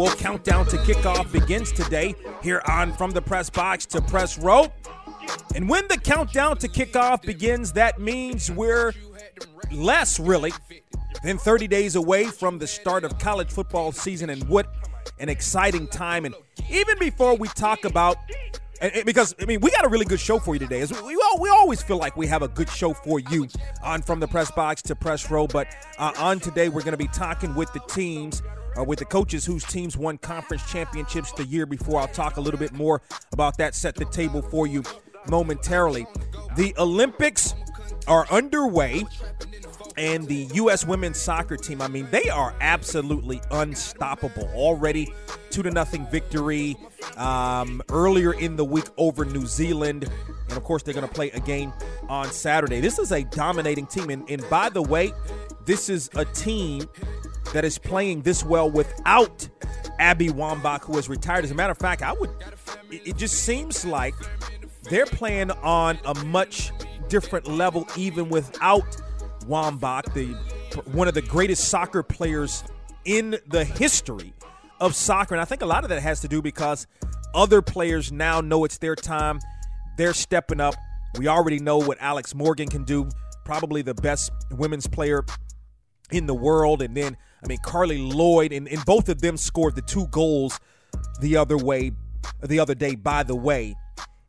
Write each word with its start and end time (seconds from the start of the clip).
11th 0.00 0.06
annual 0.06 0.16
countdown 0.16 0.66
to 0.66 0.76
kickoff 0.78 1.30
begins 1.30 1.72
today 1.72 2.14
here 2.42 2.62
on 2.66 2.92
From 2.94 3.10
the 3.10 3.20
Press 3.20 3.50
Box 3.50 3.84
to 3.86 4.00
Press 4.00 4.38
Row. 4.38 4.72
And 5.54 5.68
when 5.68 5.86
the 5.88 5.98
countdown 5.98 6.56
to 6.58 6.68
kickoff 6.68 7.22
begins, 7.22 7.72
that 7.72 8.00
means 8.00 8.50
we're 8.50 8.92
less 9.70 10.18
really 10.18 10.52
than 11.22 11.36
30 11.36 11.68
days 11.68 11.96
away 11.96 12.24
from 12.24 12.58
the 12.58 12.66
start 12.66 13.04
of 13.04 13.18
college 13.18 13.50
football 13.50 13.92
season. 13.92 14.30
And 14.30 14.42
what 14.48 14.72
an 15.18 15.28
exciting 15.28 15.86
time. 15.86 16.24
And 16.24 16.34
even 16.70 16.98
before 16.98 17.36
we 17.36 17.48
talk 17.48 17.84
about 17.84 18.16
and, 18.80 19.04
because 19.04 19.34
I 19.40 19.44
mean, 19.44 19.60
we 19.60 19.70
got 19.70 19.84
a 19.84 19.88
really 19.88 20.06
good 20.06 20.20
show 20.20 20.38
for 20.38 20.54
you 20.54 20.58
today. 20.58 20.80
As 20.80 20.90
we, 21.02 21.16
we 21.38 21.48
always 21.50 21.82
feel 21.82 21.98
like 21.98 22.16
we 22.16 22.26
have 22.28 22.42
a 22.42 22.48
good 22.48 22.70
show 22.70 22.94
for 22.94 23.20
you 23.20 23.46
on 23.84 24.00
from 24.00 24.20
the 24.20 24.26
press 24.26 24.50
box 24.50 24.80
to 24.82 24.96
press 24.96 25.30
row. 25.30 25.46
But 25.46 25.68
uh, 25.98 26.12
on 26.16 26.40
today, 26.40 26.70
we're 26.70 26.80
going 26.80 26.92
to 26.92 26.98
be 26.98 27.08
talking 27.08 27.54
with 27.54 27.70
the 27.74 27.80
teams, 27.80 28.42
uh, 28.78 28.84
with 28.84 28.98
the 28.98 29.04
coaches 29.04 29.44
whose 29.44 29.64
teams 29.64 29.96
won 29.96 30.18
conference 30.18 30.68
championships 30.70 31.32
the 31.32 31.44
year 31.44 31.66
before. 31.66 32.00
I'll 32.00 32.08
talk 32.08 32.36
a 32.36 32.40
little 32.40 32.60
bit 32.60 32.72
more 32.72 33.02
about 33.32 33.58
that. 33.58 33.74
Set 33.74 33.94
the 33.94 34.04
table 34.06 34.42
for 34.42 34.66
you 34.66 34.82
momentarily. 35.28 36.06
The 36.56 36.74
Olympics 36.78 37.54
are 38.06 38.26
underway 38.30 39.04
and 39.96 40.26
the 40.26 40.48
U.S. 40.54 40.86
women's 40.86 41.20
soccer 41.20 41.56
team. 41.56 41.82
I 41.82 41.88
mean, 41.88 42.08
they 42.10 42.28
are 42.30 42.54
absolutely 42.60 43.40
unstoppable. 43.50 44.48
Already 44.54 45.12
two 45.50 45.62
to 45.62 45.70
nothing 45.70 46.06
victory 46.06 46.76
um, 47.16 47.82
earlier 47.90 48.32
in 48.32 48.56
the 48.56 48.64
week 48.64 48.86
over 48.96 49.24
New 49.24 49.46
Zealand, 49.46 50.04
and 50.48 50.56
of 50.56 50.64
course 50.64 50.82
they're 50.82 50.94
going 50.94 51.06
to 51.06 51.12
play 51.12 51.30
a 51.32 51.40
game 51.40 51.72
on 52.08 52.30
Saturday. 52.30 52.80
This 52.80 52.98
is 52.98 53.12
a 53.12 53.24
dominating 53.24 53.86
team, 53.86 54.10
and, 54.10 54.28
and 54.30 54.48
by 54.48 54.68
the 54.68 54.82
way, 54.82 55.12
this 55.66 55.88
is 55.88 56.08
a 56.14 56.24
team 56.24 56.88
that 57.52 57.64
is 57.64 57.78
playing 57.78 58.22
this 58.22 58.44
well 58.44 58.70
without 58.70 59.48
Abby 59.98 60.28
Wambach, 60.28 60.82
who 60.82 60.96
has 60.96 61.08
retired. 61.08 61.44
As 61.44 61.50
a 61.50 61.54
matter 61.54 61.72
of 61.72 61.78
fact, 61.78 62.02
I 62.02 62.12
would. 62.12 62.30
It, 62.90 63.08
it 63.08 63.16
just 63.16 63.42
seems 63.42 63.84
like 63.84 64.14
they're 64.84 65.06
playing 65.06 65.50
on 65.50 65.98
a 66.04 66.14
much 66.24 66.72
different 67.08 67.48
level, 67.48 67.86
even 67.96 68.28
without 68.28 68.96
Wambach, 69.46 70.12
the 70.14 70.34
one 70.92 71.08
of 71.08 71.14
the 71.14 71.22
greatest 71.22 71.68
soccer 71.68 72.02
players 72.02 72.64
in 73.04 73.36
the 73.48 73.64
history 73.64 74.32
of 74.80 74.94
soccer. 74.94 75.34
And 75.34 75.42
I 75.42 75.44
think 75.44 75.62
a 75.62 75.66
lot 75.66 75.84
of 75.84 75.90
that 75.90 76.00
has 76.00 76.20
to 76.20 76.28
do 76.28 76.40
because 76.40 76.86
other 77.34 77.62
players 77.62 78.12
now 78.12 78.40
know 78.40 78.64
it's 78.64 78.78
their 78.78 78.94
time. 78.94 79.40
They're 79.96 80.14
stepping 80.14 80.60
up. 80.60 80.74
We 81.18 81.26
already 81.26 81.58
know 81.58 81.78
what 81.78 81.98
Alex 82.00 82.34
Morgan 82.34 82.68
can 82.68 82.84
do, 82.84 83.08
probably 83.44 83.82
the 83.82 83.94
best 83.94 84.30
women's 84.52 84.86
player 84.86 85.24
in 86.12 86.26
the 86.26 86.34
world. 86.34 86.82
And 86.82 86.96
then, 86.96 87.16
I 87.42 87.46
mean, 87.46 87.58
Carli 87.58 87.98
Lloyd, 88.12 88.52
and, 88.52 88.68
and 88.68 88.84
both 88.84 89.08
of 89.08 89.20
them 89.20 89.36
scored 89.36 89.74
the 89.74 89.82
two 89.82 90.06
goals 90.08 90.60
the 91.20 91.36
other 91.36 91.56
way, 91.56 91.92
the 92.42 92.60
other 92.60 92.74
day, 92.74 92.94
by 92.94 93.22
the 93.22 93.36
way. 93.36 93.76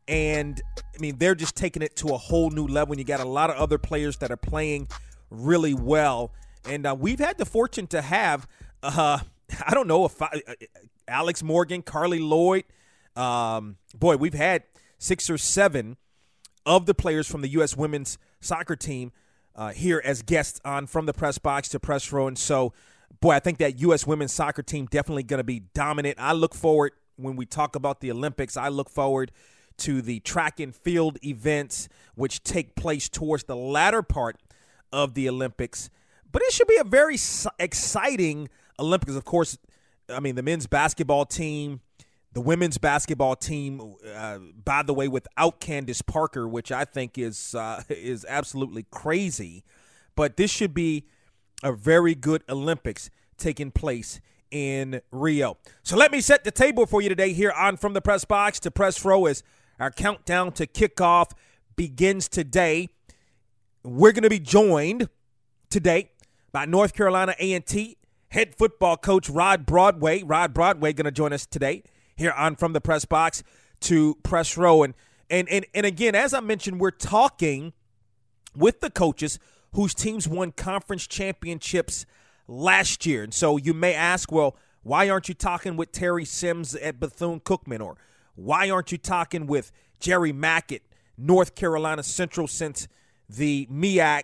And 0.08 0.62
I 0.78 1.00
mean, 1.00 1.18
they're 1.18 1.36
just 1.36 1.56
taking 1.56 1.81
it 1.81 1.96
to 1.97 2.09
a 2.09 2.18
whole 2.18 2.50
new 2.50 2.68
level. 2.68 2.94
And 2.94 3.00
you 3.00 3.06
got 3.06 3.19
a 3.19 3.28
lot 3.28 3.50
of 3.50 3.58
other 3.58 3.78
players 3.78 4.18
that 4.18 4.31
are 4.31 4.38
playing 4.38 4.88
really 5.30 5.74
well. 5.74 6.34
And 6.66 6.86
uh, 6.86 6.96
we've 6.97 7.19
had 7.19 7.38
the 7.38 7.46
fortune 7.46 7.88
to 7.88 8.02
have, 8.02 8.48
uh, 8.84 9.19
I 9.66 9.74
don't 9.74 9.88
know 9.88 10.06
if 10.06 10.22
I, 10.22 10.42
uh, 10.48 10.53
Alex 11.08 11.44
Morgan, 11.44 11.81
Carli 11.81 12.19
Lloyd, 12.19 12.63
um, 13.16 13.78
boy, 13.94 14.18
we've 14.18 14.34
had 14.34 14.63
six 14.98 15.30
or 15.30 15.38
seven 15.38 15.98
of 16.66 16.86
the 16.86 16.94
players 16.94 17.28
from 17.28 17.42
the 17.42 17.50
U.S. 17.50 17.75
women's 17.75 18.18
soccer 18.40 18.75
team 18.75 19.12
uh, 19.56 19.72
here 19.72 20.01
as 20.03 20.22
guests 20.22 20.59
on 20.63 20.88
From 20.88 21.06
the 21.06 21.13
Press 21.13 21.38
Box 21.38 21.69
to 21.69 21.79
Press 21.79 22.12
Row. 22.12 22.28
And 22.28 22.38
so, 22.38 22.73
boy, 23.19 23.31
I 23.31 23.39
think 23.39 23.57
that 23.59 23.79
U.S. 23.81 24.07
women's 24.07 24.34
soccer 24.34 24.63
team 24.63 24.85
definitely 24.85 25.23
going 25.23 25.39
to 25.39 25.44
be 25.44 25.62
dominant. 25.73 26.17
I 26.19 26.34
look 26.34 26.56
forward 26.56 26.94
when 27.17 27.35
we 27.35 27.45
talk 27.45 27.75
about 27.75 28.01
the 28.01 28.12
Olympics, 28.12 28.57
I 28.57 28.69
look 28.69 28.89
forward 28.89 29.31
to 29.78 30.01
the 30.01 30.19
track 30.19 30.59
and 30.59 30.75
field 30.75 31.17
events, 31.23 31.89
which 32.16 32.44
take 32.44 32.75
place 32.75 33.09
towards 33.09 33.45
the 33.45 33.56
latter 33.56 34.01
part 34.01 34.38
of 34.91 35.13
the 35.13 35.28
Olympics. 35.29 35.89
But 36.31 36.41
it 36.44 36.53
should 36.53 36.68
be 36.68 36.78
a 36.78 36.83
very 36.83 37.18
exciting 37.59 38.50
Olympics. 38.79 39.16
Of 39.16 39.25
course, 39.25 39.57
I 40.09 40.19
mean, 40.19 40.35
the 40.35 40.44
men's 40.44 40.68
basketball 40.68 41.25
team, 41.25 41.81
the 42.34 42.42
women's 42.42 42.78
basketball 42.78 43.36
team, 43.36 43.96
uh, 44.16 44.40
by 44.64 44.84
the 44.84 44.94
way, 44.94 45.08
without 45.08 45.59
Candace 45.59 46.02
Parker, 46.02 46.47
which 46.47 46.72
I 46.72 46.86
think 46.86 47.18
is 47.18 47.56
uh, 47.56 47.84
is 47.90 48.25
absolutely 48.28 48.86
crazy. 48.90 49.64
But 50.16 50.38
this 50.38 50.52
should 50.52 50.74
be 50.74 51.08
a 51.64 51.72
very 51.72 52.16
good 52.16 52.44
Olympics 52.50 53.09
taking 53.38 53.72
place 53.72 54.19
in 54.50 55.02
Rio. 55.12 55.58
So 55.84 55.96
let 55.96 56.12
me 56.12 56.22
set 56.22 56.44
the 56.44 56.52
table 56.52 56.86
for 56.86 57.02
you 57.02 57.09
today 57.09 57.34
here 57.34 57.52
on 57.52 57.78
From 57.78 57.94
the 57.94 58.02
Press 58.02 58.25
Box 58.25 58.59
to 58.62 58.72
Press 58.72 59.03
Row 59.03 59.25
as 59.25 59.44
our 59.80 59.92
countdown 59.92 60.52
to 60.53 60.68
kickoff 60.68 61.31
begins 61.75 62.28
today. 62.28 62.90
We're 63.84 64.12
going 64.12 64.24
to 64.24 64.30
be 64.30 64.40
joined 64.40 65.09
today 65.69 66.12
by 66.52 66.66
North 66.66 66.94
Carolina 66.94 67.34
A&T 67.40 67.98
head 68.30 68.56
football 68.56 68.98
coach 68.98 69.30
Rod 69.30 69.66
Broadway. 69.66 70.24
Rod 70.24 70.53
Broadway 70.53 70.94
going 70.94 71.06
to 71.06 71.12
join 71.12 71.34
us 71.34 71.46
today 71.46 71.84
here 72.22 72.32
on 72.32 72.56
From 72.56 72.74
the 72.74 72.82
Press 72.82 73.06
Box 73.06 73.44
to 73.82 74.16
Press 74.24 74.58
Row. 74.58 74.84
And, 74.84 74.94
and, 75.30 75.50
and, 75.50 75.66
and 75.74 75.86
again, 75.86 76.16
as 76.16 76.34
I 76.34 76.40
mentioned, 76.40 76.80
we're 76.80 76.92
talking 76.92 77.74
with 78.56 78.80
the 78.80 78.90
coaches 78.90 79.40
whose 79.74 79.94
teams 79.94 80.28
won 80.28 80.52
conference 80.52 81.08
championships 81.08 82.06
last 82.48 83.06
year. 83.06 83.24
And 83.24 83.34
so 83.34 83.58
you 83.58 83.74
may 83.74 83.94
ask, 83.94 84.31
well, 84.31 84.56
why 84.84 85.10
aren't 85.10 85.28
you 85.28 85.36
talking 85.36 85.76
with 85.76 85.92
Terry 85.92 86.26
Sims 86.26 86.76
at 86.76 87.00
Bethune 87.00 87.40
Cookman? 87.40 87.81
Or 87.81 87.98
why 88.36 88.70
aren't 88.70 88.92
you 88.92 88.98
talking 88.98 89.48
with 89.48 89.72
Jerry 90.00 90.31
Mack 90.31 90.72
at, 90.72 90.81
North 91.18 91.56
Carolina 91.56 92.04
Central 92.04 92.48
since– 92.48 92.88
the 93.38 93.68
MEAC 93.72 94.24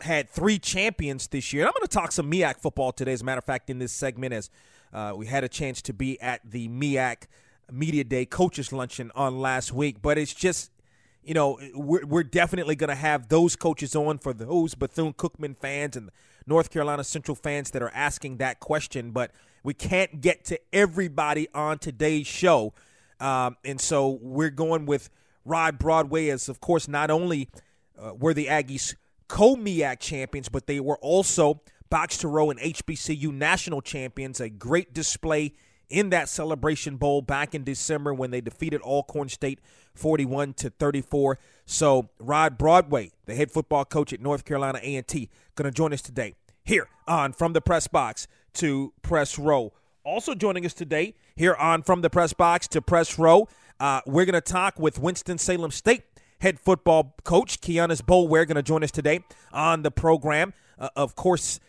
had 0.00 0.30
three 0.30 0.58
champions 0.58 1.28
this 1.28 1.52
year. 1.52 1.62
And 1.62 1.68
I'm 1.68 1.74
going 1.74 1.86
to 1.86 1.88
talk 1.88 2.12
some 2.12 2.30
MEAC 2.30 2.58
football 2.60 2.92
today, 2.92 3.12
as 3.12 3.20
a 3.20 3.24
matter 3.24 3.38
of 3.38 3.44
fact, 3.44 3.68
in 3.68 3.78
this 3.78 3.92
segment, 3.92 4.32
as 4.32 4.50
uh, 4.92 5.14
we 5.16 5.26
had 5.26 5.44
a 5.44 5.48
chance 5.48 5.82
to 5.82 5.92
be 5.92 6.20
at 6.20 6.40
the 6.48 6.68
MEAC 6.68 7.24
Media 7.70 8.04
Day 8.04 8.26
Coaches 8.26 8.72
Luncheon 8.72 9.10
on 9.14 9.40
last 9.40 9.72
week. 9.72 10.02
But 10.02 10.18
it's 10.18 10.34
just, 10.34 10.70
you 11.22 11.34
know, 11.34 11.58
we're, 11.74 12.04
we're 12.04 12.22
definitely 12.24 12.76
going 12.76 12.88
to 12.88 12.94
have 12.94 13.28
those 13.28 13.56
coaches 13.56 13.94
on 13.94 14.18
for 14.18 14.32
those 14.32 14.74
Bethune 14.74 15.12
Cookman 15.12 15.56
fans 15.56 15.96
and 15.96 16.10
North 16.46 16.70
Carolina 16.70 17.04
Central 17.04 17.34
fans 17.34 17.70
that 17.70 17.82
are 17.82 17.92
asking 17.94 18.38
that 18.38 18.60
question. 18.60 19.10
But 19.10 19.30
we 19.62 19.74
can't 19.74 20.20
get 20.20 20.44
to 20.46 20.58
everybody 20.72 21.48
on 21.54 21.78
today's 21.78 22.26
show. 22.26 22.72
Um, 23.20 23.56
and 23.64 23.80
so 23.80 24.18
we're 24.20 24.50
going 24.50 24.86
with 24.86 25.10
Rod 25.44 25.78
Broadway 25.78 26.28
as, 26.28 26.48
of 26.48 26.60
course, 26.60 26.88
not 26.88 27.10
only– 27.10 27.48
uh, 28.00 28.14
were 28.14 28.34
the 28.34 28.46
Aggies 28.46 28.94
co-MEAC 29.28 30.00
champions, 30.00 30.48
but 30.48 30.66
they 30.66 30.80
were 30.80 30.98
also 30.98 31.60
box 31.90 32.16
to 32.18 32.28
row 32.28 32.50
and 32.50 32.58
HBCU 32.60 33.32
national 33.32 33.82
champions. 33.82 34.40
A 34.40 34.48
great 34.48 34.94
display 34.94 35.52
in 35.88 36.10
that 36.10 36.28
Celebration 36.28 36.96
Bowl 36.96 37.20
back 37.20 37.54
in 37.54 37.64
December 37.64 38.14
when 38.14 38.30
they 38.30 38.40
defeated 38.40 38.80
Alcorn 38.82 39.28
State 39.28 39.60
41 39.94 40.54
to 40.54 40.70
34. 40.70 41.38
So 41.66 42.08
Rod 42.18 42.56
Broadway, 42.56 43.10
the 43.26 43.34
head 43.34 43.50
football 43.50 43.84
coach 43.84 44.12
at 44.12 44.20
North 44.20 44.44
Carolina 44.44 44.78
A&T, 44.82 45.28
going 45.56 45.70
to 45.70 45.76
join 45.76 45.92
us 45.92 46.00
today 46.00 46.34
here 46.64 46.88
on 47.08 47.32
From 47.32 47.52
the 47.52 47.60
Press 47.60 47.88
Box 47.88 48.28
to 48.54 48.92
Press 49.02 49.38
Row. 49.38 49.72
Also 50.04 50.34
joining 50.34 50.64
us 50.64 50.72
today 50.72 51.14
here 51.36 51.54
on 51.54 51.82
From 51.82 52.00
the 52.00 52.10
Press 52.10 52.32
Box 52.32 52.68
to 52.68 52.80
Press 52.80 53.18
Row, 53.18 53.48
uh, 53.80 54.00
we're 54.06 54.24
going 54.24 54.34
to 54.34 54.40
talk 54.40 54.78
with 54.78 54.98
Winston-Salem 54.98 55.72
State 55.72 56.04
head 56.40 56.58
football 56.58 57.14
coach 57.24 57.60
Kienus 57.60 58.02
Boulware 58.02 58.46
going 58.46 58.56
to 58.56 58.62
join 58.62 58.82
us 58.82 58.90
today 58.90 59.20
on 59.52 59.82
the 59.82 59.90
program. 59.90 60.52
Uh, 60.78 60.88
of 60.96 61.14
course, 61.14 61.60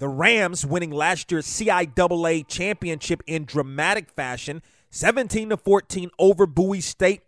the 0.00 0.08
Rams 0.08 0.64
winning 0.64 0.90
last 0.90 1.30
year's 1.30 1.46
CIAA 1.46 2.48
championship 2.48 3.22
in 3.26 3.44
dramatic 3.44 4.10
fashion, 4.10 4.62
17 4.88 5.50
to 5.50 5.58
14 5.58 6.10
over 6.18 6.46
Bowie 6.46 6.80
State. 6.80 7.22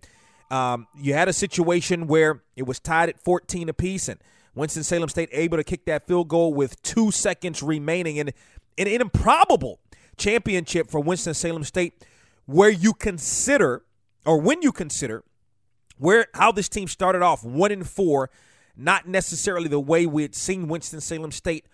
Um, 0.50 0.86
you 0.98 1.12
had 1.12 1.28
a 1.28 1.34
situation 1.34 2.06
where 2.06 2.42
it 2.56 2.62
was 2.62 2.80
tied 2.80 3.10
at 3.10 3.20
14 3.20 3.68
apiece, 3.68 4.08
and 4.08 4.18
Winston 4.54 4.82
Salem 4.82 5.10
State 5.10 5.28
able 5.32 5.58
to 5.58 5.64
kick 5.64 5.84
that 5.84 6.06
field 6.06 6.28
goal 6.28 6.54
with 6.54 6.80
two 6.82 7.10
seconds 7.10 7.62
remaining, 7.62 8.18
and 8.18 8.32
an 8.78 8.86
improbable 8.88 9.78
championship 10.16 10.90
for 10.90 10.98
Winston 10.98 11.34
Salem 11.34 11.64
State, 11.64 12.06
where 12.46 12.70
you 12.70 12.94
consider, 12.94 13.82
or 14.24 14.40
when 14.40 14.62
you 14.62 14.72
consider, 14.72 15.24
where 15.98 16.26
how 16.32 16.50
this 16.50 16.70
team 16.70 16.88
started 16.88 17.20
off 17.20 17.44
one 17.44 17.70
and 17.70 17.86
four, 17.86 18.30
not 18.74 19.06
necessarily 19.06 19.68
the 19.68 19.78
way 19.78 20.06
we 20.06 20.22
had 20.22 20.34
seen 20.34 20.68
Winston 20.68 21.02
Salem 21.02 21.32
State 21.32 21.66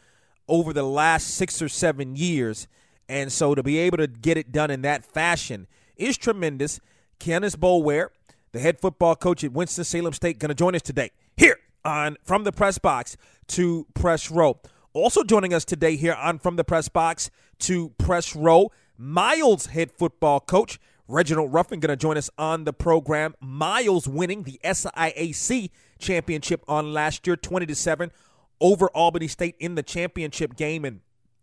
over 0.49 0.73
the 0.73 0.83
last 0.83 1.29
six 1.29 1.61
or 1.61 1.69
seven 1.69 2.17
years, 2.17 2.67
and 3.09 3.33
so 3.33 3.55
to 3.55 3.63
be 3.63 3.79
able 3.79 3.99
to 3.99 4.07
get 4.07 4.37
it 4.37 4.53
done 4.53 4.71
in 4.71 4.83
that 4.83 5.05
fashion 5.05 5.67
is 5.97 6.17
tremendous. 6.17 6.81
Kienus 7.21 7.57
Boulware 7.57 8.09
the 8.53 8.59
head 8.61 8.81
football 8.81 9.15
coach 9.15 9.45
at 9.45 9.53
Winston-Salem 9.53 10.13
State, 10.13 10.39
going 10.39 10.49
to 10.49 10.55
join 10.55 10.75
us 10.75 10.83
today 10.83 11.11
here 11.37 11.59
on 11.85 12.17
From 12.25 12.45
the 12.45 12.53
Press 12.53 12.79
Box 12.79 13.17
to 13.49 13.87
Press 13.95 14.31
Row. 14.31 14.59
Also 14.93 15.23
joining 15.23 15.53
us 15.53 15.65
today 15.65 15.97
here 15.97 16.15
on 16.15 16.39
From 16.39 16.57
the 16.57 16.65
Press 16.65 16.89
Box 16.89 17.31
to 17.61 17.91
Press 17.99 18.35
Row, 18.35 18.73
Miles 18.97 19.67
head 19.67 19.93
football 19.93 20.41
coach 20.41 20.79
Reginald 21.07 21.53
Ruffin 21.55 21.81
going 21.81 21.91
to 21.91 21.97
join 21.97 22.19
us 22.19 22.29
on 22.37 22.65
the 22.65 22.73
program. 22.73 23.35
Miles 23.41 24.07
winning 24.07 24.43
the 24.43 24.61
SIAC 24.63 25.71
championship 25.99 26.63
on 26.69 26.93
last 26.93 27.27
year, 27.27 27.35
20 27.35 27.65
to 27.65 27.75
7 27.75 28.11
over 28.61 28.89
Albany 28.91 29.29
State 29.29 29.57
in 29.59 29.75
the 29.75 29.83
championship 29.83 30.57
game. 30.57 30.85
And 30.85 31.01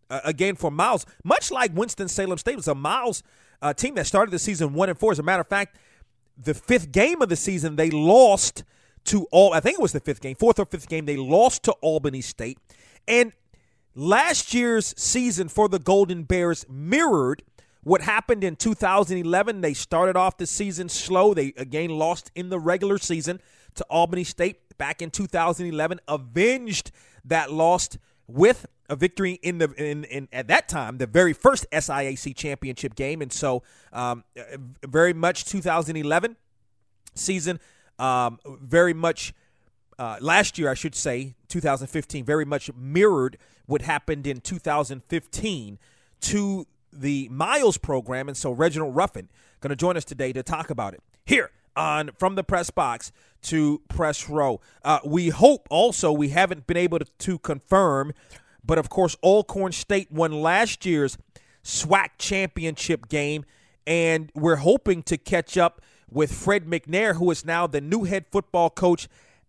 uh, 0.10 0.22
again, 0.24 0.56
for 0.56 0.72
Miles, 0.72 1.06
much 1.24 1.52
like 1.52 1.76
Winston-Salem 1.76 2.38
State, 2.38 2.56
was 2.56 2.68
a 2.68 2.76
Miles 2.76 3.24
uh, 3.62 3.74
team 3.74 3.96
that 3.96 4.08
started 4.08 4.32
the 4.32 4.40
season 4.40 4.74
1 4.74 4.90
and 4.90 5.00
4. 5.00 5.14
As 5.14 5.20
a 5.20 5.24
matter 5.24 5.42
of 5.42 5.48
fact, 5.48 5.78
the 6.38 6.54
fifth 6.54 6.92
game 6.92 7.22
of 7.22 7.30
the 7.30 7.36
season, 7.36 7.76
they 7.76 7.90
lost 7.90 8.64
to 9.06 9.26
all. 9.32 9.54
I 9.54 9.60
think 9.60 9.80
it 9.80 9.82
was 9.82 9.94
the 9.94 10.00
fifth 10.00 10.22
game, 10.22 10.36
fourth 10.36 10.60
or 10.60 10.66
fifth 10.66 10.90
game. 10.90 11.06
They 11.06 11.18
lost 11.18 11.64
to 11.64 11.72
Albany 11.74 12.22
State, 12.22 12.60
and 13.08 13.32
last 13.96 14.54
year's 14.54 14.94
season 14.98 15.48
for 15.48 15.70
the 15.70 15.80
Golden 15.80 16.24
Bears 16.24 16.66
mirrored 16.70 17.44
what 17.84 18.02
happened 18.02 18.44
in 18.44 18.56
2011. 18.56 19.62
They 19.62 19.74
started 19.74 20.18
off 20.18 20.38
the 20.38 20.48
season 20.48 20.90
slow. 20.90 21.34
They 21.34 21.54
again 21.56 21.92
lost 21.92 22.32
in 22.36 22.50
the 22.50 22.60
regular 22.60 22.98
season 22.98 23.40
to 23.76 23.86
Albany 23.90 24.24
State 24.24 24.78
back 24.78 25.02
in 25.02 25.12
2011. 25.12 26.00
Avenged 26.08 26.92
that 27.24 27.52
loss 27.52 27.90
with 28.28 28.66
a 28.90 28.96
victory 28.96 29.34
in 29.42 29.58
the 29.58 29.72
in, 29.74 30.04
in 30.06 30.28
at 30.32 30.48
that 30.48 30.68
time 30.68 30.98
the 30.98 31.08
very 31.08 31.34
first 31.34 31.66
SIAC 31.72 32.36
championship 32.36 32.96
game, 32.96 33.22
and 33.22 33.32
so 33.32 33.64
um, 33.94 34.24
very 34.84 35.14
much 35.14 35.46
2011 35.46 36.36
season, 37.14 37.60
um, 37.98 38.40
very 38.46 38.94
much 38.94 39.34
uh, 39.98 40.18
last 40.20 40.58
year 40.58 40.70
I 40.70 40.74
should 40.74 40.96
say 40.96 41.36
2015, 41.48 42.26
very 42.26 42.46
much 42.46 42.70
mirrored 42.76 43.38
what 43.66 43.82
happened 43.82 44.28
in 44.28 44.42
2015 44.42 45.80
to 46.22 46.68
the 46.94 47.28
Miles 47.30 47.78
program, 47.78 48.28
and 48.28 48.38
so 48.38 48.52
Reginald 48.52 48.96
Ruffin 48.96 49.30
going 49.62 49.70
to 49.70 49.76
join 49.76 49.98
us 49.98 50.06
today 50.06 50.32
to 50.34 50.44
talk 50.44 50.70
about 50.70 50.94
it 50.94 51.02
here 51.26 51.50
on 51.76 52.12
from 52.18 52.36
the 52.36 52.44
press 52.44 52.70
box 52.70 53.12
to 53.44 53.82
press 53.90 54.30
row. 54.30 54.60
Uh, 54.84 55.00
we 55.06 55.30
hope 55.30 55.68
also 55.70 56.12
we 56.12 56.30
haven't 56.30 56.66
been 56.66 56.78
able 56.78 57.00
to, 57.00 57.06
to 57.20 57.38
confirm 57.40 58.14
but 58.66 58.78
of 58.78 58.90
course, 58.90 59.16
Alcorn 59.24 59.72
State 59.72 60.12
won 60.12 60.32
last 60.32 60.86
year's 60.86 61.18
SWAC 61.64 62.10
championship 62.18 63.08
game, 63.08 63.46
and 63.86 64.32
we're 64.34 64.58
hoping 64.58 65.04
to 65.04 65.18
catch 65.18 65.58
up 65.58 65.82
with 66.10 66.32
Fred 66.32 66.66
McNair, 66.66 67.16
who 67.16 67.30
is 67.32 67.46
now 67.46 67.68
the 67.68 67.82
new 67.82 68.04
head 68.04 68.26
football 68.32 68.70
coach 68.70 69.08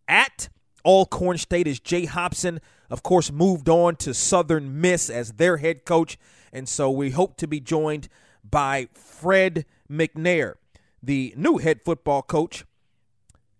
at 0.09 0.49
Alcorn 0.85 1.39
State, 1.39 1.67
as 1.67 1.81
Jay 1.81 2.05
Hopson, 2.05 2.61
of 2.91 3.03
course, 3.03 3.33
moved 3.33 3.69
on 3.69 3.97
to 3.97 4.15
Southern 4.15 4.81
Miss 4.81 5.11
as 5.11 5.33
their 5.33 5.57
head 5.57 5.85
coach. 5.85 6.19
And 6.53 6.69
so 6.69 6.91
we 6.91 7.11
hope 7.11 7.37
to 7.39 7.47
be 7.47 7.61
joined 7.61 8.09
by 8.49 8.89
Fred 8.93 9.65
McNair, 9.91 10.55
the 11.03 11.35
new 11.37 11.59
head 11.59 11.83
football 11.85 12.23
coach 12.23 12.65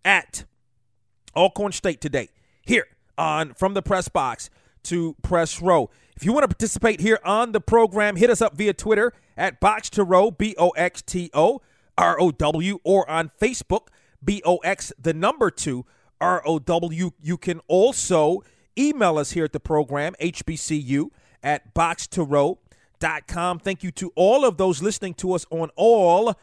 at 0.05 0.45
Alcorn 1.35 1.73
State 1.73 2.01
today, 2.01 2.29
here 2.63 2.87
on 3.19 3.55
From 3.55 3.75
the 3.75 3.83
Press 3.83 4.09
Box 4.09 4.51
to 4.85 5.17
Press 5.23 5.61
Row. 5.61 5.91
If 6.17 6.25
you 6.25 6.33
want 6.33 6.45
to 6.45 6.49
participate 6.49 7.01
here 7.01 7.19
on 7.25 7.53
the 7.53 7.61
program, 7.61 8.17
hit 8.17 8.31
us 8.31 8.41
up 8.41 8.57
via 8.57 8.73
Twitter 8.73 9.13
at 9.37 9.61
Box 9.61 9.91
to 9.91 10.05
Row, 10.05 10.31
B 10.31 10.55
O 10.59 10.71
X 10.71 11.03
T 11.03 11.31
O 11.35 11.61
R 11.99 12.19
O 12.21 12.31
W, 12.31 12.79
or 12.85 13.09
on 13.11 13.31
Facebook, 13.41 13.89
B 14.25 14.43
O 14.45 14.59
X, 14.59 14.93
the 14.99 15.13
number 15.13 15.51
two, 15.51 15.85
R 16.21 16.43
O 16.47 16.59
W. 16.59 17.11
You 17.21 17.37
can 17.37 17.61
also 17.69 18.43
email 18.79 19.19
us 19.19 19.33
here 19.33 19.45
at 19.45 19.53
the 19.53 19.61
program, 19.61 20.15
HBCU 20.21 21.11
at 21.43 21.75
boxtorow.com. 21.75 23.59
Thank 23.59 23.83
you 23.83 23.91
to 23.93 24.13
all 24.15 24.45
of 24.45 24.57
those 24.57 24.83
listening 24.83 25.15
to 25.15 25.33
us 25.33 25.45
on 25.51 25.71
all 25.77 26.35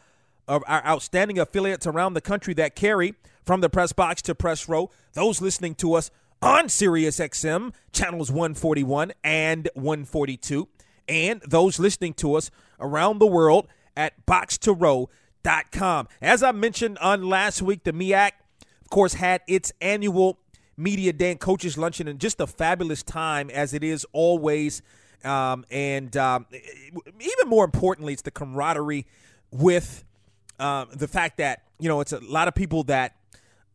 of 0.46 0.62
our 0.66 0.84
outstanding 0.86 1.38
affiliates 1.38 1.86
around 1.86 2.14
the 2.14 2.20
country 2.20 2.54
that 2.54 2.74
carry 2.74 3.14
from 3.44 3.60
the 3.60 3.68
press 3.68 3.92
box 3.92 4.22
to 4.22 4.34
press 4.34 4.68
row. 4.68 4.90
Those 5.12 5.40
listening 5.40 5.74
to 5.76 5.94
us 5.94 6.10
on 6.42 6.68
Sirius 6.68 7.18
XM, 7.18 7.72
channels 7.92 8.30
141 8.30 9.12
and 9.22 9.68
142, 9.74 10.68
and 11.08 11.40
those 11.46 11.78
listening 11.78 12.14
to 12.14 12.34
us 12.34 12.50
around 12.80 13.18
the 13.18 13.26
world 13.26 13.66
at 13.96 14.26
boxtorow.com. 14.26 16.08
As 16.20 16.42
I 16.42 16.52
mentioned 16.52 16.98
on 16.98 17.28
last 17.28 17.62
week, 17.62 17.84
the 17.84 17.92
MEAC, 17.92 18.32
of 18.82 18.90
course, 18.90 19.14
had 19.14 19.40
its 19.46 19.72
annual 19.80 20.38
Media 20.76 21.12
Day 21.12 21.30
and 21.30 21.40
Coaches 21.40 21.78
Luncheon, 21.78 22.08
and 22.08 22.18
just 22.18 22.40
a 22.40 22.46
fabulous 22.46 23.02
time 23.02 23.48
as 23.50 23.74
it 23.74 23.84
is 23.84 24.06
always. 24.12 24.82
Um, 25.22 25.64
and 25.70 26.14
um, 26.16 26.46
even 26.52 27.48
more 27.48 27.64
importantly, 27.64 28.12
it's 28.12 28.22
the 28.22 28.30
camaraderie 28.30 29.06
with 29.50 30.04
uh, 30.58 30.86
the 30.92 31.08
fact 31.08 31.38
that, 31.38 31.62
you 31.78 31.88
know, 31.88 32.00
it's 32.00 32.12
a 32.12 32.20
lot 32.20 32.48
of 32.48 32.54
people 32.54 32.84
that 32.84 33.16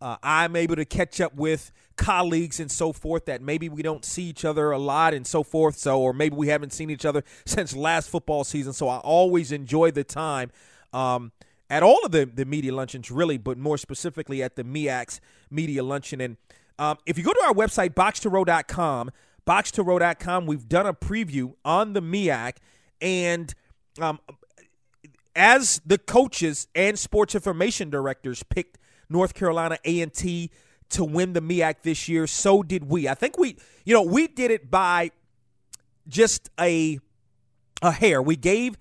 uh, 0.01 0.17
I'm 0.24 0.55
able 0.55 0.75
to 0.75 0.86
catch 0.86 1.19
up 1.19 1.36
with 1.36 1.71
colleagues 1.98 2.59
and 2.59 2.71
so 2.71 2.93
forth 2.93 3.25
that 3.25 3.41
maybe 3.41 3.67
we 3.67 3.81
don't 3.81 4.05
see 4.05 4.24
each 4.24 4.45
other 4.45 4.71
a 4.71 4.77
lot 4.77 5.13
and 5.13 5.27
so 5.27 5.43
forth. 5.43 5.77
So, 5.77 6.00
or 6.00 6.13
maybe 6.13 6.36
we 6.36 6.48
haven't 6.48 6.71
seen 6.71 6.89
each 6.89 7.05
other 7.05 7.24
since 7.45 7.75
last 7.75 8.09
football 8.09 8.43
season. 8.43 8.74
So, 8.74 8.88
I 8.88 8.98
always 8.98 9.51
enjoy 9.51 9.91
the 9.91 10.03
time 10.03 10.51
um, 10.93 11.31
at 11.69 11.83
all 11.83 12.00
of 12.03 12.12
the, 12.12 12.25
the 12.25 12.45
media 12.45 12.74
luncheons, 12.74 13.12
really, 13.12 13.38
but 13.38 13.57
more 13.57 13.77
specifically 13.77 14.41
at 14.41 14.55
the 14.55 14.63
MEAC's 14.63 15.19
media 15.51 15.83
luncheon. 15.83 16.21
And 16.21 16.38
um, 16.77 16.98
if 17.05 17.17
you 17.17 17.24
go 17.24 17.33
to 17.33 17.43
our 17.45 17.53
website, 17.53 17.93
boxtorow.com, 17.93 19.12
boxtorow.com, 19.45 20.45
we've 20.45 20.67
done 20.69 20.86
a 20.86 20.93
preview 20.93 21.53
on 21.65 21.93
the 21.93 22.01
MEAC. 22.01 22.53
And 23.01 23.53
um, 24.00 24.19
as 25.36 25.81
the 25.86 25.98
coaches 25.98 26.67
and 26.75 26.98
sports 26.98 27.36
information 27.36 27.89
directors 27.89 28.43
picked 28.43 28.77
North 29.09 29.33
Carolina 29.33 29.77
A&T 29.86 30.51
to 30.89 31.03
win 31.03 31.33
the 31.33 31.41
MEAC 31.41 31.75
this 31.83 32.07
year. 32.09 32.27
So 32.27 32.63
did 32.63 32.89
we. 32.89 33.07
I 33.07 33.13
think 33.13 33.38
we, 33.38 33.57
you 33.86 33.93
know, 33.93 34.01
we 34.01 34.27
did 34.27 34.51
it 34.51 34.69
by 34.71 35.12
just 36.07 36.50
a 36.59 37.00
a 37.81 37.91
hair. 37.91 38.21
We 38.21 38.36
gave 38.36 38.77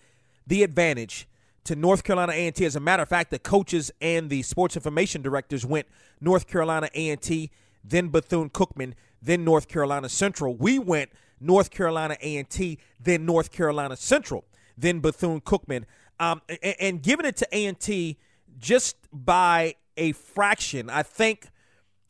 the 0.47 0.62
advantage 0.62 1.28
to 1.64 1.76
North 1.76 2.02
Carolina 2.02 2.33
A&T. 2.33 2.64
As 2.64 2.76
a 2.76 2.81
matter 2.81 3.02
of 3.02 3.09
fact, 3.09 3.31
the 3.31 3.38
coaches 3.38 3.93
and 4.00 4.31
the 4.31 4.43
sports 4.43 4.75
information 4.76 5.23
directors 5.23 5.64
went 5.64 5.87
North 6.21 6.47
Carolina 6.47 6.88
A&T, 6.95 7.50
then 7.85 8.09
Bethune-Cookman, 8.09 8.95
then 9.23 9.45
North 9.45 9.69
Carolina 9.69 10.09
Central. 10.09 10.57
We 10.57 10.78
went 10.78 11.11
North 11.40 11.71
Carolina 11.71 12.17
A&T, 12.21 12.78
then 12.99 13.26
North 13.26 13.52
Carolina 13.52 13.97
Central, 13.97 14.45
then 14.76 15.00
Bethune-Cookman. 15.00 15.85
Um, 16.20 16.42
and, 16.48 16.75
and 16.80 17.02
giving 17.02 17.26
it 17.26 17.37
to 17.37 17.48
A&T 17.52 18.18
just 18.58 18.96
by 19.12 19.75
a 19.96 20.12
fraction, 20.12 20.90
I 20.90 21.02
think 21.02 21.48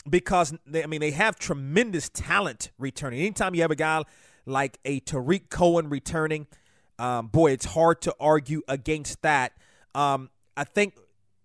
because 0.09 0.55
they, 0.67 0.83
I 0.83 0.87
mean 0.87 1.01
they 1.01 1.11
have 1.11 1.39
tremendous 1.39 2.09
talent 2.09 2.71
returning. 2.79 3.21
Anytime 3.21 3.55
you 3.55 3.63
have 3.63 3.71
a 3.71 3.77
guy 3.77 4.03
like 4.47 4.79
a 4.85 5.01
Tarik 5.01 5.51
Cohen 5.51 5.91
returning, 5.91 6.47
um, 6.99 7.27
boy, 7.29 7.53
it's 7.53 7.67
hard 7.67 8.01
to 8.03 8.15
argue 8.19 8.63
against 8.69 9.23
that. 9.23 9.53
Um, 9.95 10.31
I 10.57 10.65
think 10.65 10.95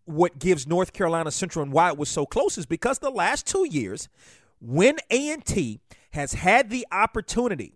what 0.05 0.39
gives 0.39 0.65
North 0.67 0.93
Carolina 0.93 1.31
Central 1.31 1.63
and 1.63 1.71
why 1.71 1.89
it 1.89 1.97
was 1.97 2.09
so 2.09 2.25
close 2.25 2.57
is 2.57 2.65
because 2.65 2.99
the 2.99 3.09
last 3.09 3.45
two 3.45 3.67
years, 3.69 4.09
when 4.59 4.97
A 5.09 5.29
and 5.29 5.45
T 5.45 5.79
has 6.11 6.33
had 6.33 6.69
the 6.69 6.85
opportunity 6.91 7.73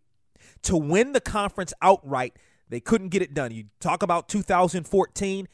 to 0.63 0.77
win 0.77 1.13
the 1.13 1.21
conference 1.21 1.73
outright. 1.81 2.35
They 2.69 2.79
couldn't 2.79 3.09
get 3.09 3.21
it 3.21 3.33
done. 3.33 3.51
You 3.51 3.65
talk 3.79 4.03
about 4.03 4.27
2014 4.27 5.47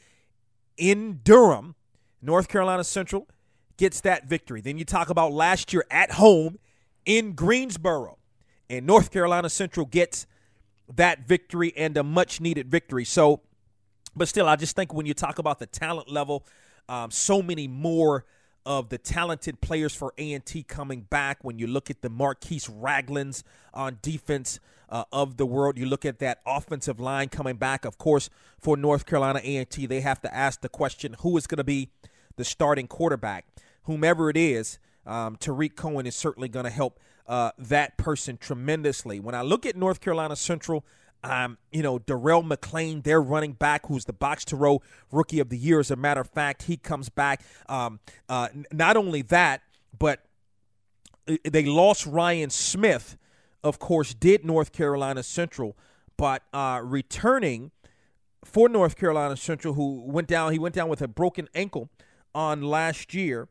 in 0.76 1.20
Durham, 1.22 1.74
North 2.20 2.48
Carolina 2.48 2.84
Central 2.84 3.28
gets 3.76 4.00
that 4.02 4.26
victory. 4.26 4.60
Then 4.60 4.78
you 4.78 4.84
talk 4.84 5.10
about 5.10 5.32
last 5.32 5.72
year 5.72 5.84
at 5.90 6.12
home 6.12 6.58
in 7.04 7.32
Greensboro, 7.32 8.18
and 8.68 8.86
North 8.86 9.10
Carolina 9.10 9.50
Central 9.50 9.86
gets 9.86 10.26
that 10.96 11.26
victory 11.26 11.72
and 11.76 11.96
a 11.96 12.02
much 12.02 12.40
needed 12.40 12.70
victory. 12.70 13.04
So, 13.04 13.40
but 14.16 14.28
still, 14.28 14.48
I 14.48 14.56
just 14.56 14.76
think 14.76 14.92
when 14.92 15.06
you 15.06 15.14
talk 15.14 15.38
about 15.38 15.58
the 15.58 15.66
talent 15.66 16.10
level, 16.10 16.46
um, 16.88 17.10
so 17.10 17.42
many 17.42 17.68
more 17.68 18.24
of 18.66 18.88
the 18.88 18.98
talented 18.98 19.60
players 19.60 19.94
for 19.94 20.14
A&T 20.16 20.62
coming 20.64 21.02
back. 21.02 21.42
When 21.42 21.58
you 21.58 21.66
look 21.66 21.90
at 21.90 22.00
the 22.00 22.08
Marquise 22.08 22.66
Raglins 22.66 23.42
on 23.74 23.98
defense 24.00 24.60
uh, 24.94 25.02
of 25.12 25.38
the 25.38 25.44
world, 25.44 25.76
you 25.76 25.86
look 25.86 26.04
at 26.04 26.20
that 26.20 26.38
offensive 26.46 27.00
line 27.00 27.28
coming 27.28 27.56
back. 27.56 27.84
Of 27.84 27.98
course, 27.98 28.30
for 28.60 28.76
North 28.76 29.06
Carolina 29.06 29.40
A&T, 29.42 29.86
they 29.86 30.00
have 30.00 30.20
to 30.20 30.32
ask 30.32 30.60
the 30.60 30.68
question: 30.68 31.16
Who 31.20 31.36
is 31.36 31.48
going 31.48 31.58
to 31.58 31.64
be 31.64 31.90
the 32.36 32.44
starting 32.44 32.86
quarterback? 32.86 33.44
Whomever 33.82 34.30
it 34.30 34.36
is, 34.36 34.78
um, 35.04 35.34
Tarik 35.34 35.74
Cohen 35.74 36.06
is 36.06 36.14
certainly 36.14 36.48
going 36.48 36.64
to 36.64 36.70
help 36.70 37.00
uh, 37.26 37.50
that 37.58 37.96
person 37.96 38.36
tremendously. 38.36 39.18
When 39.18 39.34
I 39.34 39.42
look 39.42 39.66
at 39.66 39.76
North 39.76 40.00
Carolina 40.00 40.36
Central. 40.36 40.84
Um, 41.24 41.56
you 41.72 41.82
know, 41.82 41.98
Darrell 42.00 42.42
McClain, 42.42 43.02
their 43.02 43.18
running 43.18 43.54
back, 43.54 43.86
who's 43.86 44.04
the 44.04 44.12
box 44.12 44.44
to 44.44 44.56
row 44.56 44.82
rookie 45.10 45.40
of 45.40 45.48
the 45.48 45.56
year. 45.56 45.80
As 45.80 45.90
a 45.90 45.96
matter 45.96 46.20
of 46.20 46.28
fact, 46.28 46.64
he 46.64 46.76
comes 46.76 47.08
back. 47.08 47.40
Um, 47.66 47.98
uh, 48.28 48.48
not 48.70 48.98
only 48.98 49.22
that, 49.22 49.62
but 49.98 50.20
uh, 51.26 51.36
they 51.44 51.64
lost 51.64 52.04
Ryan 52.04 52.50
Smith, 52.50 53.16
of 53.64 53.78
course, 53.78 54.14
did 54.14 54.44
North 54.44 54.72
Carolina 54.72 55.22
Central, 55.22 55.76
but 56.16 56.42
uh, 56.52 56.80
returning 56.84 57.72
for 58.44 58.68
North 58.68 58.94
Carolina 58.94 59.36
Central, 59.36 59.74
who 59.74 60.04
went 60.04 60.28
down, 60.28 60.52
he 60.52 60.58
went 60.58 60.74
down 60.74 60.88
with 60.88 61.00
a 61.00 61.08
broken 61.08 61.48
ankle 61.54 61.88
on 62.34 62.62
last 62.62 63.14
year, 63.14 63.48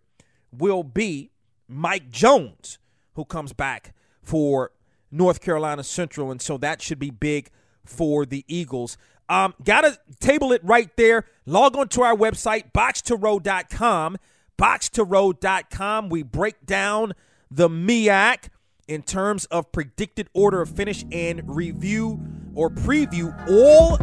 will 0.51 0.83
be 0.83 1.31
Mike 1.67 2.11
Jones, 2.11 2.77
who 3.15 3.25
comes 3.25 3.53
back 3.53 3.93
for 4.21 4.71
North 5.11 5.41
Carolina 5.41 5.83
Central. 5.83 6.29
And 6.29 6.41
so 6.41 6.57
that 6.59 6.81
should 6.81 6.99
be 6.99 7.09
big 7.09 7.49
for 7.83 8.25
the 8.25 8.45
Eagles. 8.47 8.97
Um, 9.29 9.55
gotta 9.63 9.97
table 10.19 10.51
it 10.51 10.61
right 10.63 10.95
there. 10.95 11.25
Log 11.45 11.75
on 11.75 11.87
to 11.89 12.03
our 12.03 12.15
website, 12.15 12.71
box2row.com. 12.71 14.17
Box2row.com. 14.59 16.09
We 16.09 16.21
break 16.21 16.65
down 16.65 17.13
the 17.49 17.67
MEAC 17.67 18.49
in 18.87 19.01
terms 19.01 19.45
of 19.45 19.71
predicted 19.71 20.29
order 20.33 20.61
of 20.61 20.69
finish 20.69 21.05
and 21.11 21.41
review 21.45 22.19
or 22.55 22.69
preview 22.69 23.33
all 23.49 23.97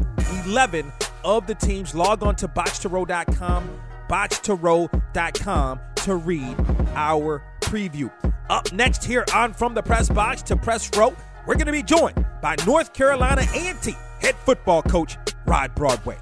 11 0.46 0.92
of 1.24 1.46
the 1.46 1.54
teams. 1.54 1.94
Log 1.94 2.22
on 2.22 2.36
to 2.36 2.48
box2row.com, 2.48 3.80
box2row.com 4.08 5.80
to 5.96 6.14
read 6.16 6.56
our 6.94 7.42
preview. 7.60 8.10
Up 8.48 8.72
next 8.72 9.04
here 9.04 9.24
on 9.34 9.52
From 9.52 9.74
the 9.74 9.82
Press 9.82 10.08
Box 10.08 10.42
to 10.42 10.56
Press 10.56 10.90
Row, 10.96 11.14
we're 11.46 11.54
going 11.54 11.66
to 11.66 11.72
be 11.72 11.82
joined 11.82 12.24
by 12.42 12.56
North 12.66 12.92
Carolina 12.92 13.42
A&T 13.54 13.94
head 14.20 14.34
football 14.34 14.82
coach 14.82 15.16
Rod 15.46 15.74
Broadway. 15.74 16.18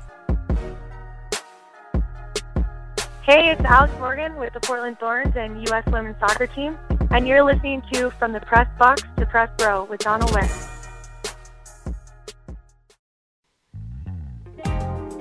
Hey, 3.22 3.50
it's 3.50 3.60
Alex 3.62 3.92
Morgan 3.98 4.36
with 4.36 4.54
the 4.54 4.60
Portland 4.60 4.98
Thorns 4.98 5.36
and 5.36 5.62
U.S. 5.68 5.84
Women's 5.86 6.18
Soccer 6.18 6.46
Team, 6.46 6.78
and 7.10 7.26
you're 7.26 7.44
listening 7.44 7.82
to 7.92 8.10
From 8.10 8.32
the 8.32 8.40
Press 8.40 8.68
Box 8.78 9.02
to 9.16 9.26
Press 9.26 9.50
Row 9.60 9.84
with 9.84 10.00
Donald 10.00 10.32
West. 10.34 10.68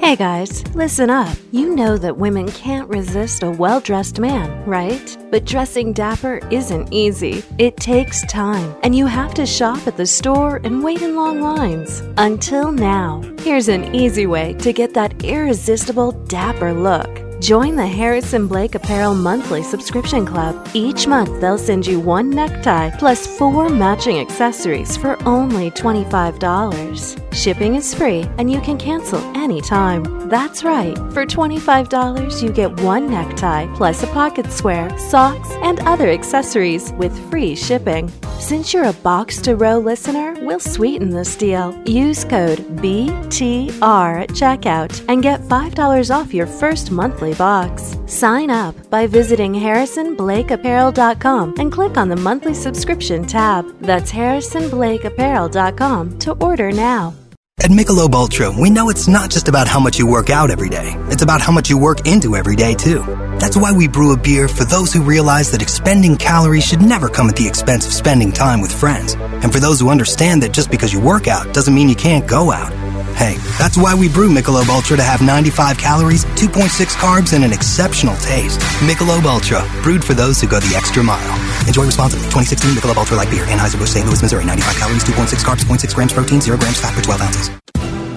Hey 0.08 0.16
guys, 0.16 0.66
listen 0.74 1.10
up. 1.10 1.38
You 1.52 1.76
know 1.76 1.98
that 1.98 2.16
women 2.16 2.50
can't 2.52 2.88
resist 2.88 3.44
a 3.44 3.52
well 3.52 3.82
dressed 3.82 4.20
man, 4.20 4.64
right? 4.66 5.18
But 5.32 5.44
dressing 5.44 5.92
dapper 5.92 6.40
isn't 6.50 6.94
easy. 6.94 7.44
It 7.58 7.76
takes 7.76 8.26
time, 8.28 8.74
and 8.84 8.96
you 8.96 9.06
have 9.06 9.34
to 9.34 9.46
shop 9.46 9.86
at 9.86 9.98
the 9.98 10.06
store 10.06 10.62
and 10.64 10.82
wait 10.82 11.02
in 11.02 11.18
long 11.18 11.42
lines. 11.42 12.04
Until 12.18 12.72
now, 12.72 13.22
here's 13.40 13.68
an 13.68 13.94
easy 13.94 14.28
way 14.28 14.54
to 14.60 14.72
get 14.72 14.94
that 14.94 15.26
irresistible 15.26 16.14
dapper 16.14 16.74
look. 16.74 17.27
Join 17.40 17.76
the 17.76 17.86
Harrison 17.86 18.48
Blake 18.48 18.74
Apparel 18.74 19.14
Monthly 19.14 19.62
Subscription 19.62 20.26
Club. 20.26 20.68
Each 20.74 21.06
month, 21.06 21.40
they'll 21.40 21.58
send 21.58 21.86
you 21.86 22.00
one 22.00 22.30
necktie 22.32 22.90
plus 22.98 23.28
four 23.38 23.70
matching 23.70 24.20
accessories 24.20 24.98
for 24.98 25.22
only 25.24 25.70
$25. 25.72 27.27
Shipping 27.38 27.76
is 27.76 27.94
free 27.94 28.26
and 28.40 28.52
you 28.52 28.60
can 28.62 28.80
cancel 28.80 29.20
anytime. 29.38 30.28
That's 30.28 30.64
right, 30.64 30.98
for 31.14 31.24
$25, 31.24 32.42
you 32.42 32.52
get 32.52 32.82
one 32.82 33.12
necktie 33.12 33.68
plus 33.76 34.02
a 34.02 34.08
pocket 34.08 34.52
square, 34.52 34.90
socks, 34.98 35.52
and 35.62 35.80
other 35.82 36.10
accessories 36.10 36.92
with 36.94 37.16
free 37.30 37.56
shipping. 37.56 38.12
Since 38.40 38.74
you're 38.74 38.86
a 38.86 38.94
box 38.94 39.40
to 39.44 39.56
row 39.56 39.78
listener, 39.78 40.34
we'll 40.42 40.60
sweeten 40.60 41.12
this 41.12 41.36
deal. 41.36 41.80
Use 41.86 42.26
code 42.26 42.58
BTR 42.78 44.24
at 44.24 44.30
checkout 44.30 45.06
and 45.08 45.22
get 45.22 45.42
$5 45.42 46.16
off 46.16 46.34
your 46.34 46.48
first 46.48 46.90
monthly 46.90 47.36
box. 47.36 48.00
Sign 48.08 48.50
up 48.50 48.74
by 48.90 49.06
visiting 49.06 49.54
harrisonblakeapparel.com 49.54 51.54
and 51.60 51.72
click 51.72 51.98
on 51.98 52.10
the 52.10 52.16
monthly 52.16 52.56
subscription 52.56 53.28
tab. 53.28 53.80
That's 53.80 54.12
harrisonblakeapparel.com 54.12 56.18
to 56.20 56.32
order 56.34 56.72
now. 56.72 57.14
At 57.60 57.72
Michelob 57.72 58.14
Ultra, 58.14 58.52
we 58.52 58.70
know 58.70 58.90
it's 58.90 59.08
not 59.08 59.32
just 59.32 59.48
about 59.48 59.68
how 59.68 59.80
much 59.80 59.98
you 59.98 60.06
work 60.06 60.30
out 60.30 60.52
every 60.52 60.70
day. 60.70 60.94
It's 61.10 61.24
about 61.24 61.42
how 61.42 61.52
much 61.52 61.72
you 61.72 61.78
work 61.78 62.08
into 62.08 62.36
every 62.36 62.56
day, 62.56 62.76
too. 62.76 63.00
That's 63.40 63.58
why 63.58 63.72
we 63.72 63.88
brew 63.88 64.14
a 64.14 64.18
beer 64.18 64.48
for 64.48 64.64
those 64.64 64.94
who 64.94 65.02
realize 65.02 65.50
that 65.52 65.62
expending 65.64 66.18
calories 66.18 66.64
should 66.64 66.84
never 66.84 67.10
come 67.10 67.28
at 67.30 67.36
the 67.36 67.48
expense 67.48 67.88
of 67.88 67.94
spending 67.94 68.32
time 68.32 68.62
with 68.62 68.72
friends. 68.72 69.16
And 69.16 69.52
for 69.52 69.60
those 69.60 69.80
who 69.80 69.90
understand 69.90 70.44
that 70.44 70.54
just 70.54 70.70
because 70.70 70.94
you 70.94 71.02
work 71.02 71.28
out 71.28 71.52
doesn't 71.52 71.74
mean 71.74 71.90
you 71.90 71.96
can't 71.96 72.28
go 72.28 72.52
out. 72.52 72.72
Hey, 73.18 73.38
that's 73.58 73.76
why 73.78 73.96
we 73.96 74.08
brew 74.08 74.30
Michelob 74.30 74.70
Ultra 74.70 74.96
to 74.96 75.02
have 75.02 75.24
95 75.24 75.80
calories, 75.80 76.24
2.6 76.38 76.70
carbs, 76.98 77.34
and 77.34 77.44
an 77.44 77.52
exceptional 77.52 78.16
taste. 78.18 78.60
Michelob 78.86 79.26
Ultra, 79.26 79.68
brewed 79.82 80.06
for 80.06 80.14
those 80.14 80.40
who 80.40 80.48
go 80.48 80.60
the 80.60 80.76
extra 80.76 81.02
mile. 81.02 81.34
Enjoy 81.68 81.84
responsibly. 81.84 82.26
2016 82.28 82.76
Michelob 82.76 82.96
Ultra 82.96 83.18
Light 83.18 83.32
Beer, 83.32 83.44
Anheuser-Busch, 83.46 83.90
St. 83.90 84.06
Louis, 84.06 84.22
Missouri. 84.22 84.46
95 84.46 84.76
calories, 84.76 85.04
2.6 85.04 85.44
carbs, 85.44 85.66
0.6 85.66 85.96
grams 85.96 86.14
protein, 86.14 86.40
0 86.40 86.60
grams 86.60 86.80
fat 86.80 86.94
per 86.94 87.02
12 87.02 87.22
ounces. 87.22 87.50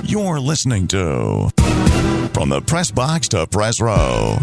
You're 0.04 0.38
listening 0.38 0.86
to 0.88 1.48
From 2.34 2.50
the 2.50 2.60
Press 2.60 2.90
Box 2.90 3.28
to 3.28 3.46
Press 3.46 3.80
Row. 3.80 4.36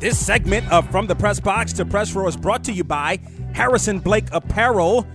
This 0.00 0.18
segment 0.18 0.66
of 0.72 0.90
From 0.90 1.06
the 1.06 1.14
Press 1.14 1.40
Box 1.40 1.74
to 1.74 1.84
Press 1.84 2.14
Row 2.14 2.26
is 2.26 2.34
brought 2.34 2.64
to 2.64 2.72
you 2.72 2.84
by 2.84 3.18
Harrison 3.52 3.98
Blake 3.98 4.24
Apparel. 4.32 5.06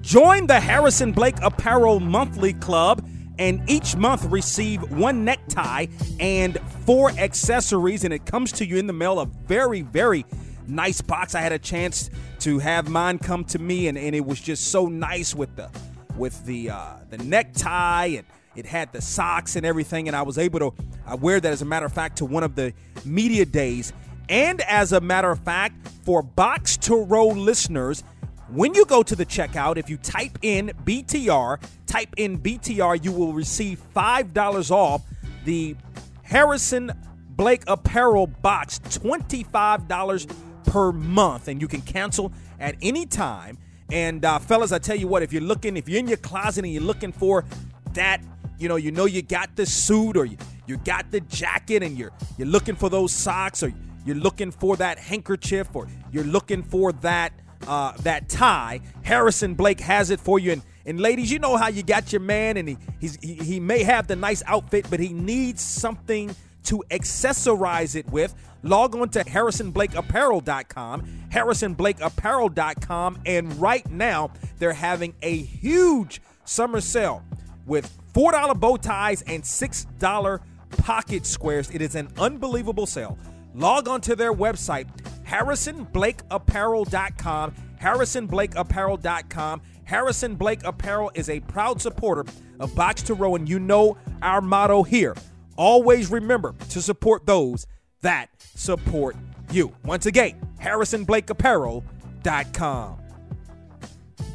Join 0.00 0.48
the 0.48 0.58
Harrison 0.58 1.12
Blake 1.12 1.36
Apparel 1.40 2.00
Monthly 2.00 2.54
Club 2.54 3.08
and 3.38 3.62
each 3.70 3.94
month 3.94 4.24
receive 4.24 4.90
one 4.90 5.24
necktie 5.24 5.86
and 6.18 6.58
four 6.84 7.10
accessories, 7.10 8.02
and 8.02 8.12
it 8.12 8.26
comes 8.26 8.50
to 8.50 8.66
you 8.66 8.76
in 8.76 8.88
the 8.88 8.92
mail. 8.92 9.20
A 9.20 9.26
very, 9.26 9.82
very 9.82 10.26
nice 10.66 11.00
box. 11.00 11.36
I 11.36 11.40
had 11.40 11.52
a 11.52 11.58
chance 11.60 12.10
to 12.40 12.58
have 12.58 12.88
mine 12.88 13.20
come 13.20 13.44
to 13.44 13.60
me, 13.60 13.86
and, 13.86 13.96
and 13.96 14.16
it 14.16 14.26
was 14.26 14.40
just 14.40 14.66
so 14.72 14.86
nice 14.86 15.32
with 15.32 15.54
the 15.54 15.70
with 16.16 16.44
the 16.44 16.70
uh, 16.70 16.96
the 17.08 17.18
necktie 17.18 18.06
and 18.06 18.26
it 18.56 18.66
had 18.66 18.92
the 18.92 19.00
socks 19.00 19.54
and 19.54 19.64
everything, 19.64 20.08
and 20.08 20.16
I 20.16 20.22
was 20.22 20.38
able 20.38 20.58
to 20.58 20.74
I 21.06 21.14
wear 21.14 21.38
that 21.38 21.52
as 21.52 21.62
a 21.62 21.66
matter 21.66 21.86
of 21.86 21.92
fact 21.92 22.18
to 22.18 22.24
one 22.24 22.42
of 22.42 22.56
the 22.56 22.72
media 23.04 23.44
days. 23.44 23.92
And 24.28 24.60
as 24.62 24.92
a 24.92 25.00
matter 25.00 25.30
of 25.30 25.40
fact, 25.40 25.88
for 26.04 26.22
box 26.22 26.76
to 26.78 26.96
row 26.96 27.28
listeners, 27.28 28.02
when 28.48 28.74
you 28.74 28.84
go 28.84 29.02
to 29.02 29.16
the 29.16 29.26
checkout, 29.26 29.76
if 29.76 29.88
you 29.88 29.96
type 29.96 30.38
in 30.42 30.72
BTR, 30.84 31.60
type 31.86 32.14
in 32.16 32.38
BTR, 32.38 33.04
you 33.04 33.12
will 33.12 33.32
receive 33.32 33.80
$5 33.94 34.70
off 34.70 35.02
the 35.44 35.76
Harrison 36.22 36.92
Blake 37.30 37.64
Apparel 37.66 38.26
box, 38.26 38.78
$25 38.78 40.34
per 40.66 40.92
month. 40.92 41.48
And 41.48 41.60
you 41.60 41.68
can 41.68 41.80
cancel 41.80 42.32
at 42.60 42.76
any 42.82 43.06
time. 43.06 43.58
And 43.90 44.24
uh, 44.24 44.38
fellas, 44.38 44.72
I 44.72 44.78
tell 44.78 44.96
you 44.96 45.08
what, 45.08 45.22
if 45.22 45.32
you're 45.32 45.42
looking, 45.42 45.76
if 45.76 45.88
you're 45.88 45.98
in 45.98 46.08
your 46.08 46.16
closet 46.18 46.64
and 46.64 46.72
you're 46.72 46.82
looking 46.82 47.12
for 47.12 47.44
that, 47.92 48.22
you 48.58 48.68
know, 48.68 48.76
you 48.76 48.90
know 48.90 49.04
you 49.04 49.22
got 49.22 49.56
the 49.56 49.66
suit 49.66 50.16
or 50.16 50.24
you, 50.24 50.36
you 50.66 50.76
got 50.78 51.10
the 51.10 51.20
jacket 51.20 51.82
and 51.82 51.98
you're 51.98 52.12
you're 52.38 52.48
looking 52.48 52.76
for 52.76 52.88
those 52.88 53.12
socks 53.12 53.62
or 53.62 53.72
you're 54.04 54.16
looking 54.16 54.50
for 54.50 54.76
that 54.76 54.98
handkerchief 54.98 55.74
or 55.74 55.88
you're 56.12 56.24
looking 56.24 56.62
for 56.62 56.92
that 56.92 57.32
uh, 57.66 57.92
that 58.02 58.28
tie. 58.28 58.80
Harrison 59.02 59.54
Blake 59.54 59.80
has 59.80 60.10
it 60.10 60.20
for 60.20 60.38
you. 60.38 60.52
And, 60.52 60.62
and 60.84 61.00
ladies, 61.00 61.32
you 61.32 61.38
know 61.38 61.56
how 61.56 61.68
you 61.68 61.82
got 61.82 62.12
your 62.12 62.20
man, 62.20 62.58
and 62.58 62.68
he 62.68 62.76
he 63.00 63.34
he 63.34 63.60
may 63.60 63.82
have 63.82 64.06
the 64.06 64.16
nice 64.16 64.42
outfit, 64.46 64.86
but 64.90 65.00
he 65.00 65.14
needs 65.14 65.62
something 65.62 66.34
to 66.64 66.82
accessorize 66.90 67.94
it 67.94 68.10
with, 68.10 68.34
log 68.62 68.96
on 68.96 69.08
to 69.10 69.22
harrisonblakeapparel.com, 69.24 71.02
harrisonblakeapparel.com, 71.30 73.18
and 73.26 73.60
right 73.60 73.90
now 73.90 74.30
they're 74.58 74.72
having 74.72 75.14
a 75.22 75.36
huge 75.36 76.20
summer 76.44 76.80
sale 76.80 77.22
with 77.66 77.90
$4 78.14 78.58
bow 78.58 78.76
ties 78.76 79.22
and 79.22 79.42
$6 79.42 80.40
pocket 80.78 81.26
squares. 81.26 81.70
It 81.70 81.82
is 81.82 81.94
an 81.94 82.08
unbelievable 82.18 82.86
sale. 82.86 83.18
Log 83.54 83.88
on 83.88 84.02
to 84.02 84.14
their 84.16 84.34
website, 84.34 84.86
harrisonblakeapparel.com, 85.26 87.54
harrisonblakeapparel.com. 87.80 89.62
Harrison 89.84 90.34
Blake 90.34 90.64
Apparel 90.64 91.12
is 91.14 91.28
a 91.28 91.40
proud 91.40 91.78
supporter 91.80 92.24
of 92.58 92.74
Box 92.74 93.02
to 93.02 93.14
Row, 93.14 93.36
and 93.36 93.48
you 93.48 93.58
know 93.58 93.96
our 94.22 94.40
motto 94.40 94.82
here. 94.82 95.14
Always 95.56 96.10
remember 96.10 96.54
to 96.70 96.82
support 96.82 97.26
those 97.26 97.66
that 98.00 98.30
support 98.54 99.14
you. 99.50 99.74
Once 99.84 100.06
again, 100.06 100.40
harrisonblakeapparel.com. 100.60 102.98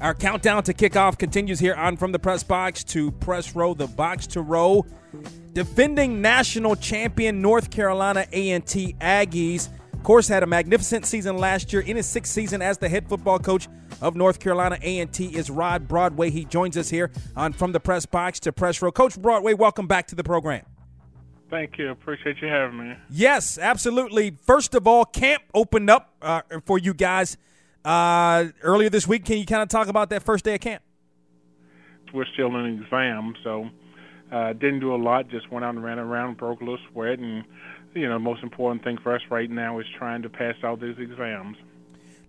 Our 0.01 0.13
countdown 0.13 0.63
to 0.63 0.73
kickoff 0.73 1.17
continues 1.17 1.59
here 1.59 1.75
on 1.75 1.97
From 1.97 2.13
the 2.13 2.19
Press 2.19 2.43
Box 2.43 2.85
to 2.85 3.11
Press 3.11 3.53
Row, 3.53 3.73
the 3.73 3.87
Box 3.87 4.27
to 4.27 4.41
Row. 4.41 4.85
Defending 5.59 6.21
national 6.21 6.77
champion 6.77 7.41
North 7.41 7.69
Carolina 7.69 8.25
A&T 8.31 8.95
Aggies, 9.01 9.67
of 9.91 10.03
course, 10.03 10.25
had 10.25 10.41
a 10.41 10.47
magnificent 10.47 11.05
season 11.05 11.37
last 11.37 11.73
year. 11.73 11.81
In 11.81 11.97
his 11.97 12.05
sixth 12.05 12.31
season 12.31 12.61
as 12.61 12.77
the 12.77 12.87
head 12.87 13.09
football 13.09 13.39
coach 13.39 13.67
of 13.99 14.15
North 14.15 14.39
Carolina 14.39 14.77
A&T 14.81 15.25
is 15.35 15.49
Rod 15.49 15.85
Broadway. 15.85 16.29
He 16.29 16.45
joins 16.45 16.77
us 16.77 16.87
here 16.89 17.11
on 17.35 17.51
From 17.51 17.73
the 17.73 17.79
Press 17.81 18.05
Box 18.05 18.39
to 18.39 18.53
Press 18.53 18.81
Row. 18.81 18.89
Coach 18.93 19.21
Broadway, 19.21 19.53
welcome 19.53 19.85
back 19.85 20.07
to 20.07 20.15
the 20.15 20.23
program. 20.23 20.63
Thank 21.49 21.77
you. 21.77 21.91
Appreciate 21.91 22.37
you 22.41 22.47
having 22.47 22.77
me. 22.77 22.95
Yes, 23.09 23.57
absolutely. 23.57 24.37
First 24.41 24.75
of 24.75 24.87
all, 24.87 25.03
camp 25.03 25.43
opened 25.53 25.89
up 25.89 26.13
uh, 26.21 26.41
for 26.65 26.77
you 26.77 26.93
guys 26.93 27.35
uh, 27.83 28.45
earlier 28.63 28.89
this 28.89 29.05
week. 29.05 29.25
Can 29.25 29.37
you 29.37 29.45
kind 29.45 29.61
of 29.61 29.67
talk 29.67 29.89
about 29.89 30.09
that 30.11 30.23
first 30.23 30.45
day 30.45 30.55
of 30.55 30.61
camp? 30.61 30.83
We're 32.13 32.23
still 32.33 32.55
in 32.55 32.81
exam, 32.81 33.35
so 33.43 33.69
uh, 34.31 34.53
didn't 34.53 34.79
do 34.79 34.93
a 34.93 34.97
lot. 34.97 35.29
Just 35.29 35.51
went 35.51 35.65
out 35.65 35.75
and 35.75 35.83
ran 35.83 35.99
around, 35.99 36.37
broke 36.37 36.61
a 36.61 36.63
little 36.63 36.79
sweat, 36.91 37.19
and 37.19 37.43
you 37.93 38.07
know, 38.07 38.13
the 38.13 38.19
most 38.19 38.43
important 38.43 38.83
thing 38.83 38.97
for 39.01 39.15
us 39.15 39.21
right 39.29 39.49
now 39.49 39.79
is 39.79 39.85
trying 39.97 40.21
to 40.21 40.29
pass 40.29 40.55
all 40.63 40.77
these 40.77 40.97
exams. 40.99 41.57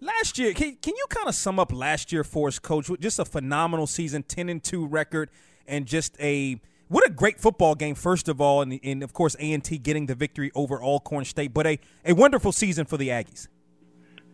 Last 0.00 0.38
year, 0.38 0.54
can, 0.54 0.76
can 0.76 0.94
you 0.96 1.04
kind 1.10 1.28
of 1.28 1.34
sum 1.34 1.58
up 1.58 1.72
last 1.72 2.10
year 2.10 2.24
for 2.24 2.48
us, 2.48 2.58
Coach? 2.58 2.90
Just 3.00 3.18
a 3.18 3.24
phenomenal 3.24 3.86
season, 3.86 4.22
ten 4.22 4.48
and 4.48 4.62
two 4.62 4.86
record, 4.86 5.28
and 5.66 5.86
just 5.86 6.18
a 6.20 6.60
what 6.88 7.06
a 7.06 7.10
great 7.10 7.38
football 7.38 7.74
game, 7.74 7.94
first 7.94 8.28
of 8.28 8.40
all, 8.40 8.62
and, 8.62 8.80
and 8.82 9.02
of 9.02 9.12
course 9.12 9.36
A 9.38 9.52
and 9.52 9.62
T 9.62 9.78
getting 9.78 10.06
the 10.06 10.14
victory 10.14 10.50
over 10.54 10.82
Alcorn 10.82 11.24
State, 11.24 11.52
but 11.52 11.66
a, 11.66 11.78
a 12.04 12.14
wonderful 12.14 12.50
season 12.50 12.86
for 12.86 12.96
the 12.96 13.08
Aggies. 13.08 13.46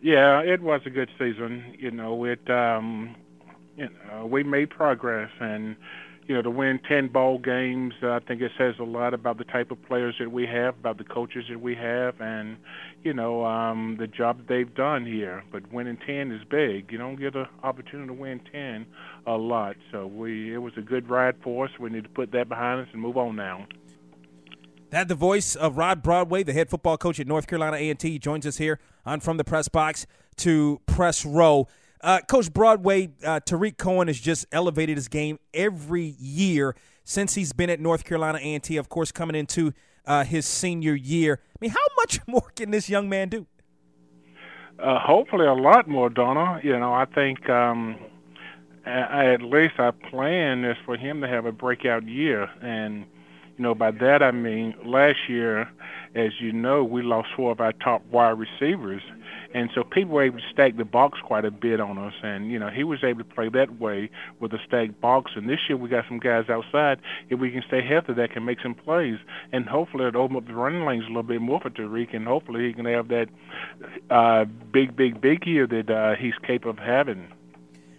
Yeah, 0.01 0.39
it 0.41 0.61
was 0.61 0.81
a 0.85 0.89
good 0.89 1.09
season. 1.19 1.75
You 1.77 1.91
know, 1.91 2.23
it 2.23 2.49
um, 2.49 3.15
you 3.75 3.89
know, 4.07 4.25
we 4.25 4.43
made 4.43 4.69
progress, 4.69 5.29
and 5.39 5.75
you 6.27 6.35
know, 6.35 6.41
to 6.41 6.49
win 6.49 6.79
ten 6.87 7.07
ball 7.07 7.37
games, 7.37 7.93
uh, 8.03 8.11
I 8.11 8.19
think 8.19 8.41
it 8.41 8.51
says 8.57 8.75
a 8.79 8.83
lot 8.83 9.13
about 9.13 9.37
the 9.37 9.45
type 9.45 9.71
of 9.71 9.81
players 9.83 10.15
that 10.19 10.29
we 10.29 10.45
have, 10.45 10.77
about 10.77 10.97
the 10.97 11.05
coaches 11.05 11.45
that 11.49 11.61
we 11.61 11.73
have, 11.75 12.19
and 12.19 12.57
you 13.03 13.13
know, 13.13 13.45
um, 13.45 13.95
the 13.97 14.07
job 14.07 14.41
they've 14.47 14.73
done 14.75 15.05
here. 15.05 15.43
But 15.51 15.71
winning 15.71 15.97
ten 16.05 16.31
is 16.31 16.43
big. 16.49 16.91
You 16.91 16.97
don't 16.97 17.15
get 17.15 17.35
an 17.35 17.47
opportunity 17.63 18.07
to 18.07 18.13
win 18.13 18.41
ten 18.51 18.85
a 19.25 19.37
lot. 19.37 19.77
So 19.91 20.05
we, 20.05 20.53
it 20.53 20.57
was 20.57 20.73
a 20.75 20.81
good 20.81 21.09
ride 21.09 21.35
for 21.41 21.65
us. 21.65 21.71
We 21.79 21.89
need 21.89 22.03
to 22.03 22.09
put 22.09 22.31
that 22.33 22.49
behind 22.49 22.81
us 22.81 22.87
and 22.91 23.01
move 23.01 23.15
on 23.15 23.37
now. 23.37 23.65
That 24.89 25.07
the 25.07 25.15
voice 25.15 25.55
of 25.55 25.77
Rod 25.77 26.01
Broadway, 26.01 26.43
the 26.43 26.53
head 26.53 26.69
football 26.69 26.97
coach 26.97 27.19
at 27.19 27.27
North 27.27 27.47
Carolina 27.47 27.77
A&T, 27.77 28.19
joins 28.19 28.45
us 28.45 28.57
here 28.57 28.79
on 29.05 29.19
From 29.21 29.37
the 29.37 29.43
Press 29.43 29.67
Box 29.67 30.07
to 30.37 30.81
Press 30.85 31.25
Row. 31.25 31.67
Uh, 32.01 32.19
coach 32.21 32.53
Broadway, 32.53 33.09
uh, 33.25 33.39
Tarik 33.39 33.77
Cohen 33.77 34.07
has 34.07 34.19
just 34.19 34.45
elevated 34.51 34.97
his 34.97 35.07
game 35.07 35.39
every 35.53 36.15
year 36.19 36.75
since 37.03 37.33
he's 37.33 37.53
been 37.53 37.69
at 37.69 37.79
North 37.79 38.03
Carolina 38.03 38.39
A&T. 38.41 38.77
Of 38.77 38.89
course, 38.89 39.11
coming 39.11 39.35
into 39.35 39.73
uh, 40.05 40.23
his 40.23 40.45
senior 40.45 40.93
year. 40.93 41.41
I 41.43 41.57
mean, 41.59 41.71
how 41.71 41.85
much 41.97 42.19
more 42.27 42.49
can 42.55 42.71
this 42.71 42.89
young 42.89 43.09
man 43.09 43.29
do? 43.29 43.47
Uh, 44.79 44.99
hopefully, 44.99 45.47
a 45.47 45.53
lot 45.53 45.87
more, 45.87 46.09
Donna. 46.09 46.59
You 46.63 46.77
know, 46.79 46.93
I 46.93 47.05
think 47.05 47.49
um, 47.49 47.97
I, 48.85 49.33
at 49.33 49.41
least 49.41 49.73
our 49.79 49.91
plan 49.91 50.63
is 50.63 50.77
for 50.85 50.95
him 50.95 51.21
to 51.21 51.27
have 51.27 51.45
a 51.45 51.51
breakout 51.51 52.07
year, 52.07 52.47
and 52.61 53.05
you 53.57 53.63
know, 53.63 53.73
by 53.73 53.89
that 53.89 54.21
I 54.21 54.31
mean 54.31 54.75
last 54.85 55.17
year, 55.27 55.67
as 56.13 56.31
you 56.39 56.51
know, 56.51 56.83
we 56.83 57.01
lost 57.01 57.29
four 57.35 57.51
of 57.51 57.59
our 57.59 57.73
top 57.73 58.05
wide 58.11 58.37
receivers 58.37 59.01
and 59.53 59.69
so 59.73 59.83
people 59.83 60.13
were 60.13 60.23
able 60.23 60.39
to 60.39 60.49
stack 60.51 60.77
the 60.77 60.85
box 60.85 61.19
quite 61.23 61.45
a 61.45 61.51
bit 61.51 61.79
on 61.79 61.97
us. 61.97 62.13
And 62.23 62.51
you 62.51 62.59
know, 62.59 62.69
he 62.69 62.83
was 62.83 63.03
able 63.03 63.19
to 63.19 63.29
play 63.29 63.49
that 63.49 63.79
way 63.79 64.09
with 64.39 64.53
a 64.53 64.59
stacked 64.67 64.99
box. 65.01 65.31
And 65.35 65.49
this 65.49 65.59
year 65.67 65.77
we 65.77 65.89
got 65.89 66.05
some 66.07 66.19
guys 66.19 66.49
outside. 66.49 66.99
If 67.29 67.39
we 67.39 67.51
can 67.51 67.63
stay 67.67 67.81
healthy, 67.81 68.13
that 68.13 68.31
can 68.31 68.45
make 68.45 68.59
some 68.61 68.75
plays, 68.75 69.17
and 69.51 69.65
hopefully 69.65 70.05
it'll 70.05 70.23
open 70.23 70.37
up 70.37 70.47
the 70.47 70.53
running 70.53 70.85
lanes 70.85 71.05
a 71.05 71.07
little 71.07 71.23
bit 71.23 71.41
more 71.41 71.59
for 71.59 71.69
Tarik, 71.69 72.13
and 72.13 72.27
hopefully 72.27 72.67
he 72.67 72.73
can 72.73 72.85
have 72.85 73.07
that 73.09 73.27
uh, 74.09 74.45
big, 74.45 74.95
big, 74.95 75.21
big 75.21 75.45
year 75.45 75.67
that 75.67 75.89
uh, 75.89 76.15
he's 76.15 76.35
capable 76.45 76.71
of 76.71 76.79
having. 76.79 77.27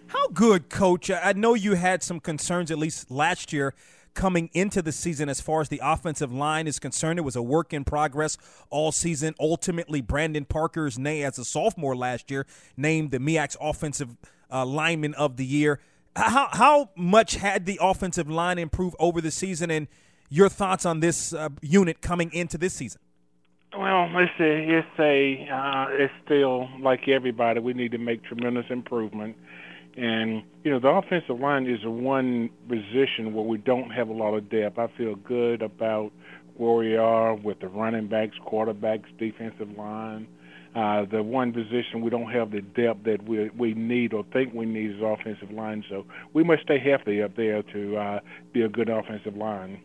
How 0.07 0.27
good, 0.29 0.69
Coach? 0.69 1.11
I 1.11 1.33
know 1.33 1.53
you 1.53 1.75
had 1.75 2.01
some 2.01 2.19
concerns 2.19 2.71
at 2.71 2.79
least 2.79 3.11
last 3.11 3.53
year 3.53 3.75
coming 4.13 4.49
into 4.53 4.81
the 4.81 4.91
season 4.91 5.29
as 5.29 5.41
far 5.41 5.61
as 5.61 5.69
the 5.69 5.79
offensive 5.83 6.31
line 6.31 6.67
is 6.67 6.79
concerned. 6.79 7.19
It 7.19 7.23
was 7.23 7.35
a 7.35 7.41
work 7.41 7.73
in 7.73 7.83
progress 7.83 8.37
all 8.69 8.91
season. 8.91 9.35
Ultimately, 9.39 10.01
Brandon 10.01 10.45
Parker's 10.45 10.97
name 10.97 11.25
as 11.25 11.37
a 11.37 11.45
sophomore 11.45 11.95
last 11.95 12.29
year 12.29 12.45
named 12.75 13.11
the 13.11 13.19
MEAC's 13.19 13.57
offensive 13.59 14.17
uh, 14.51 14.65
lineman 14.65 15.13
of 15.15 15.37
the 15.37 15.45
year. 15.45 15.79
How 16.15 16.49
how 16.51 16.89
much 16.95 17.35
had 17.35 17.65
the 17.65 17.79
offensive 17.81 18.29
line 18.29 18.57
improved 18.57 18.95
over 18.99 19.21
the 19.21 19.31
season, 19.31 19.71
and 19.71 19.87
your 20.29 20.49
thoughts 20.49 20.85
on 20.85 20.99
this 20.99 21.33
uh, 21.33 21.49
unit 21.61 22.01
coming 22.01 22.31
into 22.33 22.57
this 22.57 22.73
season? 22.73 22.99
Well, 23.77 24.09
it's 24.15 24.39
a, 24.39 24.79
it's 24.79 24.99
a, 24.99 25.47
uh, 25.53 25.85
it's 25.91 26.13
still 26.25 26.67
like 26.81 27.07
everybody. 27.07 27.59
We 27.59 27.73
need 27.73 27.91
to 27.91 27.99
make 27.99 28.23
tremendous 28.23 28.65
improvement. 28.69 29.35
And 29.99 30.43
you 30.63 30.71
know, 30.71 30.79
the 30.79 30.87
offensive 30.87 31.41
line 31.41 31.67
is 31.67 31.81
the 31.83 31.91
one 31.91 32.49
position 32.69 33.33
where 33.33 33.43
we 33.43 33.57
don't 33.57 33.89
have 33.89 34.07
a 34.07 34.13
lot 34.13 34.33
of 34.33 34.49
depth. 34.49 34.79
I 34.79 34.87
feel 34.97 35.15
good 35.15 35.61
about 35.61 36.13
where 36.55 36.75
we 36.75 36.95
are 36.95 37.35
with 37.35 37.59
the 37.59 37.67
running 37.67 38.07
backs, 38.07 38.35
quarterbacks, 38.47 39.05
defensive 39.17 39.77
line. 39.77 40.27
Uh, 40.73 41.03
the 41.11 41.21
one 41.21 41.51
position 41.51 41.99
we 42.01 42.09
don't 42.09 42.31
have 42.31 42.51
the 42.51 42.61
depth 42.61 43.03
that 43.03 43.27
we 43.27 43.49
we 43.49 43.73
need 43.73 44.13
or 44.13 44.23
think 44.31 44.53
we 44.53 44.65
need 44.65 44.91
is 44.91 45.01
offensive 45.01 45.51
line. 45.51 45.83
So 45.89 46.05
we 46.31 46.45
must 46.45 46.61
stay 46.61 46.79
healthy 46.79 47.21
up 47.21 47.35
there 47.35 47.61
to 47.61 47.97
uh, 47.97 48.19
be 48.53 48.61
a 48.61 48.69
good 48.69 48.87
offensive 48.87 49.35
line. 49.35 49.81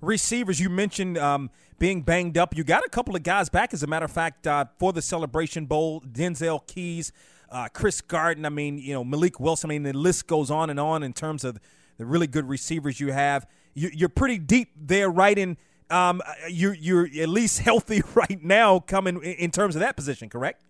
Receivers, 0.00 0.58
you 0.58 0.70
mentioned 0.70 1.18
um, 1.18 1.50
being 1.78 2.00
banged 2.00 2.38
up. 2.38 2.56
You 2.56 2.64
got 2.64 2.82
a 2.86 2.88
couple 2.88 3.14
of 3.14 3.22
guys 3.22 3.50
back, 3.50 3.74
as 3.74 3.82
a 3.82 3.86
matter 3.86 4.06
of 4.06 4.12
fact, 4.12 4.46
uh, 4.46 4.64
for 4.78 4.94
the 4.94 5.02
Celebration 5.02 5.66
Bowl. 5.66 6.00
Denzel 6.00 6.66
Keys 6.66 7.12
uh, 7.50 7.68
Chris 7.72 8.00
Garden. 8.00 8.44
I 8.44 8.48
mean, 8.48 8.78
you 8.78 8.94
know, 8.94 9.04
Malik 9.04 9.40
Wilson. 9.40 9.70
I 9.70 9.74
mean, 9.74 9.82
the 9.82 9.92
list 9.92 10.26
goes 10.26 10.50
on 10.50 10.70
and 10.70 10.78
on 10.78 11.02
in 11.02 11.12
terms 11.12 11.44
of 11.44 11.58
the 11.98 12.06
really 12.06 12.26
good 12.26 12.48
receivers 12.48 13.00
you 13.00 13.12
have. 13.12 13.46
You, 13.74 14.06
are 14.06 14.08
pretty 14.08 14.38
deep 14.38 14.70
there, 14.76 15.10
right? 15.10 15.36
In 15.36 15.56
um, 15.90 16.22
you're 16.48 16.74
you're 16.74 17.06
at 17.20 17.28
least 17.28 17.58
healthy 17.60 18.02
right 18.14 18.42
now, 18.42 18.80
coming 18.80 19.22
in 19.22 19.50
terms 19.50 19.76
of 19.76 19.80
that 19.80 19.96
position, 19.96 20.28
correct? 20.28 20.62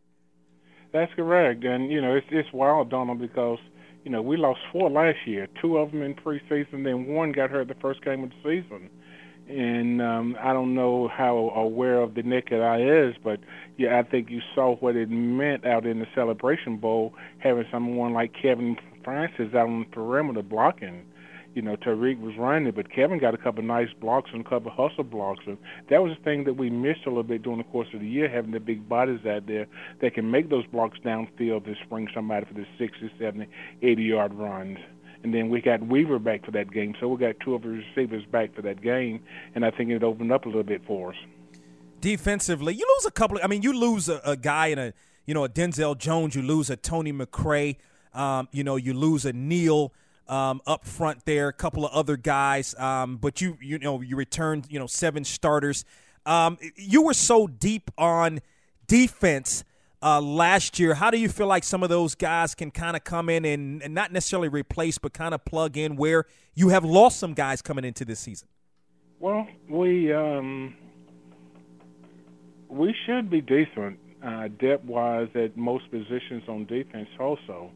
That's 0.93 1.13
correct, 1.15 1.63
and 1.65 1.91
you 1.91 2.01
know, 2.01 2.15
it's 2.15 2.27
it's 2.31 2.53
wild, 2.53 2.91
Donald, 2.91 3.21
because 3.21 3.59
you 4.05 4.11
know 4.11 4.23
we 4.23 4.37
lost 4.37 4.61
four 4.73 4.91
last 4.91 5.19
year, 5.25 5.47
two 5.61 5.79
of 5.79 5.93
them 5.93 6.03
in 6.03 6.15
preseason, 6.15 6.85
then 6.85 7.07
one 7.07 7.33
got 7.33 7.51
hurt 7.51 7.69
the 7.69 7.77
first 7.81 8.05
game 8.05 8.25
of 8.25 8.31
the 8.31 8.37
season 8.43 8.91
and 9.51 10.01
um, 10.01 10.37
I 10.41 10.53
don't 10.53 10.75
know 10.75 11.09
how 11.09 11.53
aware 11.57 12.01
of 12.01 12.15
the 12.15 12.23
naked 12.23 12.61
eye 12.61 12.83
is, 12.83 13.17
but 13.23 13.41
yeah, 13.77 13.99
I 13.99 14.09
think 14.09 14.31
you 14.31 14.41
saw 14.55 14.77
what 14.77 14.97
it 14.97 15.11
meant 15.11 15.67
out 15.67 15.87
in 15.87 15.99
the 15.99 16.07
Celebration 16.15 16.77
Bowl, 16.77 17.15
having 17.39 17.65
someone 17.71 18.13
like 18.13 18.33
Kevin 18.41 18.77
Francis 19.03 19.49
out 19.55 19.67
on 19.67 19.81
the 19.81 19.87
perimeter 19.87 20.43
blocking. 20.43 21.05
You 21.55 21.63
know, 21.63 21.75
Tarik 21.75 22.21
was 22.21 22.37
running, 22.39 22.73
but 22.73 22.93
Kevin 22.95 23.19
got 23.19 23.35
a 23.35 23.37
couple 23.37 23.65
nice 23.65 23.89
blocks 24.01 24.31
and 24.33 24.47
a 24.47 24.49
couple 24.49 24.71
hustle 24.71 25.03
blocks, 25.03 25.43
and 25.47 25.59
that 25.89 26.01
was 26.01 26.17
the 26.17 26.23
thing 26.23 26.45
that 26.45 26.55
we 26.55 26.71
missed 26.71 27.01
a 27.07 27.09
little 27.09 27.25
bit 27.25 27.43
during 27.43 27.59
the 27.59 27.65
course 27.65 27.89
of 27.93 28.01
the 28.01 28.07
year, 28.07 28.29
having 28.29 28.53
the 28.53 28.61
big 28.61 28.89
bodies 28.89 29.27
out 29.27 29.49
there 29.49 29.67
that 30.01 30.15
can 30.15 30.31
make 30.31 30.49
those 30.49 30.65
blocks 30.67 30.99
downfield 31.05 31.65
to 31.65 31.75
spring 31.85 32.07
somebody 32.15 32.47
for 32.47 32.55
the 32.55 32.67
60, 32.79 33.11
70, 33.19 33.49
80 33.83 34.03
yard 34.03 34.33
runs 34.35 34.79
and 35.23 35.35
then 35.35 35.49
we 35.49 35.61
got 35.61 35.87
Weaver 35.87 36.19
back 36.19 36.45
for 36.45 36.51
that 36.53 36.71
game. 36.71 36.95
So 37.01 37.09
we 37.09 37.19
got 37.19 37.37
two 37.41 37.55
of 37.55 37.63
the 37.63 37.69
receivers 37.69 38.25
back 38.27 38.55
for 38.55 38.63
that 38.63 38.81
game, 38.81 39.23
and 39.55 39.65
I 39.65 39.71
think 39.71 39.91
it 39.91 40.03
opened 40.03 40.33
up 40.33 40.45
a 40.45 40.49
little 40.49 40.63
bit 40.63 40.83
for 40.87 41.11
us. 41.11 41.19
Defensively, 42.01 42.75
you 42.75 42.87
lose 42.97 43.07
a 43.07 43.11
couple. 43.11 43.37
Of, 43.37 43.45
I 43.45 43.47
mean, 43.47 43.63
you 43.63 43.79
lose 43.79 44.09
a, 44.09 44.21
a 44.25 44.37
guy 44.37 44.69
in 44.69 44.79
a 44.79 44.93
you 45.27 45.35
know 45.35 45.45
a 45.45 45.49
Denzel 45.49 45.97
Jones, 45.97 46.35
you 46.35 46.43
lose 46.43 46.71
a 46.71 46.77
Tony 46.77 47.13
McRae, 47.13 47.77
um, 48.15 48.49
you 48.53 48.65
know 48.65 48.77
you 48.77 48.95
lose 48.95 49.25
a 49.25 49.33
Neal. 49.33 49.93
Um, 50.29 50.61
up 50.65 50.85
front 50.85 51.25
there, 51.25 51.49
a 51.49 51.53
couple 51.53 51.85
of 51.85 51.91
other 51.91 52.17
guys, 52.17 52.73
um, 52.79 53.17
but 53.17 53.41
you 53.41 53.59
you 53.61 53.81
know 53.81 54.01
you 54.01 54.15
returned 54.15 54.69
you 54.71 54.79
know 54.79 54.87
seven 54.87 55.25
starters. 55.25 55.85
Um, 56.25 56.57
you 56.77 57.03
were 57.03 57.15
so 57.15 57.49
deep 57.49 57.91
on 57.99 58.39
defense 58.87 59.65
uh, 60.03 60.21
last 60.21 60.79
year. 60.79 60.95
How 60.95 61.11
do 61.11 61.19
you 61.19 61.29
feel 61.29 61.47
like 61.47 61.65
some 61.65 61.83
of 61.83 61.89
those 61.89 62.15
guys 62.15 62.55
can 62.55 62.71
kind 62.71 62.97
of 62.97 63.05
come 63.05 63.29
in 63.29 63.45
and, 63.45 63.83
and 63.83 63.95
not 63.95 64.13
necessarily 64.13 64.49
replace, 64.49 64.99
but 64.99 65.13
kind 65.13 65.35
of 65.35 65.45
plug 65.45 65.77
in 65.77 65.97
where 65.97 66.25
you 66.55 66.69
have 66.69 66.85
lost 66.85 67.19
some 67.19 67.35
guys 67.35 67.63
coming 67.63 67.85
into 67.85 68.05
this 68.05 68.21
season? 68.21 68.49
Well, 69.19 69.47
we 69.69 70.13
um, 70.15 70.75
we 72.69 72.95
should 73.05 73.29
be 73.29 73.43
decent 73.43 73.99
uh, 74.25 74.49
depth 74.49 74.85
wise 74.85 75.29
at 75.35 75.57
most 75.57 75.91
positions 75.91 76.43
on 76.49 76.65
defense. 76.65 77.09
Also, 77.19 77.71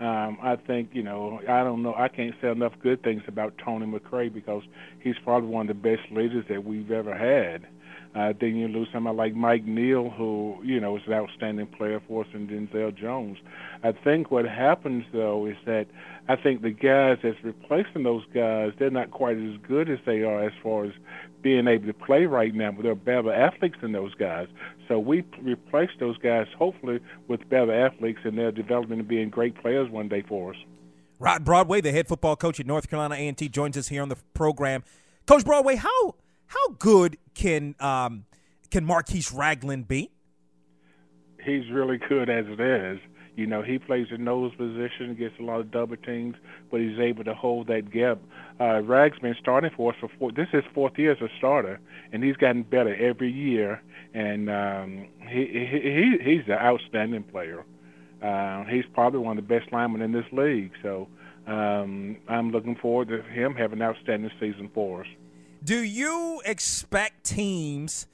um, 0.00 0.38
I 0.42 0.56
think 0.66 0.90
you 0.92 1.02
know 1.02 1.40
I 1.48 1.62
don't 1.62 1.82
know 1.82 1.94
I 1.96 2.08
can't 2.08 2.34
say 2.40 2.50
enough 2.50 2.72
good 2.82 3.02
things 3.02 3.22
about 3.28 3.54
Tony 3.64 3.86
McRae 3.86 4.32
because 4.32 4.62
he's 5.00 5.16
probably 5.22 5.50
one 5.50 5.68
of 5.70 5.76
the 5.76 5.82
best 5.82 6.10
leaders 6.10 6.44
that 6.48 6.64
we've 6.64 6.90
ever 6.90 7.16
had. 7.16 7.66
Uh, 8.18 8.32
then 8.40 8.56
you 8.56 8.66
lose 8.66 8.88
somebody 8.92 9.16
like 9.16 9.34
Mike 9.36 9.64
Neal, 9.64 10.10
who 10.10 10.58
you 10.64 10.80
know 10.80 10.96
is 10.96 11.02
an 11.06 11.12
outstanding 11.12 11.68
player 11.68 12.02
for 12.08 12.24
us, 12.24 12.30
and 12.34 12.48
Denzel 12.48 12.92
Jones. 12.96 13.38
I 13.84 13.92
think 13.92 14.32
what 14.32 14.44
happens 14.44 15.04
though 15.12 15.46
is 15.46 15.54
that 15.66 15.86
I 16.28 16.34
think 16.34 16.62
the 16.62 16.72
guys 16.72 17.18
that's 17.22 17.36
replacing 17.44 18.02
those 18.02 18.24
guys, 18.34 18.72
they're 18.76 18.90
not 18.90 19.12
quite 19.12 19.36
as 19.36 19.56
good 19.68 19.88
as 19.88 20.00
they 20.04 20.22
are 20.22 20.44
as 20.44 20.52
far 20.64 20.86
as 20.86 20.92
being 21.42 21.68
able 21.68 21.86
to 21.86 21.92
play 21.92 22.26
right 22.26 22.52
now, 22.52 22.72
but 22.72 22.82
they're 22.82 22.96
better 22.96 23.32
athletes 23.32 23.76
than 23.80 23.92
those 23.92 24.14
guys. 24.14 24.48
So 24.88 24.98
we 24.98 25.24
replace 25.40 25.90
those 26.00 26.18
guys 26.18 26.48
hopefully 26.58 26.98
with 27.28 27.48
better 27.48 27.86
athletes, 27.86 28.18
and 28.24 28.36
they're 28.36 28.50
developing 28.50 28.98
to 28.98 29.04
being 29.04 29.30
great 29.30 29.54
players 29.62 29.88
one 29.90 30.08
day 30.08 30.24
for 30.28 30.50
us. 30.50 30.56
Rod 31.20 31.44
Broadway, 31.44 31.80
the 31.80 31.92
head 31.92 32.08
football 32.08 32.34
coach 32.34 32.58
at 32.58 32.66
North 32.66 32.90
Carolina 32.90 33.14
A&T, 33.14 33.48
joins 33.48 33.76
us 33.76 33.88
here 33.88 34.02
on 34.02 34.08
the 34.08 34.16
program. 34.34 34.82
Coach 35.26 35.44
Broadway, 35.44 35.76
how 35.76 36.14
how 36.48 36.70
good 36.78 37.16
can 37.34 37.74
um, 37.80 38.24
can 38.70 38.84
Marquise 38.84 39.32
Ragland 39.32 39.88
be? 39.88 40.10
He's 41.44 41.70
really 41.70 41.98
good 41.98 42.28
as 42.28 42.46
it 42.48 42.60
is. 42.60 42.98
You 43.36 43.46
know, 43.46 43.62
he 43.62 43.78
plays 43.78 44.08
a 44.10 44.18
nose 44.18 44.52
position, 44.56 45.14
gets 45.16 45.34
a 45.38 45.44
lot 45.44 45.60
of 45.60 45.70
double 45.70 45.96
teams, 45.96 46.34
but 46.72 46.80
he's 46.80 46.98
able 46.98 47.22
to 47.22 47.34
hold 47.34 47.68
that 47.68 47.92
gap. 47.92 48.18
Uh, 48.60 48.80
Rag's 48.80 49.20
been 49.20 49.36
starting 49.40 49.70
for 49.76 49.92
us 49.92 49.98
for 50.00 50.10
four, 50.18 50.32
this 50.32 50.48
is 50.52 50.64
fourth 50.74 50.98
year 50.98 51.12
as 51.12 51.20
a 51.20 51.28
starter, 51.38 51.78
and 52.12 52.24
he's 52.24 52.34
gotten 52.34 52.64
better 52.64 52.92
every 52.96 53.30
year. 53.30 53.80
And 54.12 54.50
um, 54.50 55.08
he, 55.28 55.46
he 55.46 56.16
he's 56.20 56.46
an 56.48 56.58
outstanding 56.58 57.22
player. 57.22 57.64
Uh, 58.20 58.64
he's 58.64 58.84
probably 58.92 59.20
one 59.20 59.38
of 59.38 59.46
the 59.46 59.60
best 59.60 59.72
linemen 59.72 60.02
in 60.02 60.10
this 60.10 60.26
league. 60.32 60.72
So 60.82 61.06
um, 61.46 62.16
I'm 62.28 62.50
looking 62.50 62.74
forward 62.74 63.08
to 63.08 63.22
him 63.22 63.54
having 63.54 63.78
an 63.78 63.82
outstanding 63.82 64.32
season 64.40 64.68
for 64.74 65.02
us. 65.02 65.08
Do 65.62 65.82
you 65.82 66.40
expect 66.44 67.24
teams 67.24 68.06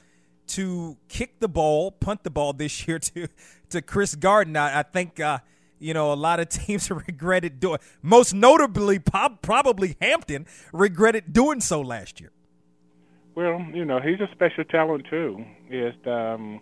to 0.49 0.97
kick 1.09 1.41
the 1.41 1.49
ball, 1.49 1.91
punt 1.91 2.23
the 2.23 2.31
ball 2.31 2.53
this 2.53 2.87
year 2.87 2.99
to 3.15 3.29
to 3.71 3.83
Chris 3.83 4.15
Garden? 4.15 4.57
I, 4.57 4.81
I 4.81 4.83
think 4.83 5.21
uh, 5.21 5.39
you 5.79 5.95
know 5.95 6.13
a 6.13 6.15
lot 6.15 6.41
of 6.41 6.49
teams 6.61 6.91
regretted 6.91 7.61
doing. 7.61 7.79
Most 8.03 8.35
notably, 8.35 8.99
probably 8.99 9.97
Hampton 10.01 10.47
regretted 10.73 11.33
doing 11.33 11.61
so 11.61 11.81
last 11.81 12.21
year. 12.21 12.31
Well, 13.35 13.67
you 13.73 13.85
know 13.85 14.01
he's 14.01 14.21
a 14.21 14.29
special 14.33 14.65
talent 14.65 15.07
too. 15.11 15.45
Is 15.69 15.95
um, 16.07 16.61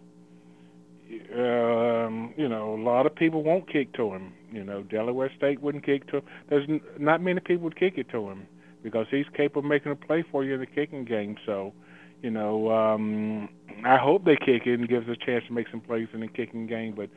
um, 1.35 2.35
you 2.37 2.49
know 2.49 2.75
a 2.75 2.83
lot 2.83 3.07
of 3.07 3.15
people 3.15 3.43
won't 3.43 3.71
kick 3.71 3.93
to 3.95 4.13
him. 4.13 4.33
You 4.51 4.65
know 4.65 4.83
Delaware 4.83 5.31
State 5.37 5.61
wouldn't 5.61 5.85
kick 5.85 6.09
to 6.09 6.19
him. 6.19 6.25
There's 6.49 6.69
not 6.99 7.21
many 7.21 7.41
people 7.41 7.65
would 7.65 7.79
kick 7.79 7.99
it 7.99 8.09
to 8.11 8.29
him 8.31 8.49
because 8.83 9.07
he's 9.11 9.27
capable 9.37 9.61
of 9.61 9.67
making 9.67 9.93
a 9.93 9.97
play 9.97 10.25
for 10.31 10.45
you 10.45 10.55
in 10.55 10.61
the 10.61 10.67
kicking 10.67 11.05
game. 11.05 11.37
So, 11.47 11.73
you 12.21 12.31
know, 12.31 12.71
um, 12.71 13.49
I 13.85 13.97
hope 13.97 14.25
they 14.25 14.37
kick 14.37 14.67
it 14.67 14.79
and 14.79 14.89
gives 14.89 15.09
us 15.09 15.17
a 15.21 15.27
chance 15.27 15.45
to 15.47 15.53
make 15.53 15.69
some 15.71 15.81
plays 15.81 16.09
in 16.13 16.21
the 16.21 16.29
kicking 16.29 16.67
game. 16.67 16.95
But 16.95 17.11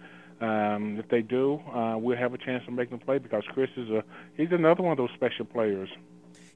um, 0.46 0.98
if 1.00 1.08
they 1.10 1.22
do, 1.22 1.60
uh, 1.74 1.98
we'll 1.98 2.18
have 2.18 2.34
a 2.34 2.38
chance 2.38 2.66
to 2.66 2.72
make 2.72 2.92
a 2.92 2.98
play 2.98 3.18
because 3.18 3.44
Chris 3.54 3.70
is 3.78 3.90
a 3.90 4.04
he's 4.36 4.52
another 4.52 4.84
one 4.84 4.92
of 4.92 4.98
those 4.98 5.12
special 5.16 5.46
players. 5.46 5.90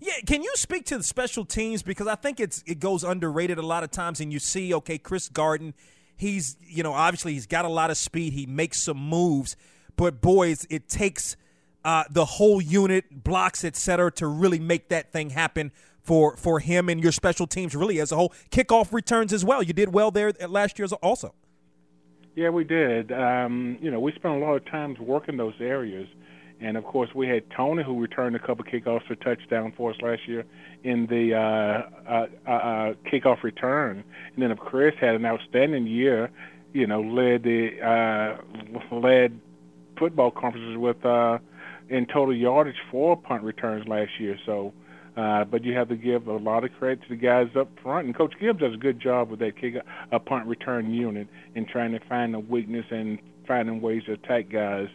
Yeah, 0.02 0.14
can 0.26 0.44
you 0.44 0.52
speak 0.56 0.86
to 0.86 0.98
the 0.98 1.04
special 1.04 1.44
teams 1.44 1.84
because 1.84 2.08
I 2.08 2.16
think 2.16 2.40
it's 2.40 2.64
it 2.66 2.80
goes 2.80 3.04
underrated 3.04 3.58
a 3.58 3.66
lot 3.66 3.84
of 3.84 3.92
times, 3.92 4.20
and 4.20 4.32
you 4.32 4.40
see, 4.40 4.74
okay, 4.74 4.98
Chris 4.98 5.30
Garden, 5.30 5.74
he's 6.16 6.58
you 6.62 6.84
know 6.84 6.94
obviously 6.94 7.34
he's 7.34 7.48
got 7.48 7.66
a 7.66 7.70
lot 7.70 7.92
of 7.92 7.98
speed, 7.98 8.34
he 8.34 8.46
makes 8.46 8.84
some 8.84 8.98
moves, 8.98 9.56
but 9.96 10.22
boys, 10.22 10.66
it 10.70 10.88
takes 10.90 11.36
uh, 11.84 12.04
the 12.10 12.26
whole 12.26 12.62
unit, 12.62 13.24
blocks, 13.24 13.64
etc., 13.64 14.12
to 14.14 14.28
really 14.28 14.60
make 14.60 14.90
that 14.90 15.12
thing 15.12 15.32
happen 15.32 15.72
for 16.02 16.36
for 16.38 16.60
him 16.60 16.90
and 16.90 17.04
your 17.04 17.12
special 17.12 17.48
teams 17.48 17.76
really 17.76 18.00
as 18.00 18.12
a 18.12 18.16
whole. 18.16 18.34
Kickoff 18.52 18.92
returns 18.92 19.34
as 19.34 19.46
well. 19.46 19.62
You 19.62 19.74
did 19.74 19.94
well 19.94 20.12
there 20.12 20.32
last 20.48 20.80
year 20.80 20.88
also. 21.02 21.34
Yeah, 22.36 22.50
we 22.50 22.64
did. 22.64 23.12
Um, 23.12 23.78
you 23.82 23.92
know, 23.92 24.00
we 24.00 24.12
spent 24.14 24.36
a 24.36 24.38
lot 24.38 24.56
of 24.56 24.66
times 24.66 25.00
working 25.00 25.38
those 25.38 25.56
areas. 25.60 26.08
And 26.62 26.76
of 26.78 26.84
course, 26.84 27.10
we 27.16 27.28
had 27.28 27.44
Tony, 27.56 27.84
who 27.84 28.00
returned 28.00 28.36
a 28.36 28.40
couple 28.40 28.66
kickoffs 28.66 29.08
for 29.08 29.16
touchdown 29.16 29.74
for 29.78 29.92
us 29.92 29.98
last 30.02 30.28
year 30.28 30.46
in 30.84 31.06
the 31.08 31.34
uh, 31.34 32.10
uh, 32.10 32.28
uh, 32.46 32.52
uh 32.52 32.94
kickoff 33.12 33.44
return. 33.44 34.04
And 34.34 34.44
then, 34.44 34.52
of 34.52 34.60
Chris 34.60 34.94
had 35.00 35.16
an 35.16 35.26
outstanding 35.26 35.88
year, 35.88 36.30
you 36.74 36.86
know, 36.86 37.02
led 37.02 37.44
the 37.44 37.82
uh, 37.82 38.96
led 38.96 39.40
football 39.98 40.32
conferences 40.32 40.78
with 40.78 41.04
uh, 41.06 41.40
in 41.90 42.06
total 42.06 42.36
yardage 42.36 42.76
for 42.92 43.18
punt 43.18 43.44
returns 43.44 43.88
last 43.88 44.12
year. 44.20 44.38
So, 44.46 44.74
uh, 45.18 45.44
but 45.46 45.64
you 45.64 45.76
have 45.76 45.90
to 45.90 45.96
give 45.96 46.28
a 46.28 46.38
lot 46.38 46.64
of 46.64 46.72
credit 46.74 47.02
to 47.04 47.10
the 47.10 47.16
guys 47.16 47.48
up 47.60 47.70
front, 47.82 48.06
and 48.06 48.16
Coach 48.16 48.34
Gibbs 48.40 48.60
does 48.60 48.74
a 48.74 48.78
good 48.78 49.02
job 49.02 49.30
with 49.30 49.40
that 49.40 49.60
kick 49.60 49.76
a 50.12 50.20
punt 50.20 50.46
return 50.46 50.94
unit 50.94 51.28
in 51.56 51.66
trying 51.66 51.92
to 51.92 52.00
find 52.08 52.34
the 52.34 52.40
weakness 52.40 52.86
and 52.92 53.20
finding 53.48 53.82
ways 53.82 54.04
to 54.06 54.14
attack 54.14 54.50
guys 54.50 54.88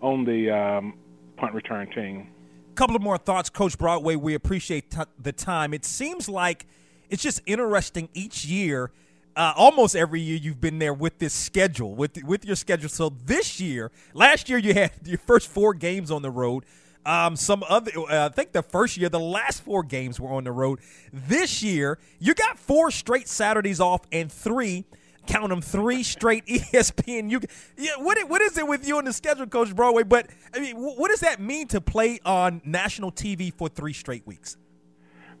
on 0.00 0.24
the 0.24 0.50
um, 0.50 0.94
punt 1.36 1.54
return 1.54 1.90
team. 1.90 2.28
Couple 2.74 2.96
of 2.96 3.02
more 3.02 3.18
thoughts, 3.18 3.50
Coach 3.50 3.76
Broadway. 3.76 4.16
We 4.16 4.34
appreciate 4.34 4.90
t- 4.90 5.02
the 5.18 5.32
time. 5.32 5.74
It 5.74 5.84
seems 5.84 6.28
like 6.28 6.66
it's 7.10 7.22
just 7.22 7.42
interesting 7.44 8.08
each 8.14 8.44
year 8.46 8.90
uh, 9.36 9.52
almost 9.56 9.96
every 9.96 10.20
year 10.20 10.36
you've 10.36 10.60
been 10.60 10.78
there 10.78 10.94
with 10.94 11.18
this 11.18 11.32
schedule, 11.32 11.94
with 11.94 12.22
with 12.24 12.44
your 12.44 12.56
schedule. 12.56 12.88
So 12.88 13.10
this 13.24 13.60
year, 13.60 13.90
last 14.14 14.48
year 14.48 14.58
you 14.58 14.74
had 14.74 14.92
your 15.04 15.18
first 15.18 15.48
four 15.48 15.74
games 15.74 16.10
on 16.10 16.22
the 16.22 16.30
road. 16.30 16.64
Um, 17.04 17.34
some 17.34 17.64
other, 17.68 17.90
uh, 17.98 18.26
I 18.26 18.28
think 18.28 18.52
the 18.52 18.62
first 18.62 18.96
year, 18.96 19.08
the 19.08 19.18
last 19.18 19.64
four 19.64 19.82
games 19.82 20.20
were 20.20 20.30
on 20.30 20.44
the 20.44 20.52
road. 20.52 20.78
This 21.12 21.60
year, 21.62 21.98
you 22.20 22.32
got 22.32 22.58
four 22.58 22.92
straight 22.92 23.26
Saturdays 23.26 23.80
off 23.80 24.02
and 24.12 24.30
three, 24.30 24.84
count 25.26 25.48
them, 25.48 25.60
three 25.60 26.04
straight 26.04 26.46
ESPN. 26.46 27.28
You, 27.28 27.40
yeah, 27.76 27.96
what 27.98 28.18
what 28.28 28.40
is 28.42 28.56
it 28.56 28.68
with 28.68 28.86
you 28.86 28.98
and 28.98 29.06
the 29.06 29.12
schedule, 29.12 29.46
Coach 29.46 29.74
Broadway? 29.74 30.04
But 30.04 30.30
I 30.54 30.60
mean, 30.60 30.76
what 30.76 31.10
does 31.10 31.20
that 31.20 31.40
mean 31.40 31.66
to 31.68 31.80
play 31.80 32.20
on 32.24 32.60
national 32.64 33.10
TV 33.10 33.52
for 33.52 33.68
three 33.68 33.94
straight 33.94 34.26
weeks? 34.26 34.56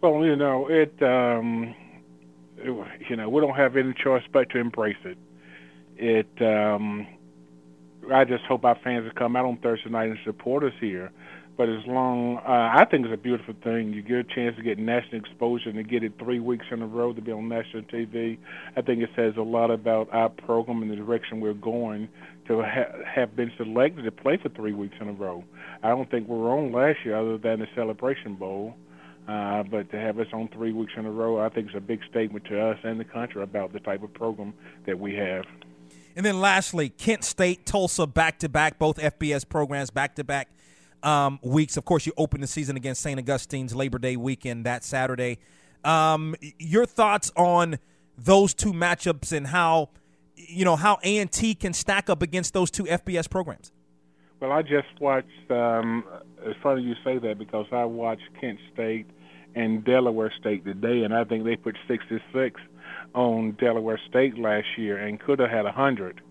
Well, 0.00 0.24
you 0.24 0.34
know, 0.34 0.66
it. 0.68 1.00
Um 1.02 1.74
you 2.64 3.16
know, 3.16 3.28
we 3.28 3.40
don't 3.40 3.56
have 3.56 3.76
any 3.76 3.94
choice 3.94 4.22
but 4.32 4.50
to 4.50 4.58
embrace 4.58 4.96
it. 5.04 5.18
It. 5.96 6.42
Um, 6.42 7.06
I 8.12 8.24
just 8.24 8.44
hope 8.44 8.64
our 8.64 8.78
fans 8.82 9.04
will 9.04 9.12
come 9.12 9.36
out 9.36 9.44
on 9.44 9.58
Thursday 9.58 9.90
night 9.90 10.08
and 10.08 10.18
support 10.24 10.64
us 10.64 10.72
here. 10.80 11.12
But 11.56 11.68
as 11.68 11.86
long, 11.86 12.38
uh, 12.38 12.70
I 12.74 12.86
think 12.90 13.04
it's 13.04 13.12
a 13.12 13.22
beautiful 13.22 13.54
thing. 13.62 13.92
You 13.92 14.02
get 14.02 14.16
a 14.16 14.24
chance 14.24 14.56
to 14.56 14.62
get 14.62 14.78
national 14.78 15.20
exposure 15.20 15.68
and 15.68 15.76
to 15.76 15.82
get 15.82 16.02
it 16.02 16.14
three 16.18 16.40
weeks 16.40 16.64
in 16.70 16.80
a 16.80 16.86
row 16.86 17.12
to 17.12 17.20
be 17.20 17.30
on 17.30 17.48
national 17.48 17.82
TV. 17.82 18.38
I 18.74 18.80
think 18.80 19.02
it 19.02 19.10
says 19.14 19.34
a 19.36 19.42
lot 19.42 19.70
about 19.70 20.08
our 20.12 20.30
program 20.30 20.82
and 20.82 20.90
the 20.90 20.96
direction 20.96 21.40
we're 21.40 21.52
going 21.52 22.08
to 22.48 22.62
ha- 22.62 22.96
have 23.06 23.36
been 23.36 23.52
selected 23.58 24.02
to 24.02 24.10
play 24.10 24.38
for 24.42 24.48
three 24.48 24.72
weeks 24.72 24.96
in 25.00 25.08
a 25.08 25.12
row. 25.12 25.44
I 25.82 25.90
don't 25.90 26.10
think 26.10 26.26
we 26.26 26.36
were 26.36 26.50
on 26.50 26.72
last 26.72 26.98
year 27.04 27.16
other 27.16 27.36
than 27.36 27.60
the 27.60 27.66
Celebration 27.74 28.34
Bowl. 28.34 28.74
Uh, 28.74 28.91
but 29.26 29.90
to 29.90 29.98
have 29.98 30.18
us 30.18 30.26
on 30.32 30.48
three 30.48 30.72
weeks 30.72 30.92
in 30.96 31.06
a 31.06 31.10
row, 31.10 31.40
I 31.40 31.48
think 31.48 31.70
is 31.70 31.76
a 31.76 31.80
big 31.80 32.00
statement 32.10 32.44
to 32.46 32.60
us 32.60 32.78
and 32.82 32.98
the 32.98 33.04
country 33.04 33.42
about 33.42 33.72
the 33.72 33.80
type 33.80 34.02
of 34.02 34.12
program 34.14 34.54
that 34.86 34.98
we 34.98 35.14
have. 35.14 35.44
And 36.14 36.26
then 36.26 36.40
lastly, 36.40 36.90
Kent 36.90 37.24
State, 37.24 37.64
Tulsa, 37.64 38.06
back 38.06 38.38
to 38.40 38.48
back, 38.48 38.78
both 38.78 38.98
FBS 38.98 39.48
programs 39.48 39.90
back 39.90 40.16
to 40.16 40.24
back 40.24 40.48
weeks. 41.42 41.76
Of 41.76 41.84
course, 41.84 42.06
you 42.06 42.12
open 42.16 42.40
the 42.40 42.46
season 42.46 42.76
against 42.76 43.02
St. 43.02 43.18
Augustine's 43.18 43.74
Labor 43.74 43.98
Day 43.98 44.16
weekend 44.16 44.66
that 44.66 44.84
Saturday. 44.84 45.38
Um, 45.84 46.34
your 46.58 46.86
thoughts 46.86 47.32
on 47.36 47.78
those 48.16 48.54
two 48.54 48.72
matchups 48.72 49.32
and 49.32 49.46
how 49.46 49.90
you 50.36 50.64
know 50.64 50.76
how 50.76 50.98
A 51.02 51.18
and 51.18 51.30
T 51.30 51.54
can 51.54 51.72
stack 51.72 52.08
up 52.08 52.22
against 52.22 52.54
those 52.54 52.70
two 52.70 52.84
FBS 52.84 53.28
programs? 53.28 53.72
Well, 54.42 54.50
I 54.50 54.62
just 54.62 54.88
watched. 54.98 55.50
Um, 55.50 56.02
it's 56.44 56.58
funny 56.64 56.82
you 56.82 56.96
say 57.04 57.16
that 57.16 57.38
because 57.38 57.66
I 57.70 57.84
watched 57.84 58.28
Kent 58.40 58.58
State 58.74 59.06
and 59.54 59.84
Delaware 59.84 60.32
State 60.36 60.64
today, 60.64 61.04
and 61.04 61.14
I 61.14 61.22
think 61.22 61.44
they 61.44 61.54
put 61.54 61.78
66 61.86 62.60
on 63.14 63.52
Delaware 63.52 64.00
State 64.08 64.36
last 64.36 64.66
year 64.76 64.98
and 64.98 65.20
could 65.20 65.38
have 65.38 65.48
had 65.48 65.64
100. 65.64 66.22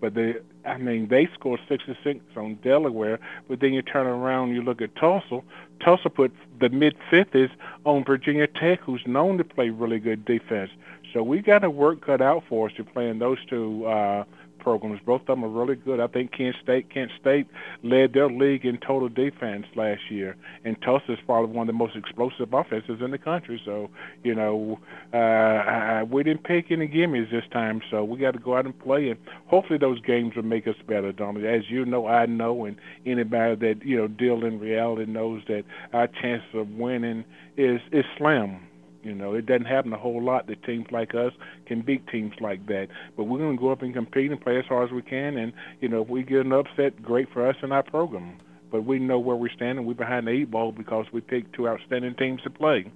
But 0.00 0.14
they, 0.14 0.34
I 0.64 0.78
mean, 0.78 1.06
they 1.06 1.28
scored 1.32 1.60
66 1.68 2.18
on 2.36 2.56
Delaware. 2.56 3.20
But 3.48 3.60
then 3.60 3.72
you 3.72 3.82
turn 3.82 4.08
around, 4.08 4.52
you 4.52 4.62
look 4.62 4.82
at 4.82 4.96
Tulsa. 4.96 5.40
Tulsa 5.78 6.10
put 6.10 6.32
the 6.58 6.70
mid 6.70 6.96
50s 7.12 7.50
on 7.84 8.02
Virginia 8.04 8.48
Tech, 8.48 8.80
who's 8.80 9.02
known 9.06 9.38
to 9.38 9.44
play 9.44 9.70
really 9.70 10.00
good 10.00 10.24
defense. 10.24 10.70
So 11.12 11.22
we 11.22 11.40
got 11.40 11.62
a 11.62 11.70
work 11.70 12.04
cut 12.04 12.20
out 12.20 12.42
for 12.48 12.68
us 12.68 12.74
to 12.78 12.84
play 12.84 13.08
in 13.08 13.20
those 13.20 13.38
two 13.48 13.86
uh, 13.86 14.24
programs. 14.60 15.00
Both 15.04 15.22
of 15.22 15.26
them 15.26 15.44
are 15.44 15.48
really 15.48 15.76
good. 15.76 16.00
I 16.00 16.06
think 16.06 16.32
Kent 16.32 16.56
State, 16.62 16.90
Kent 16.92 17.10
State 17.20 17.46
led 17.82 18.12
their 18.12 18.28
league 18.28 18.64
in 18.64 18.78
total 18.78 19.08
defense 19.08 19.66
last 19.74 20.02
year, 20.10 20.36
and 20.64 20.80
Tulsa 20.82 21.12
is 21.12 21.18
probably 21.26 21.54
one 21.54 21.68
of 21.68 21.74
the 21.74 21.78
most 21.78 21.96
explosive 21.96 22.52
offenses 22.52 23.00
in 23.00 23.10
the 23.10 23.18
country. 23.18 23.60
So, 23.64 23.90
you 24.22 24.34
know, 24.34 24.78
uh, 25.12 25.16
I, 25.16 26.02
we 26.02 26.22
didn't 26.22 26.44
pick 26.44 26.70
any 26.70 26.88
gimmies 26.88 27.30
this 27.30 27.44
time, 27.52 27.80
so 27.90 28.04
we 28.04 28.18
got 28.18 28.32
to 28.32 28.38
go 28.38 28.56
out 28.56 28.66
and 28.66 28.78
play, 28.78 29.08
and 29.10 29.18
hopefully 29.46 29.78
those 29.78 30.00
games 30.00 30.36
will 30.36 30.42
make 30.42 30.66
us 30.66 30.76
better, 30.86 31.12
Donald. 31.12 31.44
As 31.44 31.62
you 31.68 31.84
know, 31.84 32.06
I 32.06 32.26
know, 32.26 32.64
and 32.64 32.76
anybody 33.06 33.56
that 33.56 33.84
you 33.84 33.96
know 33.96 34.08
deal 34.08 34.44
in 34.44 34.60
reality 34.60 35.10
knows 35.10 35.42
that 35.48 35.64
our 35.92 36.06
chances 36.06 36.48
of 36.54 36.68
winning 36.70 37.24
is 37.56 37.80
is 37.92 38.04
slim 38.16 38.60
you 39.02 39.14
know, 39.14 39.34
it 39.34 39.46
doesn't 39.46 39.66
happen 39.66 39.92
a 39.92 39.98
whole 39.98 40.22
lot 40.22 40.46
that 40.48 40.62
teams 40.64 40.86
like 40.90 41.14
us 41.14 41.32
can 41.66 41.80
beat 41.80 42.06
teams 42.08 42.34
like 42.40 42.66
that. 42.66 42.88
But 43.16 43.24
we're 43.24 43.38
going 43.38 43.56
to 43.56 43.60
go 43.60 43.72
up 43.72 43.82
and 43.82 43.94
compete 43.94 44.30
and 44.30 44.40
play 44.40 44.58
as 44.58 44.66
hard 44.66 44.88
as 44.88 44.92
we 44.92 45.02
can. 45.02 45.36
And, 45.38 45.52
you 45.80 45.88
know, 45.88 46.02
if 46.02 46.08
we 46.08 46.22
get 46.22 46.44
an 46.44 46.52
upset, 46.52 47.02
great 47.02 47.32
for 47.32 47.46
us 47.46 47.56
and 47.62 47.72
our 47.72 47.82
program. 47.82 48.38
But 48.70 48.84
we 48.84 48.98
know 48.98 49.18
where 49.18 49.36
we 49.36 49.50
stand, 49.56 49.78
and 49.78 49.86
we're 49.86 49.94
behind 49.94 50.26
the 50.26 50.32
eight 50.32 50.50
ball 50.50 50.70
because 50.70 51.06
we 51.12 51.20
picked 51.20 51.54
two 51.54 51.68
outstanding 51.68 52.14
teams 52.14 52.40
to 52.42 52.50
play. 52.50 52.90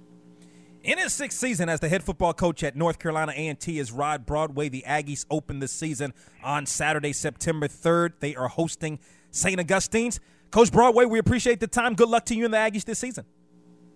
In 0.83 0.99
his 0.99 1.13
sixth 1.13 1.39
season 1.39 1.67
as 1.67 1.79
the 1.79 1.89
head 1.89 2.03
football 2.03 2.33
coach 2.33 2.63
at 2.63 2.75
North 2.75 2.99
Carolina 2.99 3.33
A&T 3.35 3.79
is 3.79 3.91
Rod 3.91 4.25
Broadway. 4.25 4.69
The 4.69 4.83
Aggies 4.87 5.25
open 5.31 5.59
the 5.59 5.67
season 5.67 6.13
on 6.43 6.67
Saturday, 6.67 7.11
September 7.11 7.67
3rd. 7.67 8.19
They 8.19 8.35
are 8.35 8.47
hosting 8.47 8.99
St. 9.31 9.59
Augustine's. 9.59 10.19
Coach 10.51 10.71
Broadway, 10.71 11.05
we 11.05 11.17
appreciate 11.17 11.59
the 11.59 11.67
time. 11.67 11.95
Good 11.95 12.07
luck 12.07 12.25
to 12.25 12.35
you 12.35 12.45
and 12.45 12.53
the 12.53 12.57
Aggies 12.59 12.85
this 12.85 12.99
season. 12.99 13.25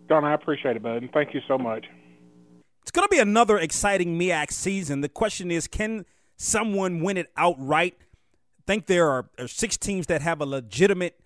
Don, 0.09 0.25
I 0.25 0.33
appreciate 0.33 0.75
it, 0.75 0.81
bud, 0.81 1.03
and 1.03 1.11
thank 1.11 1.35
you 1.35 1.41
so 1.47 1.57
much. 1.57 1.85
It's 2.89 2.95
going 2.95 3.07
to 3.07 3.15
be 3.15 3.19
another 3.19 3.59
exciting 3.59 4.17
MEAC 4.17 4.51
season. 4.51 5.01
The 5.01 5.09
question 5.09 5.51
is, 5.51 5.67
can 5.67 6.07
someone 6.37 7.03
win 7.03 7.17
it 7.17 7.31
outright? 7.37 7.93
I 7.99 8.61
think 8.65 8.87
there 8.87 9.07
are, 9.07 9.29
are 9.37 9.47
six 9.47 9.77
teams 9.77 10.07
that 10.07 10.23
have 10.23 10.41
a 10.41 10.45
legitimate 10.47 11.19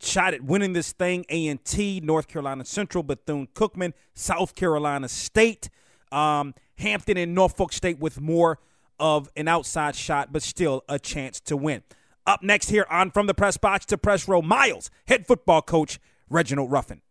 shot 0.00 0.34
at 0.34 0.42
winning 0.42 0.72
this 0.72 0.90
thing: 0.90 1.24
A&T, 1.28 2.00
North 2.00 2.26
Carolina 2.26 2.64
Central, 2.64 3.04
Bethune-Cookman, 3.04 3.92
South 4.14 4.56
Carolina 4.56 5.06
State, 5.08 5.70
um, 6.10 6.52
Hampton, 6.78 7.16
and 7.16 7.32
Norfolk 7.32 7.72
State 7.72 8.00
with 8.00 8.20
more 8.20 8.58
of 8.98 9.30
an 9.36 9.46
outside 9.46 9.94
shot, 9.94 10.32
but 10.32 10.42
still 10.42 10.82
a 10.88 10.98
chance 10.98 11.38
to 11.42 11.56
win. 11.56 11.84
Up 12.26 12.42
next 12.42 12.70
here 12.70 12.86
on 12.90 13.12
From 13.12 13.28
the 13.28 13.34
Press 13.34 13.56
Box 13.56 13.86
to 13.86 13.98
Press 13.98 14.26
Row, 14.26 14.42
Miles, 14.42 14.90
head 15.06 15.28
football 15.28 15.62
coach 15.62 16.00
Reginald 16.28 16.72
Ruffin. 16.72 17.02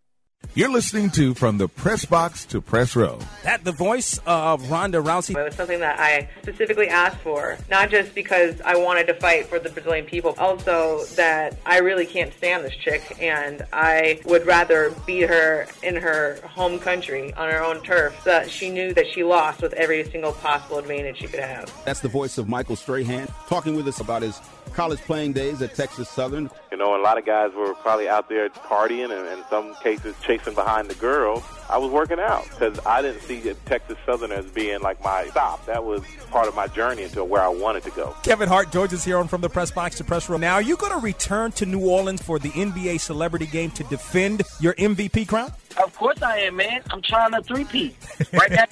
You're 0.57 0.71
listening 0.71 1.11
to 1.11 1.35
From 1.35 1.59
the 1.59 1.67
Press 1.67 2.03
Box 2.03 2.43
to 2.47 2.61
Press 2.61 2.95
Row. 2.95 3.19
That 3.43 3.63
the 3.63 3.71
voice 3.71 4.19
of 4.25 4.71
Ronda 4.71 4.97
Rousey. 4.97 5.37
It 5.37 5.43
was 5.43 5.53
something 5.53 5.81
that 5.81 5.99
I 5.99 6.27
specifically 6.41 6.87
asked 6.87 7.19
for, 7.19 7.59
not 7.69 7.91
just 7.91 8.15
because 8.15 8.59
I 8.61 8.75
wanted 8.75 9.05
to 9.05 9.13
fight 9.13 9.45
for 9.45 9.59
the 9.59 9.69
Brazilian 9.69 10.05
people, 10.05 10.33
also 10.39 11.05
that 11.15 11.55
I 11.63 11.77
really 11.77 12.07
can't 12.07 12.33
stand 12.33 12.65
this 12.65 12.73
chick 12.73 13.19
and 13.21 13.67
I 13.71 14.19
would 14.25 14.47
rather 14.47 14.95
beat 15.05 15.29
her 15.29 15.67
in 15.83 15.95
her 15.95 16.39
home 16.43 16.79
country 16.79 17.31
on 17.35 17.51
her 17.51 17.63
own 17.63 17.83
turf 17.83 18.19
so 18.23 18.31
that 18.31 18.49
she 18.49 18.71
knew 18.71 18.95
that 18.95 19.05
she 19.13 19.23
lost 19.23 19.61
with 19.61 19.73
every 19.73 20.09
single 20.09 20.31
possible 20.31 20.79
advantage 20.79 21.19
she 21.19 21.27
could 21.27 21.39
have. 21.39 21.71
That's 21.85 21.99
the 21.99 22.09
voice 22.09 22.39
of 22.39 22.49
Michael 22.49 22.75
Strahan 22.75 23.27
talking 23.47 23.75
with 23.75 23.87
us 23.87 23.99
about 23.99 24.23
his 24.23 24.41
college 24.73 24.99
playing 24.99 25.33
days 25.33 25.61
at 25.61 25.75
Texas 25.75 26.09
Southern. 26.09 26.49
You 26.71 26.77
know, 26.77 26.99
a 26.99 27.01
lot 27.01 27.17
of 27.17 27.25
guys 27.25 27.51
were 27.53 27.73
probably 27.75 28.07
out 28.07 28.29
there 28.29 28.49
partying 28.49 29.11
and 29.11 29.39
in 29.39 29.45
some 29.49 29.75
cases 29.83 30.15
chasing 30.21 30.53
behind 30.53 30.89
the 30.89 30.95
girls. 30.95 31.43
I 31.69 31.77
was 31.77 31.91
working 31.91 32.19
out 32.19 32.45
because 32.49 32.79
I 32.85 33.01
didn't 33.01 33.21
see 33.21 33.39
the 33.39 33.53
Texas 33.65 33.97
Southern 34.05 34.31
as 34.31 34.45
being 34.45 34.79
like 34.81 35.03
my 35.03 35.27
stop. 35.27 35.65
That 35.65 35.83
was 35.83 36.01
part 36.31 36.47
of 36.47 36.55
my 36.55 36.67
journey 36.67 37.03
into 37.03 37.23
where 37.23 37.41
I 37.41 37.49
wanted 37.49 37.83
to 37.83 37.91
go. 37.91 38.15
Kevin 38.23 38.47
Hart 38.47 38.71
joins 38.71 38.93
us 38.93 39.03
here 39.03 39.17
on 39.17 39.27
From 39.27 39.41
the 39.41 39.49
Press 39.49 39.71
Box 39.71 39.97
to 39.97 40.03
Press 40.03 40.29
Row. 40.29 40.37
Now, 40.37 40.55
are 40.55 40.61
you 40.61 40.77
going 40.77 40.93
to 40.93 40.99
return 40.99 41.51
to 41.53 41.65
New 41.65 41.87
Orleans 41.87 42.21
for 42.21 42.39
the 42.39 42.49
NBA 42.49 42.99
Celebrity 42.99 43.47
Game 43.47 43.71
to 43.71 43.83
defend 43.85 44.43
your 44.59 44.73
MVP 44.75 45.27
crown? 45.27 45.51
Of 45.83 45.95
course 45.95 46.21
I 46.23 46.39
am, 46.39 46.55
man. 46.55 46.81
I'm 46.89 47.03
trying 47.03 47.31
to 47.33 47.41
three-peat. 47.43 47.95
Right 48.33 48.51
now, 48.51 48.65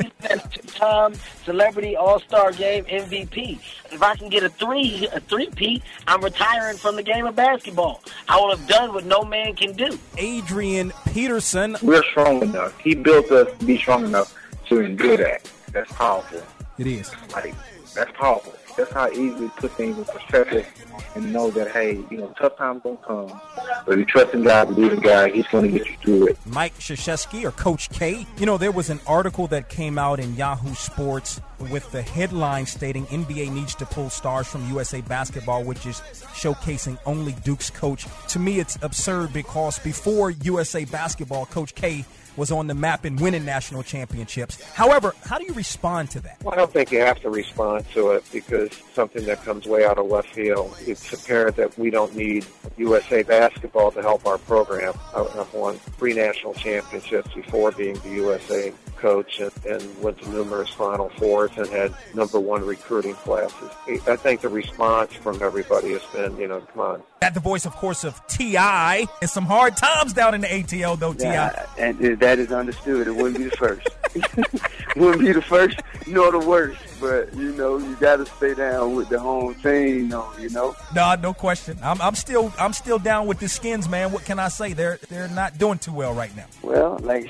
two-time 0.50 1.14
Celebrity 1.44 1.96
All-Star 1.96 2.52
Game 2.52 2.84
MVP. 2.86 3.60
If 3.92 4.02
I 4.02 4.16
can 4.16 4.30
get 4.30 4.44
a 4.44 4.50
three, 4.50 5.08
a 5.14 5.20
three-peat, 5.20 5.84
I'm 6.08 6.24
retiring 6.24 6.78
from 6.78 6.96
the 6.96 7.04
game 7.04 7.28
of 7.28 7.36
basketball. 7.36 8.02
I 8.28 8.38
will 8.38 8.50
have 8.56 8.68
done 8.68 8.94
what 8.94 9.06
no 9.06 9.24
man 9.24 9.56
can 9.56 9.74
do. 9.74 10.00
Adrian 10.18 10.92
Peterson. 11.14 11.78
We're 11.84 12.04
strong 12.04 12.42
enough. 12.42 12.74
He 12.86 12.94
built 12.94 13.32
us 13.32 13.50
to 13.58 13.66
be 13.66 13.78
strong 13.80 14.06
enough 14.06 14.34
to 14.70 14.80
endure 14.80 15.18
that. 15.18 15.50
That's 15.72 15.92
powerful. 15.92 16.44
It 16.78 16.86
is. 16.86 17.12
Like, 17.34 17.56
that's 17.96 18.12
powerful. 18.12 18.54
That's 18.78 18.92
how 18.92 19.10
easy 19.10 19.40
to 19.40 19.50
put 19.58 19.72
things 19.72 19.98
in 19.98 20.06
perspective 20.06 20.68
and 21.16 21.34
know 21.34 21.50
that, 21.50 21.72
hey, 21.72 21.94
you 22.12 22.18
know, 22.18 22.32
tough 22.40 22.58
times 22.58 22.84
don't 22.84 23.02
come. 23.02 23.42
But 23.88 23.98
you 23.98 24.06
trust 24.06 24.36
in 24.36 24.44
God, 24.44 24.68
believe 24.68 24.94
in 24.94 25.00
God, 25.00 25.32
He's 25.32 25.48
going 25.48 25.72
to 25.72 25.80
get 25.80 25.90
you 25.90 25.98
through 25.98 26.28
it. 26.28 26.38
Mike 26.46 26.78
Krzyzewski 26.78 27.44
or 27.44 27.52
Coach 27.52 27.90
K. 27.90 28.28
You 28.38 28.46
know, 28.46 28.58
there 28.60 28.72
was 28.72 28.92
an 28.92 29.00
article 29.08 29.48
that 29.48 29.70
came 29.70 29.98
out 29.98 30.20
in 30.20 30.36
Yahoo 30.36 30.76
Sports 30.76 31.42
with 31.72 31.92
the 31.92 32.04
headline 32.04 32.68
stating 32.68 33.08
NBA 33.08 33.52
needs 33.52 33.74
to 33.76 33.86
pull 33.88 34.12
stars 34.12 34.46
from 34.46 34.68
USA 34.70 35.02
Basketball, 35.02 35.64
which 35.64 35.86
is 35.88 36.02
showcasing 36.36 37.00
only 37.08 37.32
Duke's 37.44 37.72
coach. 37.72 38.06
To 38.28 38.40
me, 38.40 38.60
it's 38.60 38.78
absurd 38.84 39.34
because 39.34 39.80
before 39.80 40.30
USA 40.30 40.86
Basketball, 40.86 41.48
Coach 41.48 41.74
K 41.74 42.06
was 42.38 42.52
on 42.52 42.68
the 42.68 42.74
map 42.74 43.06
and 43.06 43.20
winning 43.20 43.46
national 43.46 43.84
championships. 43.84 44.62
However, 44.74 45.14
how 45.24 45.38
do 45.38 45.46
you 45.46 45.54
respond 45.54 46.12
to 46.12 46.20
that? 46.22 46.38
Well, 46.44 46.54
I 46.54 46.58
don't 46.58 46.72
think 46.72 46.92
you 46.92 47.00
have 47.00 47.20
to 47.22 47.30
respond 47.30 47.86
to 47.94 48.12
it 48.12 48.24
because 48.32 48.70
something 48.94 49.26
that 49.26 49.44
comes 49.44 49.66
way 49.66 49.86
out 49.86 49.98
of 49.98 50.08
left 50.08 50.30
field. 50.34 50.76
It's 50.82 51.14
apparent 51.14 51.56
that 51.58 51.78
we 51.78 51.90
don't 51.90 52.16
need 52.16 52.46
USA 52.78 53.24
basketball 53.24 53.92
to 53.92 54.02
help 54.02 54.26
our 54.26 54.38
program. 54.38 54.94
I've 55.16 55.54
won 55.54 55.76
three 55.98 56.14
national 56.14 56.54
championships 56.54 57.34
before 57.34 57.72
being 57.72 57.96
the 58.00 58.10
USA 58.10 58.74
coach 59.06 59.40
and, 59.40 59.52
and 59.68 60.02
went 60.02 60.20
to 60.20 60.30
numerous 60.32 60.70
Final 60.70 61.10
Fours 61.10 61.52
and 61.58 61.68
had 61.68 61.94
number 62.16 62.40
one 62.40 62.66
recruiting 62.66 63.14
classes. 63.14 63.70
I 64.08 64.16
think 64.16 64.42
the 64.42 64.50
response 64.50 65.14
from 65.14 65.44
everybody 65.44 65.92
has 65.92 66.02
been, 66.06 66.36
you 66.38 66.48
know, 66.48 66.62
come 66.62 66.82
on. 66.82 67.04
At 67.22 67.36
the 67.36 67.40
voice, 67.40 67.68
of 67.68 67.74
course, 67.74 68.04
of 68.04 68.20
T.I. 68.26 69.08
and 69.22 69.30
some 69.30 69.46
hard 69.46 69.78
times 69.78 70.14
down 70.14 70.34
in 70.34 70.42
the 70.42 70.48
ATL, 70.48 70.98
though, 70.98 71.14
T.I. 71.14 71.32
Yeah, 71.32 71.66
and 71.78 72.04
uh, 72.04 72.16
that 72.20 72.40
is 72.40 72.52
understood. 72.52 73.08
It 73.08 73.16
wouldn't 73.16 73.38
be 73.38 73.44
the 73.44 73.58
first. 73.58 73.88
wouldn't 74.96 75.22
be 75.22 75.34
the 75.34 75.42
first 75.42 75.80
nor 76.08 76.32
the 76.32 76.40
worst. 76.40 76.82
But 77.00 77.34
you 77.36 77.52
know, 77.54 77.78
you 77.78 77.96
got 77.96 78.18
to 78.18 78.26
stay 78.26 78.54
down 78.54 78.96
with 78.96 79.10
the 79.10 79.20
home 79.20 79.56
team, 79.56 80.10
though. 80.10 80.32
you 80.40 80.50
know. 80.50 80.76
No, 80.94 81.16
no 81.16 81.34
question. 81.34 81.78
I'm, 81.84 82.02
I'm 82.02 82.16
still, 82.16 82.54
I'm 82.60 82.74
still 82.74 83.00
down 83.00 83.28
with 83.28 83.40
the 83.40 83.50
Skins, 83.50 83.90
man. 83.90 84.12
What 84.12 84.26
can 84.26 84.40
I 84.40 84.48
say? 84.48 84.74
They're, 84.74 85.00
they're 85.10 85.28
not 85.28 85.58
doing 85.58 85.78
too 85.78 85.94
well 85.94 86.14
right 86.14 86.36
now. 86.36 86.46
Well, 86.62 87.00
like, 87.02 87.30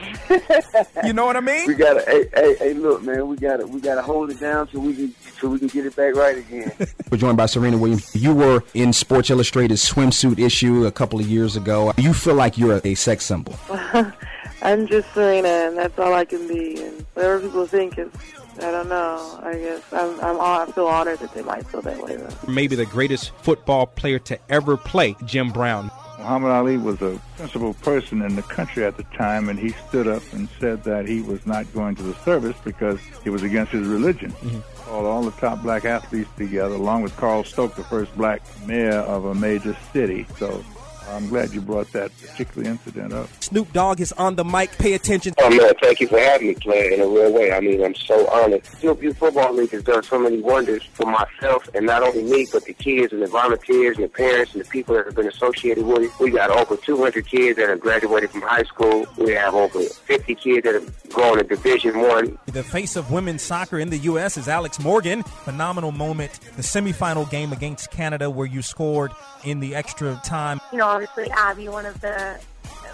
you 1.03 1.13
know 1.13 1.25
what 1.25 1.35
I 1.35 1.41
mean? 1.41 1.65
We 1.67 1.73
got 1.73 1.93
to, 1.93 2.05
hey, 2.05 2.29
hey, 2.35 2.55
hey, 2.55 2.73
look, 2.73 3.01
man, 3.03 3.27
we 3.27 3.37
got 3.37 3.57
to, 3.57 3.67
we 3.67 3.81
got 3.81 3.95
to 3.95 4.01
hold 4.01 4.29
it 4.29 4.39
down 4.39 4.69
so 4.71 4.79
we 4.79 4.95
can, 4.95 5.15
so 5.39 5.49
we 5.49 5.59
can 5.59 5.67
get 5.67 5.85
it 5.85 5.95
back 5.95 6.15
right 6.15 6.37
again. 6.37 6.71
We're 7.11 7.17
joined 7.17 7.37
by 7.37 7.47
Serena 7.47 7.77
Williams. 7.77 8.15
You 8.15 8.33
were 8.33 8.63
in 8.73 8.93
Sports 8.93 9.29
Illustrated 9.29 9.77
swimsuit 9.77 10.39
issue 10.39 10.85
a 10.85 10.91
couple 10.91 11.19
of 11.19 11.27
years 11.27 11.55
ago. 11.55 11.91
You 11.97 12.13
feel 12.13 12.35
like 12.35 12.57
you're 12.57 12.81
a 12.83 12.95
sex 12.95 13.25
symbol. 13.25 13.55
I'm 14.61 14.87
just 14.87 15.13
Serena, 15.13 15.47
and 15.47 15.77
that's 15.77 15.97
all 15.99 16.13
I 16.13 16.25
can 16.25 16.47
be. 16.47 16.81
And 16.81 17.05
whatever 17.13 17.41
people 17.41 17.67
think 17.67 17.97
is, 17.97 18.09
I 18.57 18.71
don't 18.71 18.89
know. 18.89 19.39
I 19.43 19.53
guess 19.57 19.81
I'm, 19.91 20.19
I'm 20.21 20.39
I 20.39 20.71
feel 20.71 20.87
honored 20.87 21.19
that 21.19 21.33
they 21.33 21.41
might 21.41 21.65
feel 21.67 21.81
that 21.81 22.01
way. 22.01 22.15
Though. 22.15 22.51
Maybe 22.51 22.75
the 22.75 22.85
greatest 22.85 23.31
football 23.41 23.85
player 23.85 24.19
to 24.19 24.39
ever 24.49 24.77
play, 24.77 25.15
Jim 25.25 25.51
Brown. 25.51 25.91
Muhammad 26.17 26.51
Ali 26.51 26.77
was 26.77 27.01
a 27.01 27.21
principal 27.37 27.73
person 27.75 28.21
in 28.21 28.35
the 28.35 28.41
country 28.41 28.83
at 28.83 28.97
the 28.97 29.03
time, 29.03 29.49
and 29.49 29.59
he 29.59 29.69
stood 29.87 30.07
up 30.07 30.23
and 30.33 30.47
said 30.59 30.83
that 30.83 31.07
he 31.07 31.21
was 31.21 31.45
not 31.45 31.71
going 31.73 31.95
to 31.95 32.03
the 32.03 32.15
service 32.15 32.55
because 32.63 32.99
it 33.25 33.29
was 33.29 33.43
against 33.43 33.73
his 33.73 33.87
religion. 33.87 34.31
Mm-hmm. 34.31 34.59
Called 34.89 35.05
all 35.05 35.21
the 35.23 35.31
top 35.31 35.61
black 35.61 35.85
athletes 35.85 36.29
together, 36.37 36.75
along 36.75 37.03
with 37.03 37.15
Carl 37.17 37.43
Stokes, 37.43 37.75
the 37.75 37.83
first 37.83 38.15
black 38.15 38.41
mayor 38.65 38.99
of 38.99 39.25
a 39.25 39.35
major 39.35 39.75
city. 39.91 40.25
So 40.37 40.63
I'm 41.09 41.27
glad 41.27 41.51
you 41.53 41.61
brought 41.61 41.91
that 41.93 42.11
particular 42.19 42.69
incident 42.69 43.13
up. 43.13 43.29
Snoop 43.41 43.71
Dogg 43.73 44.01
is 44.01 44.11
on 44.13 44.35
the 44.35 44.43
mic. 44.43 44.71
Pay 44.77 44.93
attention. 44.93 45.33
Oh, 45.37 45.49
man, 45.49 45.73
thank 45.81 45.99
you 45.99 46.07
for 46.07 46.19
having 46.19 46.47
me 46.47 46.55
play 46.55 46.93
in 46.93 47.01
a 47.01 47.07
real 47.07 47.33
way. 47.33 47.51
I 47.51 47.59
mean, 47.59 47.83
I'm 47.83 47.95
so 47.95 48.27
honored. 48.27 48.65
Snoop 48.65 49.01
Youth 49.01 49.17
Football 49.17 49.53
League 49.53 49.71
has 49.71 49.83
done 49.83 50.03
so 50.03 50.19
many 50.19 50.41
wonders 50.41 50.83
for 50.93 51.05
myself, 51.05 51.69
and 51.73 51.85
not 51.85 52.03
only 52.03 52.23
me, 52.23 52.47
but 52.51 52.65
the 52.65 52.73
kids 52.73 53.13
and 53.13 53.21
the 53.21 53.27
volunteers 53.27 53.97
and 53.97 54.05
the 54.05 54.09
parents 54.09 54.53
and 54.53 54.63
the 54.63 54.69
people 54.69 54.95
that 54.95 55.05
have 55.05 55.15
been 55.15 55.27
associated 55.27 55.85
with 55.85 56.03
it. 56.03 56.11
We 56.19 56.31
got 56.31 56.49
over 56.49 56.75
200 56.75 57.25
kids 57.27 57.57
that 57.57 57.69
have 57.69 57.79
graduated 57.79 58.31
from 58.31 58.41
high 58.41 58.63
school. 58.63 59.05
We 59.17 59.33
have 59.33 59.53
over 59.53 59.81
50 59.81 60.35
kids 60.35 60.63
that 60.65 60.73
have 60.75 61.09
gone 61.13 61.37
to 61.37 61.43
Division 61.43 61.99
One. 61.99 62.37
The 62.47 62.63
face 62.63 62.95
of 62.95 63.11
women's 63.11 63.41
soccer 63.41 63.79
in 63.79 63.89
the 63.89 63.97
U.S. 63.99 64.37
is 64.37 64.47
Alex 64.47 64.79
Morgan. 64.79 65.23
Phenomenal 65.23 65.91
moment. 65.91 66.39
The 66.55 66.61
semifinal 66.61 67.29
game 67.29 67.53
against 67.53 67.91
Canada 67.91 68.29
where 68.29 68.47
you 68.47 68.61
scored 68.61 69.11
in 69.43 69.59
the 69.59 69.75
extra 69.75 70.19
time. 70.25 70.59
You 70.71 70.79
know, 70.79 70.94
obviously 70.95 71.29
Abby, 71.31 71.67
one 71.67 71.85
of 71.85 71.99
the 71.99 72.39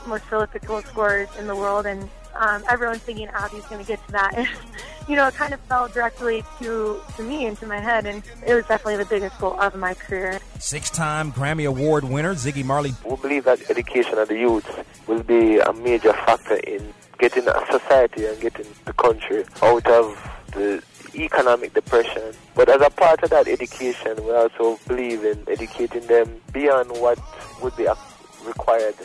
most 0.07 0.23
prolific 0.23 0.65
goal 0.65 0.81
scorers 0.81 1.29
in 1.37 1.45
the 1.45 1.55
world, 1.55 1.85
and 1.85 2.09
um, 2.35 2.63
everyone's 2.67 3.01
thinking 3.01 3.27
Abby's 3.27 3.65
going 3.65 3.81
to 3.81 3.87
get 3.87 4.03
to 4.07 4.11
that. 4.13 4.33
And, 4.35 4.47
you 5.07 5.15
know, 5.15 5.27
it 5.27 5.35
kind 5.35 5.53
of 5.53 5.59
fell 5.61 5.87
directly 5.87 6.43
to, 6.59 6.99
to 7.15 7.23
me, 7.23 7.45
into 7.45 7.67
my 7.67 7.79
head, 7.79 8.07
and 8.07 8.23
it 8.45 8.55
was 8.55 8.65
definitely 8.65 8.97
the 8.97 9.05
biggest 9.05 9.37
goal 9.39 9.59
of 9.59 9.75
my 9.75 9.93
career. 9.93 10.39
Six-time 10.57 11.31
Grammy 11.31 11.67
Award 11.67 12.03
winner 12.03 12.33
Ziggy 12.33 12.65
Marley. 12.65 12.93
We 13.07 13.15
believe 13.17 13.43
that 13.43 13.69
education 13.69 14.17
of 14.17 14.27
the 14.27 14.37
youth 14.37 14.67
will 15.07 15.21
be 15.23 15.59
a 15.59 15.73
major 15.73 16.13
factor 16.13 16.55
in 16.55 16.93
getting 17.19 17.47
a 17.47 17.65
society 17.71 18.25
and 18.25 18.39
getting 18.41 18.65
the 18.85 18.93
country 18.93 19.45
out 19.61 19.85
of 19.87 20.31
the 20.53 20.81
economic 21.15 21.73
depression. 21.73 22.33
But 22.55 22.69
as 22.69 22.81
a 22.81 22.89
part 22.89 23.23
of 23.23 23.29
that 23.29 23.47
education, 23.47 24.23
we 24.23 24.31
also 24.31 24.79
believe 24.87 25.23
in 25.23 25.43
educating 25.47 26.05
them 26.07 26.41
beyond 26.53 26.91
what 26.91 27.19
would 27.61 27.75
be 27.75 27.87
required. 28.45 28.95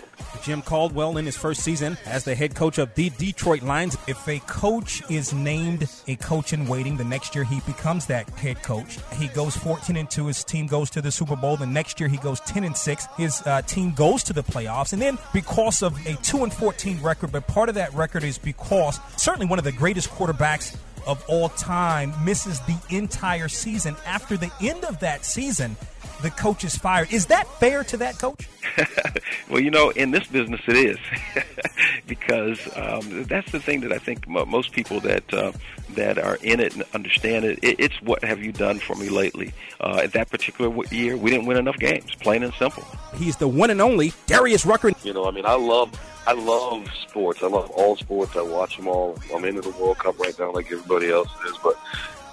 Jim 0.42 0.62
Caldwell 0.62 1.16
in 1.16 1.26
his 1.26 1.36
first 1.36 1.62
season 1.62 1.96
as 2.06 2.24
the 2.24 2.34
head 2.34 2.54
coach 2.54 2.78
of 2.78 2.94
the 2.94 3.10
Detroit 3.10 3.62
Lions. 3.62 3.96
If 4.06 4.28
a 4.28 4.38
coach 4.40 5.02
is 5.10 5.32
named 5.32 5.88
a 6.06 6.16
coach 6.16 6.52
in 6.52 6.66
waiting, 6.66 6.96
the 6.96 7.04
next 7.04 7.34
year 7.34 7.44
he 7.44 7.60
becomes 7.66 8.06
that 8.06 8.28
head 8.30 8.62
coach. 8.62 8.98
He 9.14 9.28
goes 9.28 9.56
14 9.56 9.96
and 9.96 10.08
2. 10.08 10.26
His 10.26 10.44
team 10.44 10.66
goes 10.66 10.90
to 10.90 11.02
the 11.02 11.10
Super 11.10 11.36
Bowl. 11.36 11.56
The 11.56 11.66
next 11.66 11.98
year 11.98 12.08
he 12.08 12.16
goes 12.18 12.40
10 12.40 12.64
and 12.64 12.76
6. 12.76 13.06
His 13.16 13.42
uh, 13.46 13.62
team 13.62 13.92
goes 13.92 14.22
to 14.24 14.32
the 14.32 14.42
playoffs. 14.42 14.92
And 14.92 15.02
then 15.02 15.18
because 15.32 15.82
of 15.82 15.94
a 16.06 16.14
2 16.22 16.44
and 16.44 16.52
14 16.52 17.02
record, 17.02 17.32
but 17.32 17.46
part 17.46 17.68
of 17.68 17.74
that 17.74 17.92
record 17.94 18.22
is 18.24 18.38
because 18.38 19.00
certainly 19.16 19.46
one 19.46 19.58
of 19.58 19.64
the 19.64 19.72
greatest 19.72 20.10
quarterbacks 20.10 20.76
of 21.06 21.24
all 21.28 21.48
time 21.50 22.12
misses 22.24 22.60
the 22.60 22.78
entire 22.90 23.48
season. 23.48 23.96
After 24.06 24.36
the 24.36 24.50
end 24.60 24.84
of 24.84 25.00
that 25.00 25.24
season, 25.24 25.76
the 26.22 26.30
coach 26.30 26.64
is 26.64 26.76
fired. 26.76 27.12
Is 27.12 27.26
that 27.26 27.46
fair 27.60 27.84
to 27.84 27.96
that 27.98 28.18
coach? 28.18 28.48
well, 29.50 29.60
you 29.60 29.70
know, 29.70 29.90
in 29.90 30.10
this 30.10 30.26
business, 30.26 30.60
it 30.66 30.76
is 30.76 30.98
because 32.06 32.58
um, 32.76 33.24
that's 33.24 33.50
the 33.52 33.60
thing 33.60 33.80
that 33.80 33.92
I 33.92 33.98
think 33.98 34.28
most 34.28 34.72
people 34.72 35.00
that 35.00 35.32
uh, 35.32 35.52
that 35.90 36.18
are 36.18 36.36
in 36.42 36.60
it 36.60 36.74
and 36.74 36.84
understand 36.94 37.44
it, 37.44 37.58
it. 37.62 37.80
It's 37.80 38.00
what 38.02 38.24
have 38.24 38.42
you 38.42 38.52
done 38.52 38.78
for 38.78 38.94
me 38.96 39.08
lately? 39.08 39.52
Uh, 39.80 40.00
at 40.02 40.12
that 40.12 40.30
particular 40.30 40.74
year, 40.90 41.16
we 41.16 41.30
didn't 41.30 41.46
win 41.46 41.56
enough 41.56 41.76
games, 41.78 42.14
plain 42.16 42.42
and 42.42 42.52
simple. 42.54 42.84
He's 43.14 43.36
the 43.36 43.48
one 43.48 43.70
and 43.70 43.80
only 43.80 44.12
Darius 44.26 44.66
Rucker. 44.66 44.92
You 45.02 45.12
know, 45.12 45.26
I 45.26 45.30
mean, 45.30 45.46
I 45.46 45.54
love 45.54 45.92
I 46.26 46.32
love 46.32 46.88
sports. 47.08 47.42
I 47.42 47.46
love 47.46 47.70
all 47.70 47.96
sports. 47.96 48.36
I 48.36 48.42
watch 48.42 48.76
them 48.76 48.88
all. 48.88 49.16
I'm 49.32 49.44
into 49.44 49.60
the 49.60 49.70
World 49.70 49.98
Cup 49.98 50.18
right 50.18 50.36
now, 50.38 50.52
like 50.52 50.70
everybody 50.72 51.10
else 51.10 51.28
is. 51.46 51.56
But 51.62 51.78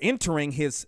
Entering 0.00 0.52
his 0.52 0.86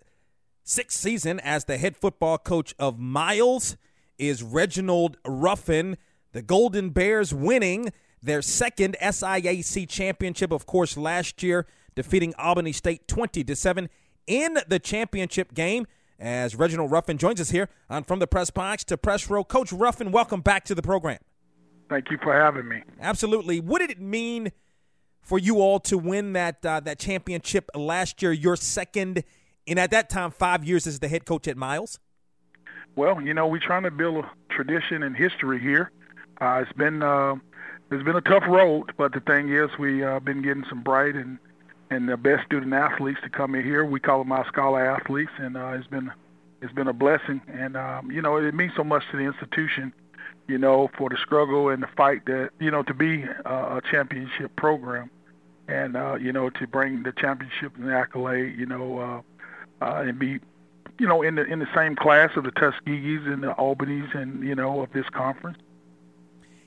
sixth 0.65 0.99
season 0.99 1.39
as 1.41 1.67
the 1.67 1.77
head 1.77 1.97
football 1.97 2.39
coach 2.39 2.75
of 2.79 2.99
Miles 2.99 3.77
is 4.19 4.43
Reginald 4.43 5.19
Ruffin. 5.25 5.97
The 6.33 6.43
Golden 6.43 6.91
Bears 6.91 7.33
winning 7.33 7.93
their 8.23 8.43
second 8.43 8.97
SIAC 9.01 9.89
championship, 9.89 10.51
of 10.51 10.67
course, 10.67 10.97
last 10.97 11.43
year, 11.43 11.67
defeating 11.95 12.35
Albany 12.39 12.73
State 12.73 13.07
20 13.07 13.45
to 13.45 13.55
7 13.55 13.89
in 14.27 14.59
the 14.67 14.79
championship 14.79 15.55
game. 15.55 15.87
As 16.19 16.57
Reginald 16.57 16.91
Ruffin 16.91 17.19
joins 17.19 17.41
us 17.41 17.51
here 17.51 17.69
on 17.91 18.05
From 18.05 18.19
the 18.19 18.27
Press 18.27 18.49
Box 18.51 18.85
to 18.85 18.97
Press 18.97 19.29
Row. 19.29 19.45
Coach 19.45 19.73
Ruffin, 19.73 20.11
welcome 20.11 20.41
back 20.41 20.65
to 20.65 20.75
the 20.75 20.81
program. 20.81 21.19
Thank 21.91 22.11
you 22.11 22.19
for 22.23 22.33
having 22.33 22.67
me. 22.67 22.83
Absolutely. 23.01 23.61
What 23.61 23.81
did 23.81 23.91
it 23.91 24.01
mean 24.01 24.53
for 25.21 25.39
you 25.39 25.61
all 25.61 25.81
to 25.81 25.99
win 25.99 26.33
that 26.33 26.65
uh, 26.65 26.81
that 26.81 26.99
championship 26.99 27.69
last 27.75 28.23
year? 28.23 28.33
Your 28.33 28.57
second 28.57 29.23
and 29.67 29.79
at 29.79 29.91
that 29.91 30.09
time, 30.09 30.31
five 30.31 30.65
years 30.65 30.87
as 30.87 30.99
the 30.99 31.09
head 31.09 31.25
coach 31.25 31.49
at 31.49 31.57
Miles? 31.57 31.99
Well, 32.97 33.21
you 33.21 33.35
know, 33.35 33.47
we're 33.47 33.61
trying 33.61 33.83
to 33.85 33.91
build 33.91 34.25
a 34.25 34.31
tradition 34.51 35.03
and 35.03 35.17
history 35.17 35.59
here. 35.59 35.91
Uh, 36.41 36.63
it's 36.63 36.73
been 36.73 37.03
uh, 37.03 37.35
it's 37.91 38.05
been 38.05 38.17
a 38.17 38.21
tough 38.21 38.45
road, 38.49 38.93
but 38.97 39.13
the 39.13 39.21
thing 39.21 39.53
is, 39.53 39.71
we 39.79 40.01
have 40.01 40.17
uh, 40.17 40.21
been 40.21 40.43
getting 40.43 40.65
some 40.69 40.83
bright 40.83 41.15
and 41.15 41.39
and 41.91 42.09
the 42.09 42.17
best 42.17 42.45
student 42.47 42.73
athletes 42.73 43.21
to 43.23 43.31
come 43.31 43.55
in 43.55 43.63
here. 43.65 43.85
We 43.85 44.01
call 44.01 44.19
them 44.19 44.33
our 44.33 44.47
scholar 44.47 44.85
athletes, 44.85 45.33
and 45.39 45.57
uh, 45.57 45.73
it's 45.75 45.87
been 45.87 46.11
it's 46.63 46.73
been 46.73 46.89
a 46.89 46.93
blessing. 46.93 47.41
And 47.49 47.77
um, 47.77 48.11
you 48.11 48.23
know, 48.23 48.37
it 48.37 48.55
means 48.55 48.73
so 48.77 48.85
much 48.85 49.03
to 49.11 49.17
the 49.17 49.25
institution, 49.25 49.93
you 50.49 50.59
know, 50.59 50.89
for 50.97 51.09
the 51.09 51.17
struggle 51.17 51.69
and 51.69 51.83
the 51.83 51.89
fight 51.97 52.25
that 52.27 52.51
you 52.61 52.71
know 52.71 52.83
to 52.85 52.95
be 52.95 53.25
uh, 53.45 53.79
a 53.79 53.81
championship 53.91 54.55
program, 54.57 55.11
and 55.69 55.97
uh, 55.97 56.15
you 56.15 56.33
know 56.33 56.51
to 56.51 56.67
bring 56.67 57.03
the 57.03 57.13
championship 57.13 57.77
and 57.77 57.89
the 57.89 57.95
accolade, 57.95 58.59
you 58.59 58.67
know. 58.67 58.99
Uh, 58.99 59.21
uh, 59.81 60.05
and 60.07 60.19
be, 60.19 60.41
you 60.99 61.07
know, 61.07 61.23
in 61.23 61.35
the 61.35 61.45
in 61.45 61.59
the 61.59 61.69
same 61.75 61.97
class 61.97 62.31
of 62.37 62.45
the 62.45 62.53
Tuskegees 62.53 63.27
and 63.27 63.43
the 63.43 63.55
Albanys 63.55 64.15
and 64.17 64.43
you 64.43 64.55
know 64.55 64.83
of 64.83 64.93
this 64.93 65.07
conference. 65.11 65.59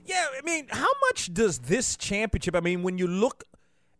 Yeah, 0.06 0.26
I 0.38 0.46
mean, 0.46 0.68
how 0.70 0.90
much 1.10 1.34
does 1.34 1.60
this 1.60 1.98
championship? 1.98 2.56
I 2.56 2.62
mean, 2.62 2.82
when 2.82 2.98
you 2.98 3.08
look 3.08 3.44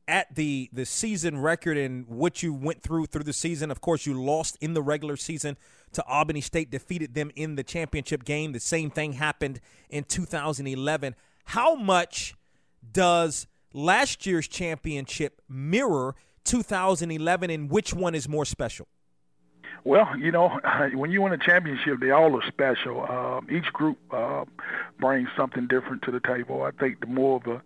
at 0.08 0.34
the 0.34 0.70
the 0.72 0.86
season 0.86 1.40
record 1.42 1.78
and 1.78 2.08
what 2.08 2.42
you 2.42 2.54
went 2.54 2.82
through 2.82 3.08
through 3.08 3.24
the 3.24 3.34
season, 3.34 3.72
of 3.72 3.82
course, 3.82 4.06
you 4.06 4.14
lost 4.14 4.58
in 4.62 4.74
the 4.74 4.82
regular 4.82 5.18
season 5.18 5.58
to 5.94 6.04
Albany 6.06 6.42
State, 6.42 6.72
defeated 6.72 7.14
them 7.14 7.32
in 7.36 7.56
the 7.56 7.64
championship 7.64 8.24
game. 8.24 8.52
The 8.52 8.60
same 8.60 8.90
thing 8.90 9.14
happened 9.14 9.60
in 9.90 10.04
2011. 10.04 11.16
How 11.46 11.76
much 11.76 12.36
does 12.92 13.48
last 13.74 14.26
year's 14.26 14.48
championship 14.48 15.42
mirror 15.50 16.16
2011, 16.46 17.50
and 17.50 17.70
which 17.70 17.94
one 17.94 18.16
is 18.16 18.30
more 18.30 18.46
special? 18.46 18.88
Well, 19.88 20.20
you 20.20 20.34
know, 20.34 20.60
when 20.96 21.12
you 21.12 21.22
win 21.22 21.32
a 21.32 21.38
championship, 21.38 22.02
they 22.02 22.12
all 22.12 22.36
are 22.36 22.46
special. 22.46 23.10
Um, 23.10 23.48
each 23.50 23.72
group 23.72 23.98
uh, 24.12 24.44
brings 25.00 25.30
something 25.38 25.66
different 25.66 26.02
to 26.02 26.12
the 26.12 26.20
table. 26.20 26.64
I 26.64 26.72
think 26.72 27.00
the 27.00 27.08
more 27.08 27.38
of 27.38 27.48
a 27.48 27.62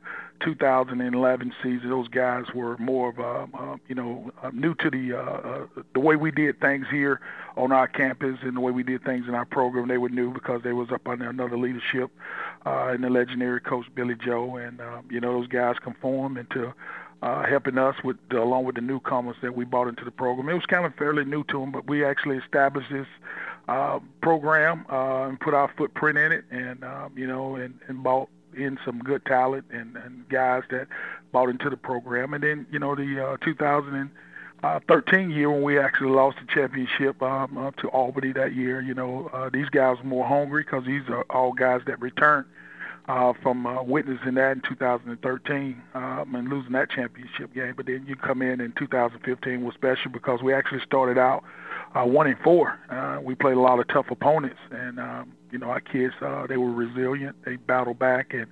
2011 0.45 1.53
season, 1.63 1.89
those 1.89 2.07
guys 2.09 2.45
were 2.53 2.77
more 2.77 3.09
of 3.09 3.17
a, 3.17 3.57
uh, 3.57 3.77
you 3.87 3.95
know, 3.95 4.31
uh, 4.43 4.51
new 4.53 4.75
to 4.75 4.91
the 4.91 5.13
uh, 5.13 5.21
uh, 5.21 5.65
the 5.95 5.99
way 5.99 6.15
we 6.15 6.29
did 6.29 6.59
things 6.59 6.85
here 6.91 7.21
on 7.57 7.71
our 7.71 7.87
campus 7.87 8.37
and 8.43 8.55
the 8.55 8.61
way 8.61 8.71
we 8.71 8.83
did 8.83 9.03
things 9.03 9.25
in 9.27 9.33
our 9.33 9.45
program. 9.45 9.87
They 9.87 9.97
were 9.97 10.09
new 10.09 10.31
because 10.31 10.61
they 10.63 10.73
was 10.73 10.91
up 10.91 11.07
under 11.07 11.27
another 11.27 11.57
leadership 11.57 12.11
uh, 12.67 12.89
and 12.89 13.03
the 13.03 13.09
legendary 13.09 13.61
coach 13.61 13.87
Billy 13.95 14.15
Joe, 14.23 14.57
and 14.57 14.79
um, 14.79 15.05
you 15.09 15.19
know, 15.19 15.39
those 15.39 15.47
guys 15.47 15.77
conform 15.81 16.37
into 16.37 16.71
uh, 17.21 17.45
helping 17.45 17.77
us 17.77 17.95
with 18.03 18.17
along 18.31 18.65
with 18.65 18.75
the 18.75 18.81
newcomers 18.81 19.35
that 19.41 19.55
we 19.55 19.65
brought 19.65 19.87
into 19.87 20.03
the 20.03 20.11
program. 20.11 20.49
It 20.49 20.53
was 20.53 20.65
kind 20.65 20.85
of 20.85 20.95
fairly 20.95 21.23
new 21.23 21.43
to 21.45 21.59
them, 21.59 21.71
but 21.71 21.87
we 21.87 22.03
actually 22.03 22.37
established 22.37 22.91
this 22.91 23.07
uh, 23.67 23.99
program 24.21 24.85
uh, 24.91 25.27
and 25.27 25.39
put 25.39 25.53
our 25.53 25.71
footprint 25.77 26.17
in 26.17 26.31
it, 26.31 26.45
and 26.49 26.83
um, 26.83 27.13
you 27.15 27.27
know, 27.27 27.55
and, 27.55 27.79
and 27.87 28.03
bought 28.03 28.29
in 28.55 28.77
some 28.83 28.99
good 28.99 29.23
talent 29.25 29.65
and, 29.71 29.95
and 29.95 30.27
guys 30.29 30.63
that 30.71 30.87
bought 31.31 31.49
into 31.49 31.69
the 31.69 31.77
program. 31.77 32.33
And 32.33 32.43
then 32.43 32.65
you 32.71 32.79
know 32.79 32.95
the 32.95 33.23
uh, 33.23 33.37
2013 33.45 35.29
year 35.29 35.51
when 35.51 35.61
we 35.61 35.77
actually 35.79 36.09
lost 36.09 36.37
the 36.41 36.51
championship 36.51 37.21
um, 37.21 37.57
uh, 37.57 37.71
to 37.81 37.87
Albany 37.89 38.33
that 38.33 38.55
year, 38.55 38.81
you 38.81 38.95
know, 38.95 39.29
uh, 39.31 39.49
these 39.53 39.69
guys 39.69 39.97
were 39.99 40.05
more 40.05 40.25
hungry 40.25 40.63
because 40.63 40.85
these 40.85 41.03
are 41.09 41.23
all 41.29 41.53
guys 41.53 41.81
that 41.85 42.01
returned 42.01 42.47
uh, 43.07 43.33
from 43.41 43.65
uh, 43.65 43.81
witnessing 43.83 44.35
that 44.35 44.51
in 44.51 44.61
2013 44.61 45.81
um, 45.93 46.35
and 46.35 46.49
losing 46.49 46.73
that 46.73 46.89
championship 46.89 47.53
game. 47.53 47.73
But 47.75 47.85
then 47.87 48.05
you 48.07 48.15
come 48.15 48.41
in 48.41 48.61
in 48.61 48.73
2015 48.73 49.63
was 49.63 49.73
special 49.75 50.11
because 50.11 50.41
we 50.41 50.53
actually 50.53 50.81
started 50.81 51.17
out 51.17 51.43
uh, 51.95 52.05
one 52.05 52.27
and 52.27 52.37
four. 52.39 52.79
Uh, 52.89 53.19
we 53.21 53.35
played 53.35 53.57
a 53.57 53.61
lot 53.61 53.79
of 53.79 53.87
tough 53.87 54.11
opponents, 54.11 54.59
and 54.71 54.99
um, 54.99 55.31
you 55.51 55.57
know 55.57 55.67
our 55.67 55.81
kids 55.81 56.13
uh, 56.21 56.47
they 56.47 56.57
were 56.57 56.71
resilient. 56.71 57.35
They 57.45 57.57
battled 57.57 57.99
back 57.99 58.33
and 58.33 58.47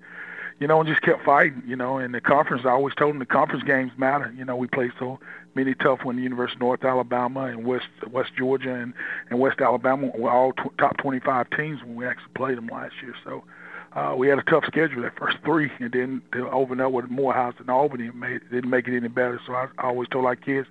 you 0.60 0.68
know, 0.68 0.82
and 0.82 0.90
just 0.90 1.02
kept 1.02 1.24
fighting, 1.24 1.64
you 1.66 1.76
know. 1.76 1.98
And 1.98 2.14
the 2.14 2.20
conference, 2.22 2.64
I 2.66 2.72
always 2.72 2.94
told 2.96 3.12
them 3.12 3.20
the 3.20 3.26
conference 3.26 3.64
games 3.64 3.92
matter. 3.98 4.34
You 4.38 4.44
know, 4.44 4.56
we 4.56 4.68
play 4.68 4.92
so 5.00 5.20
many 5.56 5.74
tough 5.74 6.04
ones, 6.04 6.20
University 6.20 6.58
of 6.58 6.62
North 6.62 6.84
Alabama 6.84 7.46
and 7.46 7.66
West 7.66 7.88
West 8.12 8.32
Georgia 8.38 8.74
and, 8.74 8.94
and 9.30 9.40
West 9.40 9.62
Alabama 9.62 10.12
were 10.16 10.30
all 10.30 10.52
tw- 10.54 10.78
top 10.78 10.98
25 10.98 11.50
teams 11.52 11.82
when 11.82 11.96
we 11.96 12.06
actually 12.06 12.34
played 12.36 12.58
them 12.58 12.68
last 12.68 12.94
year. 13.02 13.16
So 13.24 13.38
uh, 13.38 13.42
we 14.18 14.28
had 14.28 14.40
a 14.40 14.44
tough 14.44 14.66
schedule 14.66 15.02
that 15.02 15.18
first 15.18 15.38
three, 15.44 15.72
and 15.80 15.92
then 15.92 16.22
to 16.34 16.50
open 16.50 16.80
up 16.80 16.92
with 16.92 17.10
Morehouse 17.10 17.56
and 17.60 17.70
Albany 17.70 18.08
it 18.08 18.16
made, 18.16 18.42
didn't 18.52 18.70
make 18.70 18.88
it 18.88 18.96
any 18.96 19.08
better. 19.08 19.40
So 19.46 19.54
I, 19.54 19.68
I 19.78 19.88
always 19.88 20.10
told 20.10 20.26
our 20.26 20.36
kids 20.36 20.68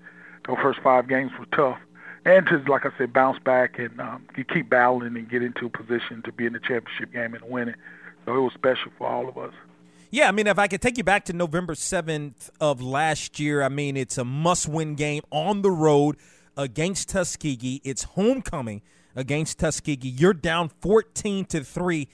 those 0.46 0.56
first 0.62 0.80
five 0.80 1.08
games 1.08 1.32
were 1.38 1.46
tough. 1.46 1.78
And 2.24 2.46
to, 2.48 2.58
like 2.68 2.84
I 2.84 2.90
said, 2.98 3.12
bounce 3.12 3.38
back 3.38 3.78
and 3.78 3.98
um, 4.00 4.26
keep 4.52 4.68
battling 4.68 5.16
and 5.16 5.28
get 5.30 5.42
into 5.42 5.66
a 5.66 5.70
position 5.70 6.22
to 6.24 6.32
be 6.32 6.46
in 6.46 6.52
the 6.52 6.60
championship 6.60 7.12
game 7.12 7.34
and 7.34 7.42
win 7.44 7.68
it. 7.68 7.76
So 8.24 8.36
it 8.36 8.40
was 8.40 8.52
special 8.54 8.92
for 8.98 9.06
all 9.06 9.28
of 9.28 9.38
us. 9.38 9.54
Yeah, 10.10 10.28
I 10.28 10.32
mean, 10.32 10.46
if 10.46 10.58
I 10.58 10.68
could 10.68 10.80
take 10.80 10.96
you 10.96 11.04
back 11.04 11.26
to 11.26 11.32
November 11.32 11.74
7th 11.74 12.50
of 12.60 12.80
last 12.80 13.38
year, 13.38 13.62
I 13.62 13.68
mean, 13.68 13.96
it's 13.96 14.18
a 14.18 14.24
must 14.24 14.68
win 14.68 14.94
game 14.94 15.22
on 15.30 15.62
the 15.62 15.70
road 15.70 16.16
against 16.56 17.10
Tuskegee. 17.10 17.80
It's 17.84 18.04
homecoming 18.04 18.82
against 19.14 19.58
Tuskegee. 19.58 20.08
You're 20.08 20.34
down 20.34 20.70
14 20.80 21.44
to 21.46 21.62
3 21.62 22.08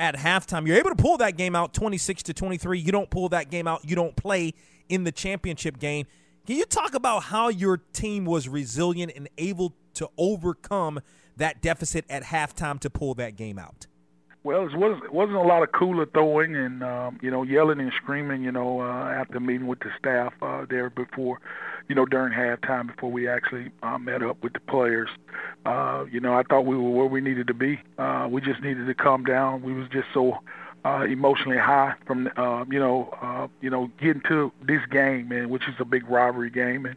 at 0.00 0.16
halftime. 0.16 0.66
You're 0.66 0.78
able 0.78 0.90
to 0.90 0.96
pull 0.96 1.18
that 1.18 1.36
game 1.36 1.54
out 1.54 1.74
26 1.74 2.24
to 2.24 2.34
23. 2.34 2.80
You 2.80 2.90
don't 2.90 3.10
pull 3.10 3.28
that 3.28 3.50
game 3.50 3.68
out, 3.68 3.84
you 3.84 3.94
don't 3.94 4.16
play 4.16 4.54
in 4.88 5.04
the 5.04 5.12
championship 5.12 5.78
game. 5.78 6.06
Can 6.46 6.56
you 6.56 6.64
talk 6.64 6.94
about 6.94 7.24
how 7.24 7.48
your 7.48 7.76
team 7.76 8.24
was 8.24 8.48
resilient 8.48 9.12
and 9.14 9.28
able 9.36 9.74
to 9.94 10.08
overcome 10.16 11.00
that 11.36 11.60
deficit 11.60 12.04
at 12.08 12.24
halftime 12.24 12.80
to 12.80 12.90
pull 12.90 13.14
that 13.14 13.36
game 13.36 13.58
out? 13.58 13.86
Well, 14.42 14.66
it 14.66 14.74
wasn't, 14.74 15.04
it 15.04 15.12
wasn't 15.12 15.36
a 15.36 15.42
lot 15.42 15.62
of 15.62 15.70
cooler 15.72 16.06
throwing 16.06 16.56
and 16.56 16.82
um, 16.82 17.18
you 17.20 17.30
know 17.30 17.42
yelling 17.42 17.78
and 17.78 17.92
screaming. 18.02 18.42
You 18.42 18.52
know, 18.52 18.80
uh, 18.80 19.10
after 19.10 19.38
meeting 19.38 19.66
with 19.66 19.80
the 19.80 19.90
staff 19.98 20.32
uh, 20.40 20.64
there 20.68 20.88
before, 20.88 21.40
you 21.90 21.96
know, 21.96 22.06
during 22.06 22.32
halftime 22.32 22.86
before 22.86 23.10
we 23.10 23.26
actually 23.26 23.68
uh, 23.82 23.98
met 23.98 24.22
up 24.22 24.40
with 24.44 24.52
the 24.52 24.60
players. 24.60 25.08
Uh, 25.66 26.04
you 26.08 26.20
know, 26.20 26.34
I 26.34 26.44
thought 26.44 26.60
we 26.60 26.76
were 26.76 26.88
where 26.88 27.06
we 27.06 27.20
needed 27.20 27.48
to 27.48 27.54
be. 27.54 27.80
Uh, 27.98 28.28
we 28.30 28.40
just 28.40 28.62
needed 28.62 28.86
to 28.86 28.94
calm 28.94 29.24
down. 29.24 29.62
We 29.62 29.72
was 29.72 29.88
just 29.88 30.06
so 30.14 30.38
uh, 30.84 31.02
emotionally 31.08 31.58
high 31.58 31.94
from 32.06 32.30
uh, 32.36 32.64
you 32.70 32.78
know 32.78 33.12
uh, 33.20 33.48
you 33.60 33.70
know 33.70 33.90
getting 34.00 34.22
to 34.28 34.52
this 34.62 34.82
game, 34.92 35.30
man, 35.30 35.50
which 35.50 35.66
is 35.66 35.74
a 35.80 35.84
big 35.84 36.08
rivalry 36.08 36.48
game 36.48 36.86
and 36.86 36.94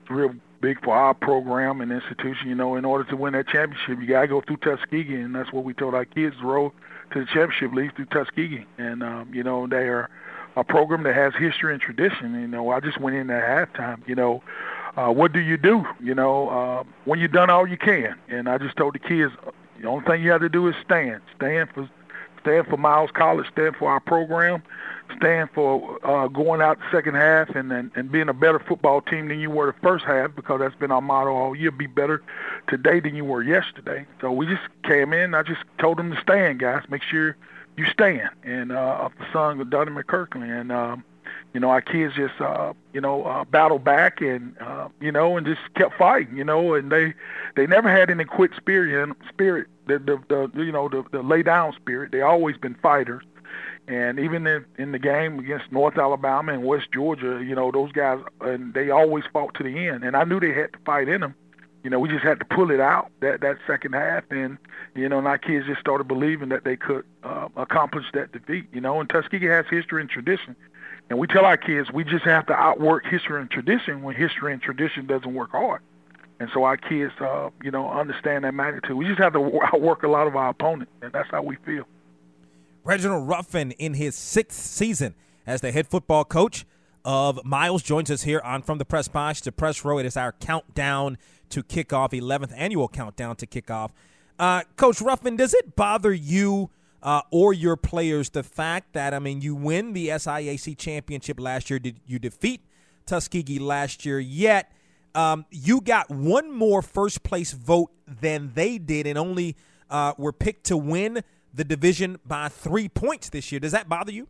it's 0.00 0.10
real 0.12 0.32
big 0.60 0.80
for 0.84 0.94
our 0.94 1.12
program 1.12 1.80
and 1.80 1.90
institution. 1.90 2.48
You 2.48 2.54
know, 2.54 2.76
in 2.76 2.84
order 2.84 3.02
to 3.10 3.16
win 3.16 3.32
that 3.32 3.48
championship, 3.48 3.98
you 4.00 4.06
gotta 4.06 4.28
go 4.28 4.42
through 4.42 4.58
Tuskegee, 4.58 5.16
and 5.16 5.34
that's 5.34 5.52
what 5.52 5.64
we 5.64 5.74
told 5.74 5.94
our 5.94 6.04
kids: 6.04 6.36
roll 6.40 6.72
to 7.12 7.18
the 7.18 7.26
championship 7.26 7.72
league 7.72 7.96
through 7.96 8.06
Tuskegee. 8.06 8.64
And 8.78 9.02
um, 9.02 9.34
you 9.34 9.42
know, 9.42 9.66
they 9.66 9.88
are 9.88 10.08
a 10.56 10.64
program 10.64 11.02
that 11.04 11.14
has 11.14 11.34
history 11.34 11.72
and 11.72 11.80
tradition. 11.80 12.34
You 12.40 12.48
know, 12.48 12.70
I 12.70 12.80
just 12.80 12.98
went 12.98 13.16
in 13.16 13.30
at 13.30 13.42
halftime. 13.42 14.06
You 14.08 14.14
know, 14.14 14.42
uh, 14.96 15.10
what 15.12 15.32
do 15.32 15.40
you 15.40 15.56
do? 15.56 15.84
You 16.00 16.14
know, 16.14 16.48
uh, 16.48 16.84
when 17.04 17.20
you've 17.20 17.32
done 17.32 17.50
all 17.50 17.66
you 17.66 17.76
can, 17.76 18.16
and 18.28 18.48
I 18.48 18.58
just 18.58 18.76
told 18.76 18.94
the 18.94 18.98
kids, 18.98 19.32
the 19.80 19.86
only 19.86 20.04
thing 20.06 20.22
you 20.22 20.30
have 20.30 20.40
to 20.40 20.48
do 20.48 20.66
is 20.68 20.74
stand, 20.84 21.20
stand 21.36 21.68
for, 21.74 21.88
stand 22.40 22.66
for 22.66 22.78
Miles 22.78 23.10
College, 23.12 23.46
stand 23.52 23.76
for 23.76 23.90
our 23.90 24.00
program, 24.00 24.62
stand 25.18 25.50
for 25.54 25.98
uh, 26.06 26.28
going 26.28 26.62
out 26.62 26.78
the 26.78 26.96
second 26.96 27.14
half 27.14 27.50
and, 27.54 27.70
and 27.70 27.90
and 27.94 28.10
being 28.10 28.28
a 28.28 28.34
better 28.34 28.58
football 28.58 29.02
team 29.02 29.28
than 29.28 29.38
you 29.38 29.50
were 29.50 29.66
the 29.66 29.78
first 29.82 30.04
half 30.04 30.34
because 30.34 30.60
that's 30.60 30.74
been 30.74 30.90
our 30.90 31.02
motto 31.02 31.30
all 31.30 31.54
year. 31.54 31.70
Be 31.70 31.86
better 31.86 32.22
today 32.66 32.98
than 33.00 33.14
you 33.14 33.24
were 33.24 33.42
yesterday. 33.42 34.06
So 34.22 34.32
we 34.32 34.46
just 34.46 34.62
came 34.82 35.12
in. 35.12 35.34
I 35.34 35.42
just 35.42 35.60
told 35.78 35.98
them 35.98 36.10
to 36.10 36.20
stand, 36.22 36.60
guys. 36.60 36.82
Make 36.88 37.02
sure 37.02 37.36
you 37.76 37.86
stand. 37.86 38.30
And 38.42 38.72
uh, 38.72 39.08
the 39.18 39.26
song 39.32 39.60
of 39.60 39.70
Donnie 39.70 39.92
McClurkin 39.92 40.42
and. 40.42 40.72
Um, 40.72 41.04
you 41.56 41.60
know, 41.60 41.70
our 41.70 41.80
kids 41.80 42.14
just, 42.14 42.38
uh, 42.38 42.74
you 42.92 43.00
know, 43.00 43.24
uh, 43.24 43.44
battled 43.44 43.82
back 43.82 44.20
and, 44.20 44.54
uh, 44.60 44.88
you 45.00 45.10
know, 45.10 45.38
and 45.38 45.46
just 45.46 45.62
kept 45.74 45.96
fighting, 45.96 46.36
you 46.36 46.44
know, 46.44 46.74
and 46.74 46.92
they, 46.92 47.14
they 47.54 47.66
never 47.66 47.90
had 47.90 48.10
any 48.10 48.26
quit 48.26 48.50
spirit, 48.56 49.16
spirit, 49.26 49.66
the, 49.86 49.98
the, 49.98 50.50
the 50.52 50.62
you 50.62 50.70
know, 50.70 50.86
the, 50.90 51.02
the 51.12 51.22
lay 51.22 51.42
down 51.42 51.72
spirit. 51.72 52.12
They 52.12 52.20
always 52.20 52.58
been 52.58 52.74
fighters. 52.74 53.22
And 53.88 54.18
even 54.18 54.46
in, 54.46 54.66
in 54.78 54.92
the 54.92 54.98
game 54.98 55.38
against 55.38 55.72
North 55.72 55.96
Alabama 55.96 56.52
and 56.52 56.62
West 56.62 56.88
Georgia, 56.92 57.42
you 57.42 57.54
know, 57.54 57.70
those 57.70 57.92
guys, 57.92 58.20
and 58.42 58.74
they 58.74 58.90
always 58.90 59.24
fought 59.32 59.54
to 59.54 59.62
the 59.62 59.88
end. 59.88 60.04
And 60.04 60.14
I 60.14 60.24
knew 60.24 60.38
they 60.38 60.52
had 60.52 60.72
to 60.74 60.78
fight 60.84 61.08
in 61.08 61.22
them. 61.22 61.34
You 61.86 61.90
know, 61.90 62.00
we 62.00 62.08
just 62.08 62.24
had 62.24 62.40
to 62.40 62.44
pull 62.44 62.72
it 62.72 62.80
out 62.80 63.12
that 63.20 63.42
that 63.42 63.58
second 63.64 63.92
half, 63.92 64.24
and 64.30 64.58
you 64.96 65.08
know, 65.08 65.18
and 65.18 65.28
our 65.28 65.38
kids 65.38 65.66
just 65.66 65.78
started 65.78 66.08
believing 66.08 66.48
that 66.48 66.64
they 66.64 66.74
could 66.74 67.04
uh, 67.22 67.46
accomplish 67.56 68.06
that 68.12 68.32
defeat. 68.32 68.66
You 68.72 68.80
know, 68.80 68.98
and 68.98 69.08
Tuskegee 69.08 69.46
has 69.46 69.66
history 69.70 70.00
and 70.00 70.10
tradition, 70.10 70.56
and 71.08 71.20
we 71.20 71.28
tell 71.28 71.44
our 71.44 71.56
kids 71.56 71.92
we 71.92 72.02
just 72.02 72.24
have 72.24 72.44
to 72.46 72.54
outwork 72.54 73.06
history 73.06 73.40
and 73.40 73.48
tradition 73.48 74.02
when 74.02 74.16
history 74.16 74.52
and 74.52 74.60
tradition 74.60 75.06
doesn't 75.06 75.32
work 75.32 75.52
hard. 75.52 75.80
And 76.40 76.50
so 76.52 76.64
our 76.64 76.76
kids, 76.76 77.12
uh, 77.20 77.50
you 77.62 77.70
know, 77.70 77.88
understand 77.88 78.42
that 78.42 78.52
magnitude. 78.52 78.96
We 78.96 79.06
just 79.06 79.20
have 79.20 79.34
to 79.34 79.60
outwork 79.72 80.02
a 80.02 80.08
lot 80.08 80.26
of 80.26 80.34
our 80.34 80.48
opponents, 80.48 80.90
and 81.02 81.12
that's 81.12 81.30
how 81.30 81.42
we 81.42 81.54
feel. 81.64 81.84
Reginald 82.82 83.28
Ruffin 83.28 83.70
in 83.70 83.94
his 83.94 84.16
sixth 84.16 84.58
season 84.58 85.14
as 85.46 85.60
the 85.60 85.70
head 85.70 85.86
football 85.86 86.24
coach 86.24 86.66
of 87.04 87.44
Miles 87.44 87.84
joins 87.84 88.10
us 88.10 88.24
here 88.24 88.40
on 88.40 88.62
From 88.62 88.78
the 88.78 88.84
Press 88.84 89.06
Box 89.06 89.40
to 89.42 89.52
Press 89.52 89.84
Row. 89.84 89.98
It 89.98 90.06
is 90.06 90.16
our 90.16 90.32
countdown 90.32 91.18
to 91.50 91.62
kickoff, 91.62 92.10
11th 92.10 92.52
annual 92.56 92.88
countdown 92.88 93.36
to 93.36 93.46
kickoff. 93.46 93.90
Uh, 94.38 94.62
coach 94.76 95.00
Ruffin, 95.00 95.36
does 95.36 95.54
it 95.54 95.76
bother 95.76 96.12
you 96.12 96.70
uh, 97.02 97.22
or 97.30 97.52
your 97.52 97.76
players 97.76 98.30
the 98.30 98.42
fact 98.42 98.92
that, 98.92 99.14
I 99.14 99.18
mean, 99.18 99.40
you 99.40 99.54
win 99.54 99.92
the 99.92 100.08
SIAC 100.08 100.76
championship 100.76 101.40
last 101.40 101.70
year, 101.70 101.78
did 101.78 102.00
you 102.06 102.18
defeat 102.18 102.60
Tuskegee 103.06 103.58
last 103.58 104.04
year, 104.04 104.18
yet 104.18 104.72
um, 105.14 105.46
you 105.50 105.80
got 105.80 106.10
one 106.10 106.52
more 106.52 106.82
first 106.82 107.22
place 107.22 107.52
vote 107.52 107.90
than 108.06 108.52
they 108.54 108.78
did 108.78 109.06
and 109.06 109.16
only 109.16 109.56
uh, 109.88 110.12
were 110.18 110.32
picked 110.32 110.64
to 110.64 110.76
win 110.76 111.22
the 111.54 111.64
division 111.64 112.18
by 112.26 112.48
three 112.48 112.88
points 112.88 113.30
this 113.30 113.50
year. 113.50 113.60
Does 113.60 113.72
that 113.72 113.88
bother 113.88 114.12
you? 114.12 114.28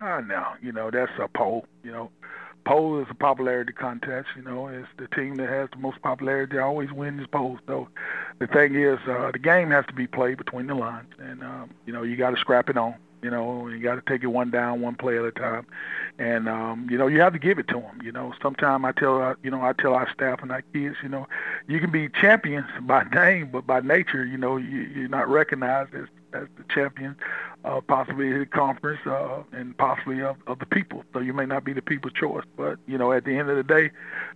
Uh, 0.00 0.20
no, 0.22 0.54
you 0.60 0.72
know, 0.72 0.90
that's 0.90 1.12
a 1.22 1.28
poll. 1.28 1.66
You 1.84 1.92
know, 1.92 2.10
poll 2.64 3.00
is 3.00 3.06
a 3.10 3.14
popularity 3.14 3.72
contest. 3.72 4.28
You 4.36 4.42
know, 4.42 4.68
it's 4.68 4.88
the 4.96 5.08
team 5.08 5.36
that 5.36 5.48
has 5.48 5.68
the 5.70 5.78
most 5.78 6.00
popularity 6.02 6.58
always 6.58 6.92
wins 6.92 7.26
polls. 7.30 7.58
So 7.66 7.88
the 8.38 8.46
thing 8.46 8.74
is, 8.74 8.98
uh, 9.08 9.30
the 9.32 9.38
game 9.38 9.70
has 9.70 9.86
to 9.86 9.94
be 9.94 10.06
played 10.06 10.38
between 10.38 10.66
the 10.66 10.74
lines, 10.74 11.12
and 11.18 11.42
um, 11.42 11.70
you 11.86 11.92
know, 11.92 12.02
you 12.02 12.16
got 12.16 12.30
to 12.30 12.36
scrap 12.36 12.68
it 12.68 12.76
on. 12.76 12.94
You 13.22 13.30
know, 13.30 13.68
you 13.68 13.82
got 13.82 13.96
to 13.96 14.02
take 14.10 14.22
it 14.22 14.28
one 14.28 14.50
down, 14.50 14.80
one 14.80 14.94
play 14.94 15.18
at 15.18 15.24
a 15.24 15.30
time, 15.30 15.66
and 16.18 16.48
um, 16.48 16.88
you 16.90 16.96
know, 16.96 17.06
you 17.06 17.20
have 17.20 17.34
to 17.34 17.38
give 17.38 17.58
it 17.58 17.68
to 17.68 17.74
them. 17.74 18.00
You 18.02 18.12
know, 18.12 18.32
sometimes 18.40 18.82
I 18.84 18.92
tell, 18.92 19.20
uh, 19.20 19.34
you 19.42 19.50
know, 19.50 19.62
I 19.62 19.74
tell 19.74 19.92
our 19.92 20.10
staff 20.10 20.40
and 20.42 20.50
our 20.50 20.62
kids, 20.72 20.96
you 21.02 21.08
know, 21.10 21.28
you 21.66 21.80
can 21.80 21.90
be 21.90 22.08
champions 22.08 22.66
by 22.82 23.04
name, 23.12 23.50
but 23.52 23.66
by 23.66 23.80
nature, 23.80 24.24
you 24.24 24.38
know, 24.38 24.56
you, 24.56 24.80
you're 24.94 25.08
not 25.08 25.28
recognized 25.28 25.94
as 25.94 26.06
as 26.34 26.46
the 26.56 26.64
champion, 26.72 27.16
uh, 27.64 27.80
possibly 27.80 28.36
the 28.36 28.46
conference, 28.46 29.00
uh, 29.06 29.42
and 29.52 29.76
possibly 29.76 30.22
of, 30.22 30.36
of 30.46 30.58
the 30.58 30.66
people. 30.66 31.04
So 31.12 31.20
you 31.20 31.32
may 31.32 31.46
not 31.46 31.64
be 31.64 31.72
the 31.72 31.82
people's 31.82 32.12
choice, 32.14 32.44
but 32.56 32.78
you 32.86 32.98
know, 32.98 33.12
at 33.12 33.24
the 33.24 33.36
end 33.36 33.50
of 33.50 33.56
the 33.56 33.62
day, 33.62 33.90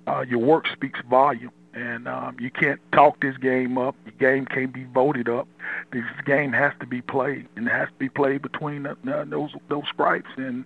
uh, 0.07 0.24
your 0.28 0.40
work 0.40 0.66
speaks 0.68 1.01
volume, 1.09 1.53
and 1.72 2.07
um, 2.09 2.36
you 2.38 2.51
can't 2.51 2.80
talk 2.92 3.20
this 3.20 3.36
game 3.38 3.78
up. 3.78 3.97
The 4.05 4.12
game 4.12 4.47
can't 4.47 4.72
be 4.72 4.84
voted 4.84 5.28
up. 5.28 5.49
This 5.92 6.05
game 6.24 6.53
has 6.53 6.72
to 6.80 6.86
be 6.86 7.01
played, 7.01 7.49
and 7.57 7.66
it 7.66 7.72
has 7.72 7.88
to 7.88 7.95
be 7.99 8.09
played 8.09 8.42
between 8.42 8.86
uh, 8.86 8.95
those 9.26 9.51
those 9.68 9.84
stripes. 9.92 10.30
And 10.36 10.64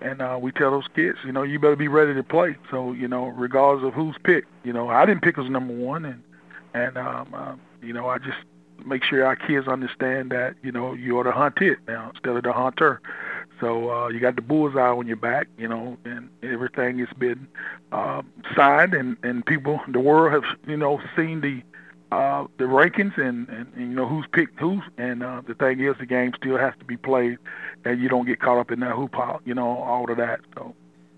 and 0.00 0.20
uh, 0.20 0.38
we 0.40 0.52
tell 0.52 0.72
those 0.72 0.88
kids, 0.94 1.18
you 1.24 1.32
know, 1.32 1.42
you 1.42 1.58
better 1.58 1.76
be 1.76 1.88
ready 1.88 2.14
to 2.14 2.22
play. 2.22 2.56
So 2.70 2.92
you 2.92 3.08
know, 3.08 3.26
regardless 3.28 3.86
of 3.86 3.94
who's 3.94 4.16
picked, 4.24 4.48
you 4.64 4.72
know, 4.72 4.88
I 4.88 5.06
didn't 5.06 5.22
pick 5.22 5.38
as 5.38 5.48
number 5.48 5.74
one, 5.74 6.04
and 6.04 6.22
and 6.74 6.96
um, 6.98 7.28
uh, 7.34 7.54
you 7.82 7.92
know, 7.92 8.08
I 8.08 8.18
just 8.18 8.38
make 8.86 9.04
sure 9.04 9.24
our 9.24 9.36
kids 9.36 9.68
understand 9.68 10.30
that 10.30 10.54
you 10.62 10.72
know 10.72 10.94
you 10.94 11.18
are 11.18 11.24
the 11.24 11.32
hunted 11.32 11.78
now 11.86 12.10
instead 12.10 12.36
of 12.36 12.42
the 12.42 12.52
hunter. 12.52 13.00
So 13.60 13.92
uh, 13.92 14.08
you 14.08 14.18
got 14.18 14.34
the 14.34 14.42
bullseye 14.42 14.88
on 14.88 15.06
your 15.06 15.16
back, 15.16 15.46
you 15.56 15.68
know, 15.68 15.96
and 16.04 16.28
everything 16.42 16.98
has 16.98 17.08
been 17.16 17.46
uh, 17.92 18.22
signed, 18.56 18.94
and 18.94 19.16
and 19.22 19.46
people, 19.46 19.80
the 19.88 20.00
world 20.00 20.32
have 20.32 20.58
you 20.66 20.76
know 20.76 21.00
seen 21.16 21.40
the 21.40 21.62
uh, 22.12 22.46
the 22.58 22.64
rankings 22.64 23.16
and, 23.16 23.48
and, 23.48 23.72
and 23.74 23.90
you 23.90 23.96
know 23.96 24.06
who's 24.06 24.26
picked 24.32 24.58
who. 24.58 24.82
And 24.98 25.22
uh, 25.22 25.42
the 25.46 25.54
thing 25.54 25.80
is, 25.80 25.96
the 25.98 26.06
game 26.06 26.32
still 26.36 26.58
has 26.58 26.74
to 26.78 26.84
be 26.84 26.96
played, 26.96 27.38
and 27.84 28.00
you 28.00 28.08
don't 28.08 28.26
get 28.26 28.40
caught 28.40 28.58
up 28.58 28.70
in 28.70 28.80
that 28.80 28.94
hoop 28.94 29.16
you 29.44 29.54
know, 29.54 29.78
all 29.78 30.10
of 30.10 30.16
that. 30.18 30.40
So. 30.54 30.74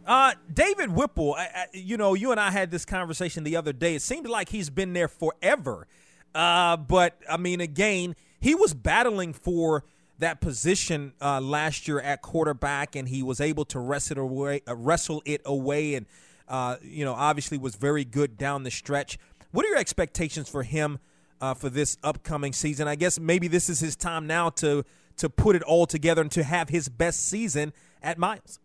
Uh, 0.07 0.35
David 0.53 0.91
Whipple, 0.91 1.35
I, 1.35 1.43
I, 1.43 1.67
you 1.73 1.97
know, 1.97 2.15
you 2.15 2.31
and 2.31 2.39
I 2.39 2.51
had 2.51 2.71
this 2.71 2.85
conversation 2.85 3.43
the 3.43 3.57
other 3.57 3.73
day. 3.73 3.95
It 3.95 4.03
seemed 4.03 4.29
like 4.29 4.51
he's 4.51 4.71
been 4.71 4.93
there 4.93 5.09
forever. 5.09 5.89
Uh, 6.35 6.77
but 6.77 7.19
I 7.31 7.37
mean, 7.37 7.61
again, 7.61 8.17
he 8.41 8.55
was 8.55 8.75
battling 8.75 9.33
for 9.33 9.85
that 10.19 10.41
position 10.41 11.13
uh, 11.21 11.41
last 11.41 11.89
year 11.89 12.01
at 12.01 12.23
quarterback, 12.23 12.97
and 12.97 13.09
he 13.09 13.23
was 13.23 13.41
able 13.41 13.65
to 13.67 13.79
wrestle 13.79 14.19
it 14.19 14.21
away, 14.21 14.63
uh, 14.69 14.75
wrestle 14.75 15.23
it 15.25 15.43
away, 15.45 15.95
and 15.95 16.07
uh, 16.49 16.77
you 16.83 17.05
know 17.05 17.15
obviously 17.15 17.59
was 17.59 17.75
very 17.77 18.05
good 18.05 18.37
down 18.37 18.63
the 18.63 18.71
stretch. 18.71 19.19
What 19.51 19.65
are 19.65 19.69
your 19.69 19.79
expectations 19.79 20.49
for 20.49 20.63
him 20.63 20.99
uh, 21.41 21.55
for 21.55 21.69
this 21.69 21.97
upcoming 22.03 22.53
season? 22.53 22.89
I 22.89 22.97
guess 22.97 23.19
maybe 23.19 23.49
this 23.49 23.69
is 23.69 23.81
his 23.81 23.97
time 23.97 24.27
now 24.27 24.51
to 24.51 24.85
to 25.17 25.31
put 25.31 25.55
it 25.55 25.63
all 25.63 25.87
together 25.87 26.23
and 26.23 26.31
to 26.33 26.43
have 26.43 26.69
his 26.69 26.89
best 26.89 27.29
season 27.29 27.73
at 28.03 28.19
Miles. 28.19 28.59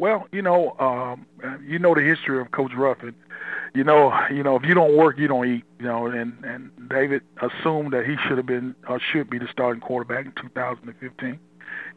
Well, 0.00 0.26
you 0.32 0.40
know, 0.40 0.74
um, 0.78 1.26
you 1.62 1.78
know 1.78 1.94
the 1.94 2.00
history 2.00 2.40
of 2.40 2.50
Coach 2.52 2.72
Ruffin. 2.74 3.14
You 3.74 3.84
know, 3.84 4.18
you 4.30 4.42
know, 4.42 4.56
if 4.56 4.64
you 4.64 4.72
don't 4.72 4.96
work, 4.96 5.18
you 5.18 5.28
don't 5.28 5.46
eat. 5.46 5.64
You 5.78 5.84
know, 5.84 6.06
and 6.06 6.42
and 6.42 6.70
David 6.88 7.20
assumed 7.42 7.92
that 7.92 8.06
he 8.06 8.16
should 8.26 8.38
have 8.38 8.46
been 8.46 8.74
or 8.88 8.98
should 9.12 9.28
be 9.28 9.38
the 9.38 9.46
starting 9.52 9.82
quarterback 9.82 10.24
in 10.24 10.32
2015, 10.32 11.38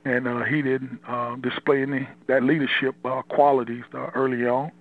and 0.03 0.27
uh, 0.27 0.43
he 0.43 0.61
didn't 0.61 0.99
uh, 1.07 1.37
display 1.37 1.81
any 1.81 2.07
that 2.27 2.43
leadership 2.43 2.93
uh, 3.05 3.21
qualities 3.21 3.85
uh, 3.93 4.09
early 4.15 4.45
on. 4.45 4.71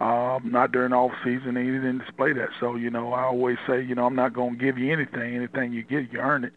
Um, 0.00 0.50
not 0.50 0.72
during 0.72 0.94
off 0.94 1.12
season, 1.22 1.58
and 1.58 1.66
he 1.66 1.72
didn't 1.72 1.98
display 1.98 2.32
that. 2.32 2.48
So, 2.58 2.74
you 2.74 2.88
know, 2.88 3.12
I 3.12 3.24
always 3.24 3.58
say, 3.66 3.82
you 3.82 3.94
know, 3.94 4.06
I'm 4.06 4.16
not 4.16 4.32
going 4.32 4.58
to 4.58 4.58
give 4.58 4.78
you 4.78 4.90
anything. 4.90 5.36
Anything 5.36 5.74
you 5.74 5.82
get, 5.82 6.10
you 6.10 6.20
earn 6.20 6.44
it 6.44 6.54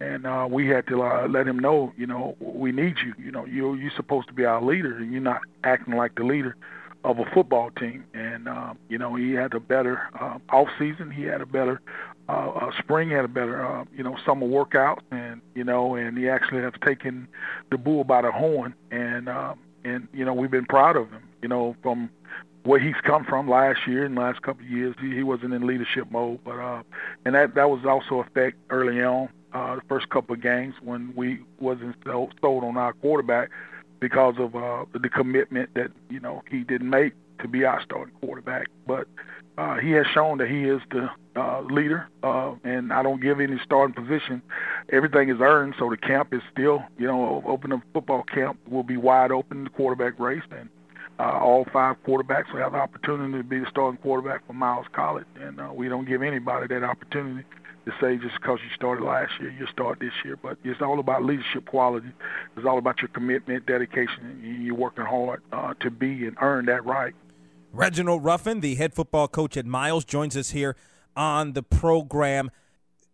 and 0.00 0.26
uh, 0.26 0.46
we 0.50 0.68
had 0.68 0.86
to 0.88 1.02
uh, 1.02 1.26
let 1.28 1.46
him 1.46 1.58
know, 1.58 1.92
you 1.96 2.06
know, 2.06 2.36
we 2.40 2.72
need 2.72 2.96
you. 3.04 3.14
You 3.18 3.30
know, 3.30 3.44
you 3.46 3.74
you're 3.74 3.92
supposed 3.96 4.28
to 4.28 4.34
be 4.34 4.44
our 4.44 4.62
leader, 4.62 4.96
and 4.96 5.12
you're 5.12 5.22
not 5.22 5.42
acting 5.64 5.94
like 5.94 6.14
the 6.16 6.24
leader 6.24 6.56
of 7.04 7.18
a 7.18 7.24
football 7.26 7.70
team. 7.70 8.04
And 8.12 8.48
uh, 8.48 8.74
you 8.88 8.98
know, 8.98 9.14
he 9.14 9.32
had 9.32 9.54
a 9.54 9.60
better 9.60 10.02
uh, 10.20 10.38
off 10.50 10.68
season. 10.78 11.10
He 11.10 11.22
had 11.22 11.40
a 11.40 11.46
better 11.46 11.80
uh, 12.28 12.50
uh, 12.50 12.70
spring. 12.78 13.10
Had 13.10 13.24
a 13.24 13.28
better, 13.28 13.64
uh, 13.64 13.84
you 13.96 14.02
know, 14.02 14.16
summer 14.26 14.46
workout, 14.46 15.02
and 15.10 15.40
you 15.54 15.64
know, 15.64 15.94
and 15.94 16.18
he 16.18 16.28
actually 16.28 16.62
has 16.62 16.74
taken 16.84 17.28
the 17.70 17.78
bull 17.78 18.04
by 18.04 18.22
the 18.22 18.32
horn. 18.32 18.74
And 18.90 19.28
uh, 19.28 19.54
and 19.84 20.08
you 20.12 20.24
know, 20.24 20.34
we've 20.34 20.50
been 20.50 20.66
proud 20.66 20.96
of 20.96 21.10
him. 21.10 21.22
You 21.40 21.48
know, 21.48 21.76
from 21.82 22.10
where 22.64 22.80
he's 22.80 22.96
come 23.04 23.24
from 23.24 23.48
last 23.48 23.86
year 23.86 24.04
and 24.04 24.16
last 24.16 24.42
couple 24.42 24.64
of 24.64 24.70
years, 24.70 24.96
he, 25.00 25.14
he 25.14 25.22
wasn't 25.22 25.54
in 25.54 25.66
leadership 25.66 26.10
mode. 26.10 26.40
But 26.44 26.58
uh, 26.58 26.82
and 27.24 27.34
that 27.34 27.54
that 27.54 27.70
was 27.70 27.86
also 27.86 28.20
effect 28.20 28.58
early 28.68 29.02
on 29.02 29.30
uh, 29.52 29.76
the 29.76 29.82
first 29.88 30.08
couple 30.08 30.34
of 30.34 30.42
games 30.42 30.74
when 30.82 31.12
we 31.16 31.40
wasn't 31.60 31.96
sold 32.04 32.64
on 32.64 32.76
our 32.76 32.92
quarterback 32.94 33.50
because 34.00 34.34
of 34.38 34.54
uh, 34.54 34.84
the 34.92 35.08
commitment 35.08 35.70
that 35.74 35.90
you 36.10 36.20
know 36.20 36.42
he 36.50 36.64
didn't 36.64 36.90
make 36.90 37.14
to 37.40 37.48
be 37.48 37.64
our 37.64 37.82
starting 37.82 38.14
quarterback. 38.20 38.66
But 38.86 39.08
uh, 39.58 39.76
he 39.76 39.92
has 39.92 40.06
shown 40.12 40.38
that 40.38 40.48
he 40.48 40.64
is 40.64 40.80
the 40.90 41.08
uh, 41.34 41.62
leader, 41.62 42.08
uh, 42.22 42.54
and 42.64 42.92
I 42.92 43.02
don't 43.02 43.20
give 43.20 43.40
any 43.40 43.58
starting 43.64 43.94
position. 43.94 44.42
Everything 44.90 45.28
is 45.30 45.38
earned, 45.40 45.74
so 45.78 45.88
the 45.88 45.96
camp 45.96 46.32
is 46.34 46.42
still, 46.52 46.82
you 46.98 47.06
know, 47.06 47.42
open 47.46 47.72
up 47.72 47.80
football 47.92 48.22
camp 48.22 48.58
will 48.68 48.82
be 48.82 48.96
wide 48.96 49.30
open, 49.30 49.64
the 49.64 49.70
quarterback 49.70 50.18
race, 50.18 50.42
and 50.50 50.68
uh, 51.18 51.38
all 51.38 51.66
five 51.72 51.96
quarterbacks 52.06 52.52
will 52.52 52.60
have 52.60 52.72
the 52.72 52.78
opportunity 52.78 53.38
to 53.38 53.44
be 53.44 53.58
the 53.60 53.66
starting 53.70 53.98
quarterback 53.98 54.46
for 54.46 54.52
Miles 54.52 54.86
College, 54.92 55.26
and 55.40 55.60
uh, 55.60 55.70
we 55.72 55.88
don't 55.88 56.06
give 56.06 56.22
anybody 56.22 56.66
that 56.66 56.82
opportunity 56.82 57.46
to 57.86 57.92
say 58.00 58.16
just 58.16 58.34
because 58.40 58.58
you 58.62 58.74
started 58.74 59.04
last 59.04 59.32
year, 59.40 59.50
you 59.50 59.66
start 59.68 60.00
this 60.00 60.12
year. 60.24 60.36
But 60.36 60.58
it's 60.64 60.82
all 60.82 60.98
about 60.98 61.24
leadership 61.24 61.66
quality. 61.66 62.08
It's 62.56 62.66
all 62.66 62.78
about 62.78 63.00
your 63.00 63.08
commitment, 63.08 63.64
dedication, 63.66 64.40
and 64.42 64.64
you're 64.64 64.74
working 64.74 65.04
hard 65.04 65.40
uh, 65.52 65.74
to 65.80 65.90
be 65.90 66.26
and 66.26 66.36
earn 66.40 66.66
that 66.66 66.84
right. 66.84 67.14
Reginald 67.72 68.24
Ruffin, 68.24 68.60
the 68.60 68.74
head 68.74 68.92
football 68.92 69.28
coach 69.28 69.56
at 69.56 69.66
Miles, 69.66 70.04
joins 70.04 70.36
us 70.36 70.50
here 70.50 70.76
on 71.14 71.52
the 71.52 71.62
program. 71.62 72.50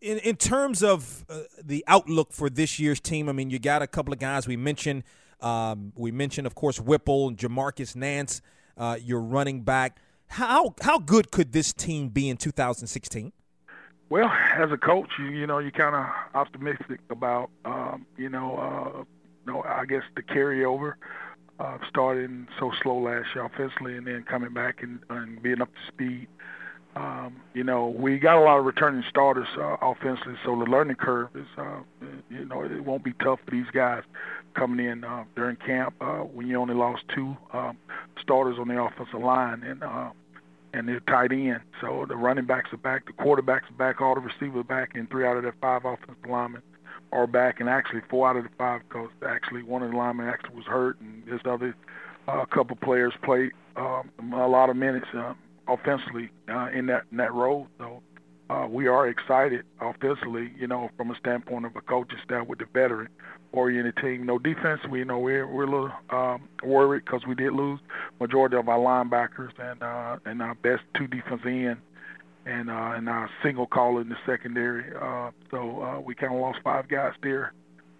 In, 0.00 0.18
in 0.18 0.36
terms 0.36 0.82
of 0.82 1.24
uh, 1.28 1.40
the 1.62 1.84
outlook 1.86 2.32
for 2.32 2.48
this 2.48 2.78
year's 2.78 3.00
team, 3.00 3.28
I 3.28 3.32
mean, 3.32 3.50
you 3.50 3.58
got 3.58 3.82
a 3.82 3.86
couple 3.86 4.12
of 4.12 4.18
guys 4.18 4.48
we 4.48 4.56
mentioned. 4.56 5.04
Um, 5.40 5.92
we 5.96 6.10
mentioned, 6.12 6.46
of 6.46 6.54
course, 6.54 6.80
Whipple 6.80 7.28
and 7.28 7.36
Jamarcus 7.36 7.94
Nance, 7.94 8.40
uh, 8.78 8.96
your 9.02 9.20
running 9.20 9.62
back. 9.62 9.98
How 10.28 10.74
how 10.80 10.98
good 10.98 11.30
could 11.30 11.52
this 11.52 11.74
team 11.74 12.08
be 12.08 12.30
in 12.30 12.38
2016? 12.38 13.32
Well, 14.12 14.30
as 14.58 14.70
a 14.70 14.76
coach, 14.76 15.08
you, 15.18 15.30
you 15.30 15.46
know, 15.46 15.58
you're 15.58 15.70
kind 15.70 15.94
of 15.94 16.04
optimistic 16.34 17.00
about, 17.08 17.48
um, 17.64 18.04
you 18.18 18.28
know, 18.28 18.58
uh, 18.58 19.04
you 19.46 19.50
know, 19.50 19.62
I 19.62 19.86
guess 19.86 20.02
the 20.14 20.22
carryover, 20.22 20.96
uh, 21.58 21.78
starting 21.88 22.46
so 22.60 22.72
slow 22.82 22.98
last 22.98 23.28
year 23.34 23.46
offensively 23.46 23.96
and 23.96 24.06
then 24.06 24.22
coming 24.28 24.52
back 24.52 24.82
and, 24.82 24.98
and 25.08 25.42
being 25.42 25.62
up 25.62 25.70
to 25.72 25.80
speed. 25.88 26.28
Um, 26.94 27.36
you 27.54 27.64
know, 27.64 27.88
we 27.88 28.18
got 28.18 28.36
a 28.36 28.44
lot 28.44 28.58
of 28.58 28.66
returning 28.66 29.02
starters 29.08 29.48
uh, 29.58 29.78
offensively, 29.80 30.34
so 30.44 30.62
the 30.62 30.70
learning 30.70 30.96
curve 30.96 31.30
is, 31.34 31.46
uh, 31.56 31.78
you 32.28 32.44
know, 32.44 32.64
it 32.64 32.84
won't 32.84 33.04
be 33.04 33.14
tough 33.14 33.40
for 33.46 33.50
these 33.50 33.70
guys 33.72 34.02
coming 34.52 34.84
in 34.84 35.04
uh, 35.04 35.24
during 35.36 35.56
camp 35.56 35.94
uh, 36.02 36.18
when 36.18 36.48
you 36.48 36.58
only 36.58 36.74
lost 36.74 37.02
two 37.14 37.34
um, 37.54 37.78
starters 38.20 38.58
on 38.58 38.68
the 38.68 38.78
offensive 38.78 39.22
line. 39.22 39.62
And, 39.62 39.82
uh, 39.82 40.10
and 40.72 40.88
they're 40.88 41.00
tight 41.00 41.32
end. 41.32 41.60
So 41.80 42.06
the 42.08 42.16
running 42.16 42.46
backs 42.46 42.72
are 42.72 42.78
back, 42.78 43.06
the 43.06 43.12
quarterbacks 43.12 43.70
are 43.70 43.78
back, 43.78 44.00
all 44.00 44.14
the 44.14 44.20
receivers 44.20 44.60
are 44.60 44.64
back, 44.64 44.90
and 44.94 45.08
three 45.10 45.26
out 45.26 45.36
of 45.36 45.42
the 45.42 45.52
five 45.60 45.84
offensive 45.84 46.16
linemen 46.28 46.62
are 47.12 47.26
back, 47.26 47.60
and 47.60 47.68
actually 47.68 48.00
four 48.08 48.28
out 48.28 48.36
of 48.36 48.44
the 48.44 48.50
five 48.56 48.80
because 48.88 49.10
actually 49.26 49.62
one 49.62 49.82
of 49.82 49.90
the 49.90 49.96
linemen 49.96 50.28
actually 50.28 50.56
was 50.56 50.66
hurt, 50.66 51.00
and 51.00 51.24
this 51.26 51.40
other 51.44 51.74
uh, 52.28 52.44
couple 52.46 52.76
players 52.76 53.12
played 53.22 53.50
um, 53.76 54.10
a 54.34 54.48
lot 54.48 54.70
of 54.70 54.76
minutes 54.76 55.06
uh, 55.14 55.34
offensively 55.68 56.30
uh, 56.48 56.68
in 56.72 56.86
that 56.86 57.04
in 57.10 57.18
that 57.18 57.32
role. 57.32 57.66
So 57.78 58.02
uh, 58.52 58.66
we 58.66 58.86
are 58.86 59.08
excited 59.08 59.64
offensively, 59.80 60.52
you 60.58 60.66
know, 60.66 60.90
from 60.96 61.10
a 61.10 61.18
standpoint 61.18 61.64
of 61.64 61.74
a 61.76 61.80
coaching 61.80 62.18
staff 62.24 62.46
with 62.46 62.58
the 62.58 62.66
veteran 62.72 63.08
oriented 63.52 63.96
team. 63.96 64.26
No 64.26 64.38
defense, 64.38 64.80
we 64.90 65.04
know 65.04 65.18
we're 65.18 65.46
we're 65.46 65.64
a 65.64 65.70
little 65.70 65.92
um, 66.10 66.48
worried 66.62 67.04
because 67.04 67.22
we 67.26 67.34
did 67.34 67.52
lose 67.52 67.80
majority 68.20 68.56
of 68.56 68.68
our 68.68 68.78
linebackers 68.78 69.52
and 69.58 69.82
uh, 69.82 70.18
and 70.26 70.42
our 70.42 70.54
best 70.56 70.82
two 70.96 71.06
defensive 71.06 71.46
end 71.46 71.78
and 72.46 72.70
uh, 72.70 72.92
and 72.96 73.08
our 73.08 73.30
single 73.42 73.66
caller 73.66 74.00
in 74.00 74.08
the 74.08 74.16
secondary. 74.26 74.84
Uh, 74.96 75.30
so 75.50 75.82
uh, 75.82 76.00
we 76.00 76.14
kind 76.14 76.34
of 76.34 76.40
lost 76.40 76.58
five 76.62 76.88
guys 76.88 77.12
there 77.22 77.52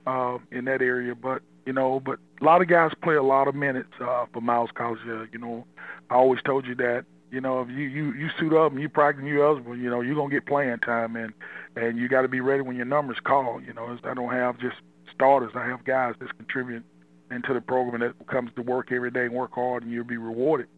uh, 0.07 0.38
in 0.50 0.64
that 0.66 0.82
area, 0.82 1.14
but 1.14 1.42
you 1.66 1.72
know, 1.72 2.00
but 2.00 2.18
a 2.40 2.44
lot 2.44 2.61
of 2.61 2.68
guys 2.68 2.90
play 3.03 3.14
a 3.14 3.22
lot 3.22 3.48
of 3.48 3.55
minutes 3.55 3.92
uh, 4.00 4.26
for 4.32 4.40
Miles 4.40 4.70
College. 4.74 5.00
Uh, 5.07 5.24
you 5.32 5.38
know, 5.38 5.64
I 6.11 6.14
always 6.14 6.42
told 6.42 6.66
you 6.66 6.74
that. 6.76 7.05
You 7.33 7.41
know, 7.41 7.62
if 7.62 7.70
you 7.70 7.89
you 7.89 8.12
you 8.12 8.28
suit 8.39 8.53
up 8.53 8.72
and 8.72 8.80
you 8.80 8.91
practice, 8.91 9.24
you 9.26 9.43
eligible. 9.43 9.74
You 9.74 9.89
know, 9.89 10.03
you're 10.03 10.14
gonna 10.14 10.30
get 10.30 10.45
playing 10.45 10.78
time, 10.80 11.16
and 11.16 11.33
and 11.76 11.99
you 11.99 12.07
got 12.07 12.22
to 12.22 12.28
be 12.28 12.41
ready 12.41 12.61
when 12.61 12.76
your 12.76 12.85
numbers 12.85 13.16
call. 13.24 13.59
You 13.66 13.72
know, 13.72 13.99
I 14.05 14.12
don't 14.12 14.30
have 14.30 14.59
just 14.59 14.76
starters. 15.14 15.53
I 15.55 15.66
have 15.66 15.83
guys 15.87 16.14
that's 16.20 16.30
contributing 16.33 16.85
into 17.30 17.55
the 17.55 17.62
program 17.62 18.03
that 18.03 18.26
comes 18.26 18.51
to 18.57 18.62
work 18.62 18.93
every 18.93 19.11
day 19.11 19.24
and 19.24 19.33
work 19.33 19.53
hard, 19.55 19.83
and 19.83 19.91
you'll 19.91 20.05
be 20.05 20.18
rewarded. 20.18 20.68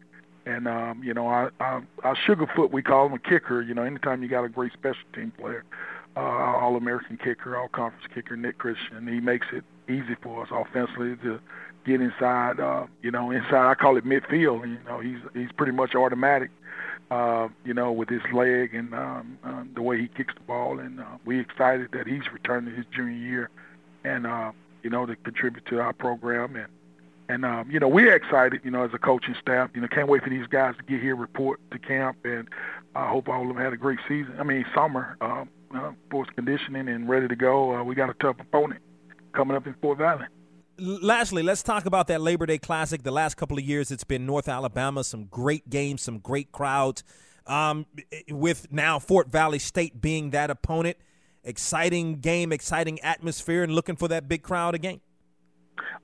And 0.45 0.65
um, 0.65 1.01
you 1.03 1.13
know, 1.13 1.27
I, 1.27 1.49
I, 1.59 1.81
our 2.03 2.15
Sugarfoot, 2.25 2.71
we 2.71 2.81
call 2.81 3.07
him 3.07 3.13
a 3.13 3.19
kicker. 3.19 3.61
You 3.61 3.73
know, 3.73 3.83
anytime 3.83 4.23
you 4.23 4.29
got 4.29 4.45
a 4.45 4.49
great 4.49 4.71
special 4.71 5.03
team 5.13 5.33
player, 5.37 5.65
uh, 6.15 6.21
All 6.21 6.77
American 6.77 7.17
kicker, 7.17 7.57
All 7.57 7.67
Conference 7.67 8.05
kicker, 8.13 8.37
Nick 8.37 8.59
Christian, 8.59 9.07
he 9.07 9.19
makes 9.19 9.47
it 9.51 9.65
easy 9.89 10.15
for 10.23 10.43
us 10.43 10.49
offensively 10.51 11.17
to 11.17 11.41
get 11.85 12.01
inside. 12.01 12.59
Uh, 12.59 12.87
you 13.01 13.11
know, 13.11 13.31
inside 13.31 13.69
I 13.69 13.75
call 13.75 13.97
it 13.97 14.05
midfield. 14.05 14.67
You 14.67 14.79
know, 14.85 14.99
he's 14.99 15.19
he's 15.33 15.51
pretty 15.55 15.73
much 15.73 15.95
automatic. 15.95 16.51
Uh, 17.11 17.49
you 17.63 17.73
know, 17.73 17.91
with 17.91 18.09
his 18.09 18.23
leg 18.33 18.73
and 18.73 18.91
um, 18.95 19.37
uh, 19.43 19.63
the 19.75 19.81
way 19.81 19.95
he 20.01 20.07
kicks 20.07 20.33
the 20.33 20.39
ball, 20.41 20.79
and 20.79 20.99
uh, 20.99 21.05
we 21.23 21.39
excited 21.39 21.89
that 21.91 22.07
he's 22.07 22.23
returning 22.33 22.75
his 22.75 22.85
junior 22.91 23.15
year 23.15 23.49
and 24.05 24.25
uh, 24.25 24.51
you 24.83 24.89
know 24.89 25.05
to 25.05 25.15
contribute 25.17 25.65
to 25.65 25.79
our 25.81 25.91
program 25.91 26.55
and 26.55 26.67
and 27.27 27.43
um, 27.43 27.69
you 27.69 27.79
know 27.79 27.87
we're 27.87 28.15
excited 28.15 28.61
you 28.63 28.71
know 28.71 28.83
as 28.83 28.91
a 28.93 28.99
coaching 28.99 29.35
staff 29.41 29.69
you 29.73 29.81
know 29.81 29.87
can't 29.87 30.07
wait 30.07 30.23
for 30.23 30.29
these 30.29 30.47
guys 30.47 30.75
to 30.77 30.83
get 30.83 31.01
here 31.01 31.15
report 31.15 31.59
to 31.71 31.79
camp 31.79 32.17
and 32.23 32.47
I 32.95 33.09
hope 33.09 33.27
all 33.27 33.41
of 33.41 33.47
them 33.47 33.57
had 33.57 33.73
a 33.73 33.77
great 33.77 33.99
season 34.07 34.35
I 34.39 34.43
mean 34.43 34.63
summer 34.73 35.17
um, 35.21 35.49
uh, 35.75 35.91
for 36.09 36.25
conditioning 36.25 36.87
and 36.87 37.09
ready 37.09 37.27
to 37.27 37.35
go 37.35 37.75
uh, 37.75 37.83
we 37.83 37.95
got 37.95 38.09
a 38.09 38.13
tough 38.15 38.37
opponent 38.39 38.81
coming 39.33 39.57
up 39.57 39.67
in 39.67 39.73
Fort 39.81 39.97
Valley. 39.97 40.25
Lastly, 40.77 41.43
let's 41.43 41.63
talk 41.63 41.85
about 41.85 42.07
that 42.07 42.21
Labor 42.21 42.45
Day 42.45 42.57
Classic. 42.57 43.03
The 43.03 43.11
last 43.11 43.35
couple 43.35 43.57
of 43.57 43.63
years, 43.63 43.91
it's 43.91 44.03
been 44.03 44.25
North 44.25 44.47
Alabama, 44.49 45.03
some 45.03 45.25
great 45.25 45.69
games, 45.69 46.01
some 46.01 46.19
great 46.19 46.51
crowds. 46.51 47.03
Um, 47.47 47.85
with 48.29 48.71
now 48.71 48.99
Fort 48.99 49.31
Valley 49.31 49.59
State 49.59 50.01
being 50.01 50.31
that 50.31 50.49
opponent, 50.49 50.97
exciting 51.43 52.19
game, 52.19 52.51
exciting 52.51 52.99
atmosphere, 53.01 53.63
and 53.63 53.73
looking 53.73 53.95
for 53.95 54.07
that 54.07 54.27
big 54.27 54.41
crowd 54.41 54.75
again. 54.75 54.99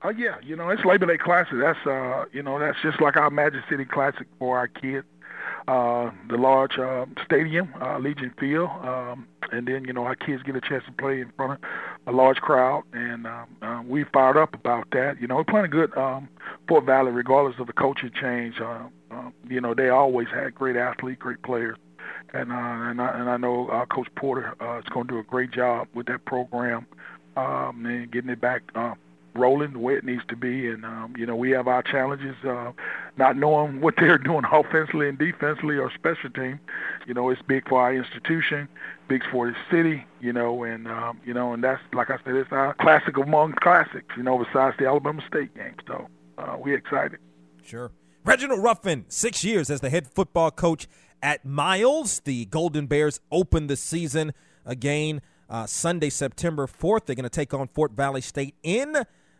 Oh 0.04 0.08
uh, 0.08 0.12
yeah, 0.12 0.36
you 0.42 0.56
know 0.56 0.68
it's 0.70 0.84
Labor 0.84 1.06
Day 1.06 1.18
Classic. 1.18 1.54
That's 1.60 1.86
uh, 1.86 2.24
you 2.32 2.42
know 2.42 2.58
that's 2.58 2.78
just 2.82 3.00
like 3.00 3.16
our 3.16 3.30
Magic 3.30 3.62
City 3.68 3.84
Classic 3.84 4.26
for 4.38 4.56
our 4.56 4.68
kids. 4.68 5.06
Uh, 5.68 6.10
the 6.28 6.36
large 6.36 6.78
uh, 6.78 7.06
stadium, 7.24 7.72
uh, 7.80 7.98
Legion 7.98 8.32
Field, 8.38 8.68
um, 8.82 9.26
and 9.52 9.68
then 9.68 9.84
you 9.84 9.92
know 9.92 10.04
our 10.04 10.16
kids 10.16 10.42
get 10.42 10.56
a 10.56 10.60
chance 10.60 10.84
to 10.86 10.92
play 10.92 11.20
in 11.20 11.30
front 11.36 11.52
of 11.52 11.58
a 12.12 12.16
large 12.16 12.38
crowd, 12.38 12.82
and 12.92 13.26
um, 13.26 13.46
uh, 13.62 13.82
we 13.86 14.04
fired 14.12 14.36
up 14.36 14.54
about 14.54 14.88
that. 14.90 15.20
You 15.20 15.28
know, 15.28 15.36
we're 15.36 15.44
playing 15.44 15.66
a 15.66 15.68
good 15.68 15.96
um, 15.96 16.28
Fort 16.68 16.84
Valley, 16.84 17.12
regardless 17.12 17.60
of 17.60 17.68
the 17.68 17.72
coaching 17.72 18.10
change. 18.20 18.60
Uh, 18.60 18.88
uh, 19.10 19.30
you 19.48 19.60
know, 19.60 19.74
they 19.74 19.88
always 19.88 20.28
had 20.28 20.54
great 20.54 20.76
athletes, 20.76 21.20
great 21.20 21.42
players 21.42 21.76
and 22.32 22.50
uh, 22.50 22.54
and 22.54 23.00
I 23.00 23.20
and 23.20 23.30
I 23.30 23.36
know 23.36 23.68
uh, 23.68 23.86
Coach 23.86 24.08
Porter 24.16 24.54
uh, 24.60 24.78
is 24.78 24.84
going 24.92 25.06
to 25.08 25.14
do 25.14 25.18
a 25.18 25.24
great 25.24 25.50
job 25.50 25.88
with 25.94 26.06
that 26.06 26.24
program 26.24 26.86
um, 27.36 27.84
and 27.86 28.10
getting 28.10 28.30
it 28.30 28.40
back 28.40 28.62
uh, 28.74 28.94
rolling 29.34 29.72
the 29.72 29.78
way 29.78 29.94
it 29.94 30.04
needs 30.04 30.22
to 30.28 30.36
be. 30.36 30.68
And 30.68 30.84
um, 30.84 31.14
you 31.16 31.26
know, 31.26 31.36
we 31.36 31.50
have 31.50 31.68
our 31.68 31.82
challenges, 31.82 32.36
uh, 32.44 32.72
not 33.16 33.36
knowing 33.36 33.80
what 33.80 33.94
they're 33.96 34.18
doing 34.30 34.44
offensively 34.50 35.08
and 35.08 35.18
defensively 35.18 35.76
or 35.76 35.90
special 35.92 36.30
team. 36.30 36.60
You 37.06 37.14
know, 37.14 37.30
it's 37.30 37.42
big 37.42 37.68
for 37.68 37.80
our 37.80 37.94
institution, 37.94 38.68
big 39.08 39.22
for 39.30 39.46
the 39.50 39.56
city. 39.70 40.04
You 40.20 40.32
know, 40.32 40.64
and 40.64 40.88
um, 40.88 41.20
you 41.24 41.34
know, 41.34 41.52
and 41.52 41.62
that's 41.62 41.82
like 41.92 42.10
I 42.10 42.18
said, 42.24 42.34
it's 42.34 42.52
our 42.52 42.74
classic 42.74 43.16
among 43.16 43.54
classics. 43.54 44.14
You 44.16 44.22
know, 44.22 44.38
besides 44.38 44.76
the 44.78 44.86
Alabama 44.86 45.22
State 45.26 45.54
game. 45.54 45.74
So 45.86 46.08
uh, 46.38 46.56
we're 46.58 46.76
excited. 46.76 47.18
Sure. 47.62 47.92
Reginald 48.24 48.62
Ruffin, 48.62 49.04
six 49.08 49.42
years 49.42 49.68
as 49.68 49.80
the 49.80 49.90
head 49.90 50.06
football 50.06 50.50
coach 50.50 50.86
at 51.22 51.44
Miles. 51.44 52.20
The 52.20 52.44
Golden 52.46 52.86
Bears 52.86 53.20
open 53.32 53.66
the 53.66 53.76
season 53.76 54.32
again 54.64 55.22
uh, 55.52 55.66
Sunday, 55.66 56.08
September 56.08 56.66
4th. 56.66 57.06
They're 57.06 57.16
going 57.16 57.24
to 57.24 57.30
take 57.30 57.52
on 57.52 57.68
Fort 57.68 57.92
Valley 57.92 58.22
State 58.22 58.54
in 58.62 58.96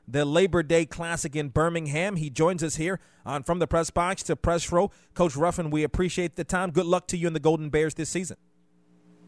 the 0.07 0.25
Labor 0.25 0.63
Day 0.63 0.87
Classic 0.87 1.35
in 1.37 1.49
Birmingham. 1.49 2.17
He 2.17 2.31
joins 2.31 2.63
us 2.63 2.77
here 2.77 3.01
on 3.25 3.43
From 3.43 3.59
the 3.59 3.67
Press 3.67 3.91
Box 3.91 4.23
to 4.25 4.37
Press 4.37 4.71
Row. 4.73 4.91
Coach 5.15 5.37
Ruffin, 5.37 5.71
we 5.71 5.83
appreciate 5.83 6.37
the 6.37 6.45
time. 6.45 6.71
Good 6.71 6.87
luck 6.87 7.07
to 7.09 7.17
you 7.17 7.27
and 7.29 7.37
the 7.37 7.41
Golden 7.41 7.71
Bears 7.71 7.95
this 7.95 8.11
season. 8.11 8.37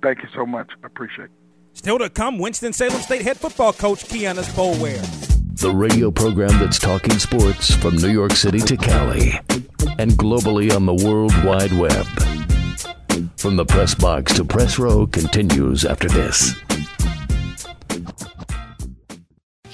Thank 0.02 0.22
you 0.22 0.28
so 0.34 0.44
much. 0.44 0.70
I 0.82 0.86
appreciate 0.86 1.26
it. 1.26 1.30
Still 1.72 1.98
to 1.98 2.08
come, 2.08 2.38
Winston-Salem 2.38 3.00
State 3.02 3.22
head 3.22 3.36
football 3.36 3.72
coach 3.72 4.04
Kienus 4.04 4.48
Boulware. 4.50 5.02
The 5.60 5.70
radio 5.70 6.10
program 6.10 6.50
that's 6.58 6.78
talking 6.78 7.18
sports 7.18 7.74
from 7.74 7.96
New 7.96 8.10
York 8.10 8.32
City 8.32 8.58
to 8.60 8.76
Cali 8.76 9.32
and 9.98 10.12
globally 10.12 10.74
on 10.74 10.84
the 10.86 10.94
World 10.94 11.32
Wide 11.44 11.72
Web. 11.72 12.06
From 13.38 13.56
the 13.56 13.64
press 13.64 13.94
box 13.94 14.34
to 14.34 14.44
press 14.44 14.78
row 14.78 15.06
continues 15.06 15.84
after 15.84 16.08
this. 16.08 16.54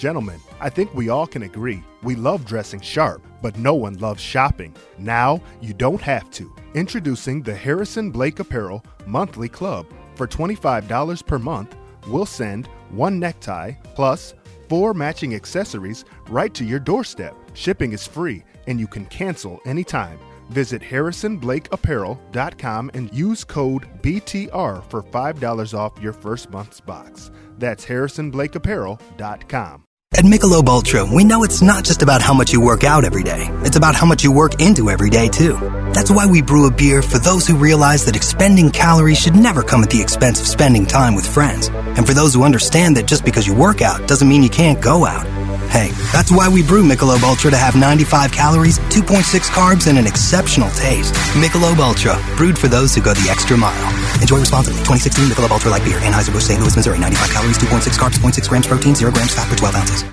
Gentlemen, 0.01 0.41
I 0.63 0.71
think 0.71 0.95
we 0.95 1.11
all 1.11 1.27
can 1.27 1.43
agree 1.43 1.85
we 2.03 2.15
love 2.15 2.47
dressing 2.47 2.81
sharp, 2.81 3.21
but 3.43 3.59
no 3.59 3.75
one 3.75 3.99
loves 3.99 4.23
shopping. 4.23 4.75
Now 4.97 5.43
you 5.61 5.75
don't 5.75 6.01
have 6.01 6.31
to. 6.31 6.51
Introducing 6.73 7.43
the 7.43 7.55
Harrison 7.55 8.11
Blake 8.11 8.41
Apparel 8.41 8.83
Monthly 9.05 9.51
Club. 9.51 9.85
For 10.15 10.27
$25 10.27 11.27
per 11.27 11.39
month, 11.39 11.77
we'll 12.09 12.25
send 12.25 12.69
one 12.89 13.21
necktie 13.21 13.73
plus 13.95 14.33
four 14.71 14.95
matching 14.95 15.35
accessories 15.35 16.07
right 16.31 16.55
to 16.55 16.65
your 16.65 16.81
doorstep. 16.81 17.37
Shipping 17.53 17.93
is 17.93 18.07
free 18.07 18.43
and 18.67 18.81
you 18.81 18.87
can 18.87 19.05
cancel 19.05 19.61
anytime. 19.67 20.19
Visit 20.49 20.81
harrisonblakeapparel.com 20.81 22.91
and 22.95 23.13
use 23.13 23.45
code 23.45 23.87
BTR 24.01 24.83
for 24.89 25.03
$5 25.03 25.79
off 25.79 25.93
your 26.01 26.15
first 26.15 26.51
month's 26.51 26.81
box. 26.81 27.31
That's 27.59 27.85
harrisonblakeapparel.com. 27.85 29.85
At 30.15 30.25
Michelob 30.25 30.69
Ultra, 30.69 31.05
we 31.05 31.23
know 31.23 31.45
it's 31.45 31.63
not 31.63 31.85
just 31.85 32.03
about 32.03 32.21
how 32.21 32.35
much 32.35 32.53
you 32.53 32.61
work 32.61 32.83
out 32.83 33.05
every 33.05 33.23
day. 33.23 33.49
It's 33.63 33.77
about 33.77 33.95
how 33.95 34.07
much 34.07 34.25
you 34.25 34.33
work 34.33 34.61
into 34.61 34.91
every 34.91 35.09
day, 35.09 35.29
too. 35.29 35.57
That's 35.95 36.11
why 36.11 36.27
we 36.27 36.43
brew 36.43 36.67
a 36.67 36.71
beer 36.71 37.01
for 37.01 37.21
those 37.21 37.47
who 37.47 37.57
realize 37.57 38.05
that 38.05 38.17
expending 38.17 38.71
calories 38.71 39.21
should 39.21 39.37
never 39.37 39.63
come 39.63 39.85
at 39.85 39.91
the 39.91 40.03
expense 40.03 40.41
of 40.41 40.49
spending 40.49 40.85
time 40.85 41.15
with 41.15 41.27
friends. 41.27 41.69
And 41.69 42.05
for 42.05 42.13
those 42.13 42.35
who 42.35 42.43
understand 42.43 42.97
that 42.97 43.07
just 43.07 43.25
because 43.25 43.47
you 43.47 43.55
work 43.55 43.83
out 43.83 44.09
doesn't 44.09 44.29
mean 44.29 44.43
you 44.43 44.51
can't 44.51 44.83
go 44.83 45.07
out. 45.07 45.25
Hey, 45.71 45.93
that's 46.11 46.33
why 46.33 46.49
we 46.49 46.64
brew 46.64 46.83
Michelob 46.83 47.23
Ultra 47.23 47.53
to 47.53 47.57
have 47.57 47.77
95 47.77 48.33
calories, 48.33 48.81
2.6 48.91 49.23
carbs, 49.55 49.87
and 49.87 49.97
an 49.99 50.07
exceptional 50.07 50.68
taste. 50.71 51.14
Michelob 51.39 51.79
Ultra, 51.79 52.21
brewed 52.37 52.59
for 52.59 52.66
those 52.66 52.93
who 52.93 53.01
go 53.01 53.14
the 53.14 53.31
extra 53.31 53.57
mile. 53.57 53.89
Enjoy 54.21 54.39
responsibly. 54.41 54.81
2016 54.81 55.27
Michelob 55.27 55.53
Ultra 55.53 55.71
Light 55.71 55.85
Beer, 55.85 56.01
Anheuser-Busch, 56.01 56.43
St. 56.43 56.59
Louis, 56.61 56.75
Missouri. 56.75 56.99
95 56.99 57.31
calories, 57.31 57.59
2.6 57.59 57.97
carbs, 57.97 58.18
0.6 58.18 58.49
grams 58.49 58.66
protein, 58.66 58.97
0 58.97 59.12
grams 59.12 59.33
fat 59.33 59.49
per 59.49 59.55
12 59.55 59.75
ounces. 59.77 60.05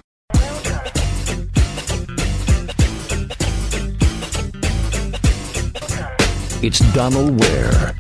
It's 6.62 6.80
Donal 6.94 7.32
Ware 7.32 7.96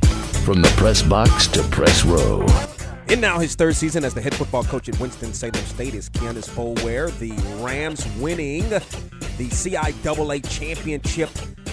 from 0.45 0.61
the 0.61 0.71
press 0.77 1.01
box 1.01 1.47
to 1.47 1.63
press 1.63 2.05
row. 2.05 2.45
In 3.09 3.21
now 3.21 3.39
his 3.39 3.55
third 3.55 3.73
season 3.73 4.03
as 4.03 4.13
the 4.13 4.19
head 4.19 4.35
football 4.35 4.65
coach 4.65 4.89
at 4.89 4.99
Winston-Salem 4.99 5.53
State 5.53 5.93
is 5.93 6.09
Kienus 6.09 6.49
Boulware. 6.49 7.17
The 7.19 7.31
Rams 7.63 8.05
winning 8.17 8.67
the 8.67 9.47
CIAA 9.47 10.45
championship 10.49 11.29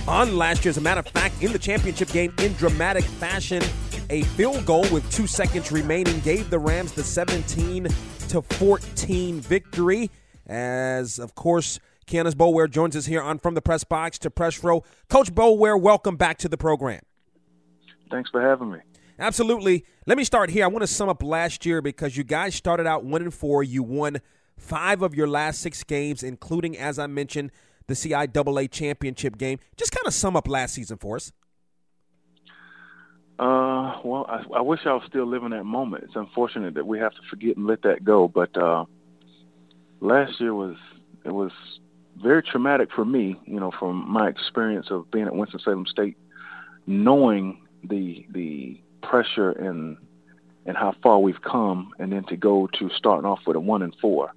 on 0.07 0.37
last 0.37 0.65
year. 0.65 0.71
As 0.71 0.77
a 0.77 0.81
matter 0.81 1.01
of 1.01 1.09
fact, 1.09 1.43
in 1.43 1.53
the 1.53 1.59
championship 1.59 2.09
game, 2.11 2.33
in 2.39 2.53
dramatic 2.53 3.03
fashion, 3.03 3.61
a 4.11 4.23
field 4.23 4.65
goal 4.65 4.87
with 4.93 5.11
two 5.11 5.27
seconds 5.27 5.73
remaining 5.73 6.21
gave 6.21 6.51
the 6.51 6.59
Rams 6.61 6.93
the 6.93 7.03
17 7.03 7.89
to 8.29 8.41
14 8.41 9.41
victory. 9.41 10.13
As 10.47 11.19
of 11.19 11.35
course, 11.35 11.81
Kienus 12.07 12.35
Boulware 12.35 12.71
joins 12.71 12.95
us 12.95 13.07
here 13.07 13.23
on 13.23 13.41
From 13.41 13.55
the 13.55 13.63
Press 13.63 13.83
Box 13.83 14.21
to 14.21 14.31
Press 14.31 14.63
Row. 14.63 14.85
Coach 15.09 15.35
Boulware, 15.35 15.81
welcome 15.81 16.15
back 16.15 16.39
to 16.39 16.49
the 16.49 16.59
program. 16.59 17.01
Thanks 18.09 18.31
for 18.31 18.41
having 18.41 18.71
me. 18.71 18.79
Absolutely. 19.19 19.85
Let 20.07 20.19
me 20.19 20.25
start 20.25 20.51
here. 20.51 20.65
I 20.65 20.69
want 20.69 20.83
to 20.83 20.87
sum 20.87 21.09
up 21.09 21.23
last 21.23 21.65
year 21.65 21.81
because 21.81 22.17
you 22.17 22.25
guys 22.25 22.55
started 22.55 22.87
out 22.87 23.05
one 23.05 23.23
and 23.23 23.33
four. 23.33 23.63
You 23.63 23.83
won 23.83 24.21
five 24.57 25.03
of 25.03 25.15
your 25.15 25.29
last 25.29 25.61
six 25.61 25.85
games, 25.85 26.23
including, 26.23 26.77
as 26.77 26.99
I 26.99 27.07
mentioned, 27.07 27.53
the 27.87 27.95
CIAA 27.95 28.71
championship 28.71 29.39
game. 29.39 29.59
Just 29.77 29.93
kind 29.93 30.07
of 30.07 30.15
sum 30.15 30.37
up 30.37 30.49
last 30.49 30.75
season 30.75 30.97
for 30.97 31.17
us. 31.17 31.33
Uh, 33.39 33.99
well, 34.05 34.27
I, 34.29 34.45
I 34.57 34.61
wish 34.61 34.81
I 34.85 34.93
was 34.93 35.03
still 35.09 35.27
living 35.27 35.51
that 35.51 35.65
moment. 35.65 36.05
It's 36.05 36.17
unfortunate 36.17 36.75
that 36.75 36.87
we 36.87 36.99
have 36.99 37.13
to 37.13 37.21
forget 37.29 37.57
and 37.57 37.67
let 37.67 37.83
that 37.83 38.05
go. 38.05 38.29
But 38.29 38.57
uh, 38.57 38.85
last 40.01 40.41
year 40.41 40.55
was 40.55 40.77
it 41.25 41.33
was 41.33 41.51
very 42.17 42.43
traumatic 42.43 42.91
for 42.95 43.05
me. 43.05 43.41
You 43.45 43.59
know, 43.59 43.73
from 43.79 44.09
my 44.09 44.29
experience 44.29 44.87
of 44.91 45.11
being 45.11 45.27
at 45.27 45.35
Winston 45.35 45.61
Salem 45.65 45.87
State, 45.87 46.17
knowing 46.87 47.67
the 47.83 48.25
the 48.31 48.81
pressure 49.09 49.51
and 49.51 49.97
and 50.67 50.77
how 50.77 50.95
far 51.03 51.19
we've 51.19 51.43
come, 51.43 51.93
and 51.99 52.11
then 52.11 52.25
to 52.25 52.37
go 52.37 52.67
to 52.79 52.89
starting 52.97 53.27
off 53.27 53.41
with 53.47 53.57
a 53.57 53.61
one 53.61 53.83
and 53.83 53.95
four. 54.01 54.33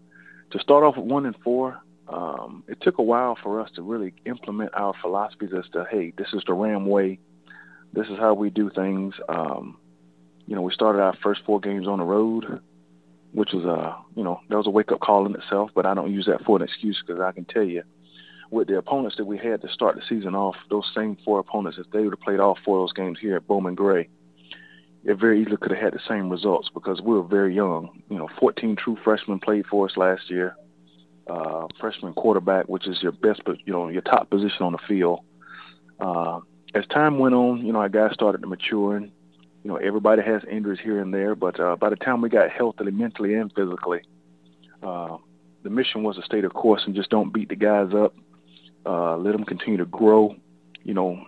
To 0.51 0.59
start 0.59 0.83
off 0.83 0.97
with 0.97 1.05
one 1.05 1.25
and 1.25 1.35
four, 1.43 1.79
um, 2.09 2.63
it 2.67 2.81
took 2.81 2.97
a 2.97 3.03
while 3.03 3.37
for 3.41 3.61
us 3.61 3.69
to 3.75 3.81
really 3.81 4.13
implement 4.25 4.71
our 4.73 4.93
philosophies 5.01 5.51
as 5.57 5.69
to 5.71 5.85
hey, 5.89 6.13
this 6.17 6.27
is 6.33 6.43
the 6.45 6.53
Ram 6.53 6.85
way, 6.85 7.19
this 7.93 8.07
is 8.07 8.17
how 8.19 8.33
we 8.33 8.49
do 8.49 8.69
things. 8.69 9.15
Um, 9.29 9.77
you 10.45 10.55
know, 10.55 10.61
we 10.61 10.73
started 10.73 11.01
our 11.01 11.15
first 11.21 11.41
four 11.45 11.59
games 11.59 11.87
on 11.87 11.99
the 11.99 12.05
road, 12.05 12.61
which 13.33 13.51
was 13.53 13.65
a 13.65 13.97
you 14.15 14.23
know 14.23 14.39
that 14.49 14.57
was 14.57 14.67
a 14.67 14.71
wake 14.71 14.91
up 14.91 14.99
call 14.99 15.25
in 15.25 15.35
itself. 15.35 15.71
But 15.73 15.85
I 15.85 15.93
don't 15.93 16.11
use 16.11 16.25
that 16.25 16.43
for 16.45 16.57
an 16.57 16.63
excuse 16.63 17.01
because 17.05 17.21
I 17.21 17.31
can 17.31 17.45
tell 17.45 17.63
you, 17.63 17.83
with 18.51 18.67
the 18.67 18.77
opponents 18.77 19.17
that 19.17 19.25
we 19.25 19.37
had 19.37 19.61
to 19.61 19.69
start 19.69 19.95
the 19.95 20.01
season 20.07 20.35
off, 20.35 20.55
those 20.69 20.89
same 20.95 21.17
four 21.25 21.39
opponents, 21.39 21.77
if 21.77 21.89
they 21.91 22.01
would 22.03 22.13
have 22.13 22.21
played 22.21 22.39
all 22.39 22.57
four 22.63 22.77
of 22.77 22.83
those 22.83 22.93
games 22.93 23.17
here 23.19 23.35
at 23.35 23.47
Bowman 23.47 23.75
Gray, 23.75 24.07
it 25.07 25.17
very 25.17 25.41
easily 25.41 25.55
could 25.55 25.71
have 25.71 25.79
had 25.79 25.93
the 25.93 26.01
same 26.07 26.29
results 26.29 26.69
because 26.73 27.01
we 27.01 27.13
were 27.13 27.23
very 27.23 27.55
young. 27.55 28.01
You 28.09 28.17
know, 28.17 28.27
14 28.39 28.75
true 28.75 28.97
freshmen 29.05 29.39
played 29.39 29.65
for 29.65 29.85
us 29.85 29.95
last 29.95 30.29
year. 30.29 30.55
Uh, 31.27 31.67
freshman 31.79 32.13
quarterback, 32.13 32.65
which 32.67 32.87
is 32.87 33.01
your 33.01 33.13
best, 33.13 33.41
but 33.45 33.55
you 33.65 33.71
know, 33.71 33.87
your 33.87 34.01
top 34.01 34.29
position 34.29 34.61
on 34.61 34.73
the 34.73 34.77
field. 34.85 35.21
Uh, 35.99 36.39
as 36.75 36.85
time 36.87 37.19
went 37.19 37.33
on, 37.33 37.65
you 37.65 37.71
know, 37.71 37.79
our 37.79 37.89
guys 37.89 38.13
started 38.13 38.41
to 38.41 38.47
mature, 38.47 38.97
and 38.97 39.11
you 39.63 39.69
know, 39.69 39.77
everybody 39.77 40.21
has 40.21 40.41
injuries 40.49 40.79
here 40.83 41.01
and 41.01 41.13
there. 41.13 41.35
But 41.35 41.57
uh, 41.57 41.77
by 41.77 41.89
the 41.89 41.95
time 41.95 42.21
we 42.21 42.29
got 42.29 42.49
healthily, 42.49 42.91
mentally, 42.91 43.33
and 43.33 43.51
physically, 43.53 44.01
uh, 44.83 45.17
the 45.63 45.69
mission 45.69 46.03
was 46.03 46.17
to 46.17 46.21
stay 46.23 46.41
the 46.41 46.49
course 46.49 46.83
and 46.85 46.95
just 46.95 47.09
don't 47.09 47.33
beat 47.33 47.47
the 47.47 47.55
guys 47.55 47.93
up. 47.93 48.13
Uh, 48.85 49.15
let 49.17 49.31
them 49.31 49.45
continue 49.45 49.77
to 49.77 49.85
grow. 49.85 50.35
You 50.83 50.93
know, 50.93 51.25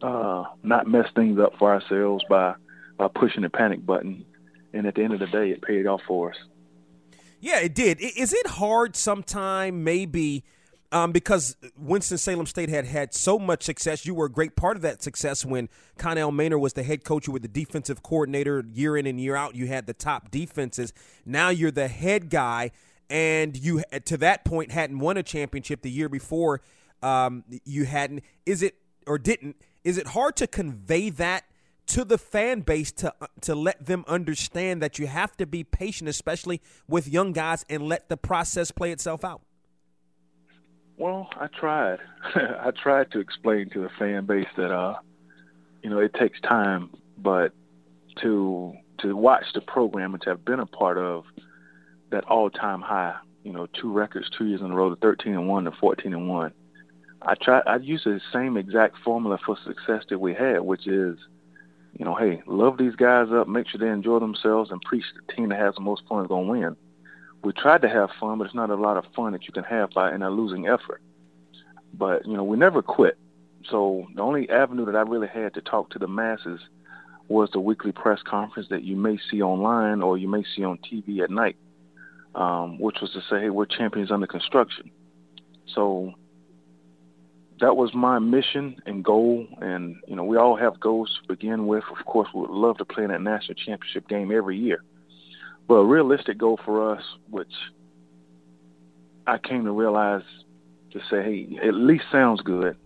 uh, 0.00 0.44
not 0.62 0.86
mess 0.86 1.06
things 1.16 1.40
up 1.40 1.52
for 1.58 1.72
ourselves 1.72 2.24
by 2.28 2.54
by 2.96 3.08
pushing 3.08 3.42
the 3.42 3.50
panic 3.50 3.84
button. 3.84 4.24
And 4.72 4.86
at 4.86 4.94
the 4.94 5.02
end 5.02 5.14
of 5.14 5.20
the 5.20 5.26
day, 5.26 5.50
it 5.50 5.62
paid 5.62 5.86
off 5.86 6.00
for 6.06 6.30
us. 6.30 6.36
Yeah, 7.40 7.60
it 7.60 7.74
did. 7.74 8.00
Is 8.00 8.32
it 8.32 8.46
hard 8.46 8.96
sometime, 8.96 9.84
maybe, 9.84 10.44
um, 10.90 11.12
because 11.12 11.56
Winston-Salem 11.76 12.46
State 12.46 12.70
had 12.70 12.86
had 12.86 13.12
so 13.12 13.38
much 13.38 13.62
success? 13.62 14.06
You 14.06 14.14
were 14.14 14.26
a 14.26 14.30
great 14.30 14.56
part 14.56 14.76
of 14.76 14.82
that 14.82 15.02
success 15.02 15.44
when 15.44 15.68
Connell 15.98 16.32
Maynor 16.32 16.58
was 16.58 16.72
the 16.72 16.82
head 16.82 17.04
coach. 17.04 17.26
You 17.26 17.34
were 17.34 17.38
the 17.38 17.48
defensive 17.48 18.02
coordinator 18.02 18.64
year 18.72 18.96
in 18.96 19.06
and 19.06 19.20
year 19.20 19.36
out. 19.36 19.54
You 19.54 19.66
had 19.66 19.86
the 19.86 19.92
top 19.92 20.30
defenses. 20.30 20.92
Now 21.26 21.50
you're 21.50 21.70
the 21.70 21.88
head 21.88 22.30
guy, 22.30 22.70
and 23.10 23.56
you, 23.56 23.82
to 24.06 24.16
that 24.16 24.44
point, 24.44 24.72
hadn't 24.72 24.98
won 24.98 25.18
a 25.18 25.22
championship 25.22 25.82
the 25.82 25.90
year 25.90 26.08
before. 26.08 26.62
Um, 27.02 27.44
you 27.64 27.84
hadn't. 27.84 28.24
Is 28.46 28.62
it, 28.62 28.76
or 29.06 29.18
didn't, 29.18 29.56
is 29.84 29.98
it 29.98 30.06
hard 30.08 30.36
to 30.36 30.46
convey 30.46 31.10
that 31.10 31.44
to 31.86 32.04
the 32.04 32.18
fan 32.18 32.60
base 32.60 32.92
to 32.92 33.14
uh, 33.20 33.26
to 33.42 33.54
let 33.54 33.86
them 33.86 34.04
understand 34.08 34.82
that 34.82 34.98
you 34.98 35.06
have 35.06 35.36
to 35.36 35.46
be 35.46 35.64
patient, 35.64 36.08
especially 36.08 36.60
with 36.88 37.08
young 37.08 37.32
guys, 37.32 37.64
and 37.68 37.82
let 37.82 38.08
the 38.08 38.16
process 38.16 38.70
play 38.70 38.92
itself 38.92 39.24
out? 39.24 39.42
Well, 40.96 41.28
I 41.36 41.48
tried. 41.48 41.98
I 42.34 42.70
tried 42.70 43.10
to 43.12 43.20
explain 43.20 43.70
to 43.70 43.80
the 43.80 43.90
fan 43.98 44.26
base 44.26 44.46
that 44.56 44.72
uh, 44.72 44.94
you 45.84 45.90
know, 45.90 45.98
it 45.98 46.14
takes 46.14 46.40
time, 46.40 46.90
but 47.18 47.52
to 48.22 48.72
to 49.00 49.14
watch 49.14 49.44
the 49.54 49.60
program 49.60 50.14
and 50.14 50.22
to 50.22 50.30
have 50.30 50.44
been 50.44 50.60
a 50.60 50.66
part 50.66 50.96
of 50.96 51.24
that 52.10 52.24
all-time 52.24 52.80
high. 52.80 53.16
You 53.42 53.52
know, 53.52 53.66
two 53.66 53.92
records, 53.92 54.30
two 54.36 54.46
years 54.46 54.62
in 54.62 54.70
a 54.70 54.74
row, 54.74 54.88
the 54.88 54.96
13 54.96 55.34
and 55.34 55.46
one, 55.46 55.64
the 55.64 55.72
14 55.72 56.14
and 56.14 56.28
one. 56.28 56.52
I 57.20 57.34
try. 57.34 57.60
I 57.66 57.76
use 57.76 58.02
the 58.04 58.18
same 58.32 58.56
exact 58.56 58.96
formula 59.04 59.38
for 59.44 59.58
success 59.66 60.04
that 60.08 60.18
we 60.18 60.32
had, 60.32 60.60
which 60.60 60.86
is, 60.86 61.18
you 61.98 62.04
know, 62.04 62.14
hey, 62.14 62.42
love 62.46 62.78
these 62.78 62.96
guys 62.96 63.28
up, 63.32 63.48
make 63.48 63.68
sure 63.68 63.78
they 63.78 63.88
enjoy 63.88 64.18
themselves, 64.18 64.70
and 64.70 64.80
preach 64.82 65.04
the 65.14 65.32
team 65.32 65.50
that 65.50 65.58
has 65.58 65.74
the 65.74 65.80
most 65.80 66.02
fun 66.08 66.22
is 66.22 66.28
gonna 66.28 66.46
win. 66.46 66.76
We 67.42 67.52
tried 67.52 67.82
to 67.82 67.88
have 67.88 68.10
fun, 68.18 68.38
but 68.38 68.44
it's 68.44 68.54
not 68.54 68.70
a 68.70 68.74
lot 68.74 68.96
of 68.96 69.04
fun 69.14 69.32
that 69.32 69.46
you 69.46 69.52
can 69.52 69.64
have 69.64 69.90
by 69.90 70.14
in 70.14 70.22
a 70.22 70.30
losing 70.30 70.66
effort. 70.66 71.02
But 71.92 72.26
you 72.26 72.36
know, 72.36 72.44
we 72.44 72.56
never 72.56 72.82
quit. 72.82 73.18
So 73.70 74.06
the 74.14 74.22
only 74.22 74.48
avenue 74.50 74.86
that 74.86 74.96
I 74.96 75.02
really 75.02 75.28
had 75.28 75.54
to 75.54 75.60
talk 75.60 75.90
to 75.90 75.98
the 75.98 76.08
masses 76.08 76.60
was 77.28 77.50
the 77.52 77.60
weekly 77.60 77.92
press 77.92 78.20
conference 78.22 78.68
that 78.68 78.82
you 78.82 78.96
may 78.96 79.18
see 79.30 79.40
online 79.40 80.02
or 80.02 80.18
you 80.18 80.28
may 80.28 80.44
see 80.54 80.64
on 80.64 80.78
TV 80.78 81.20
at 81.20 81.30
night, 81.30 81.56
um, 82.34 82.78
which 82.78 82.96
was 83.00 83.12
to 83.12 83.20
say, 83.30 83.42
hey, 83.42 83.50
we're 83.50 83.64
champions 83.64 84.10
under 84.10 84.26
construction. 84.26 84.90
So 85.74 86.12
that 87.60 87.76
was 87.76 87.94
my 87.94 88.18
mission 88.18 88.76
and 88.86 89.04
goal. 89.04 89.46
And, 89.60 89.96
you 90.06 90.16
know, 90.16 90.24
we 90.24 90.36
all 90.36 90.56
have 90.56 90.80
goals 90.80 91.20
to 91.22 91.28
begin 91.28 91.66
with. 91.66 91.84
Of 91.98 92.04
course, 92.06 92.28
we 92.34 92.42
would 92.42 92.50
love 92.50 92.78
to 92.78 92.84
play 92.84 93.04
in 93.04 93.10
that 93.10 93.22
national 93.22 93.54
championship 93.54 94.08
game 94.08 94.32
every 94.32 94.58
year. 94.58 94.82
But 95.68 95.76
a 95.76 95.84
realistic 95.84 96.38
goal 96.38 96.58
for 96.64 96.94
us, 96.94 97.02
which 97.30 97.52
I 99.26 99.38
came 99.38 99.64
to 99.64 99.72
realize 99.72 100.22
to 100.92 101.00
say, 101.10 101.22
hey, 101.22 101.58
at 101.66 101.74
least 101.74 102.04
sounds 102.12 102.42
good. 102.42 102.76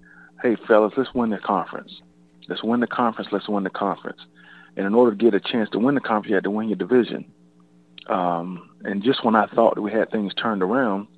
Hey, 0.43 0.57
fellas, 0.67 0.93
let's 0.97 1.13
win 1.15 1.31
the 1.31 1.39
conference. 1.39 2.01
Let's 2.49 2.63
win 2.63 2.81
the 2.81 2.87
conference. 2.87 3.31
Let's 3.33 3.49
win 3.49 3.65
the 3.65 3.71
conference. 3.71 4.21
And 4.77 4.87
in 4.87 4.95
order 4.95 5.17
to 5.17 5.17
get 5.17 5.35
a 5.35 5.41
chance 5.41 5.69
to 5.71 5.79
win 5.79 5.95
the 5.95 6.01
conference, 6.01 6.29
you 6.29 6.35
had 6.35 6.45
to 6.45 6.51
win 6.51 6.69
your 6.69 6.77
division. 6.77 7.25
Um, 8.09 8.71
and 8.85 9.03
just 9.03 9.25
when 9.25 9.35
I 9.35 9.47
thought 9.47 9.75
that 9.75 9.83
we 9.83 9.91
had 9.91 10.11
things 10.11 10.33
turned 10.35 10.63
around, 10.63 11.09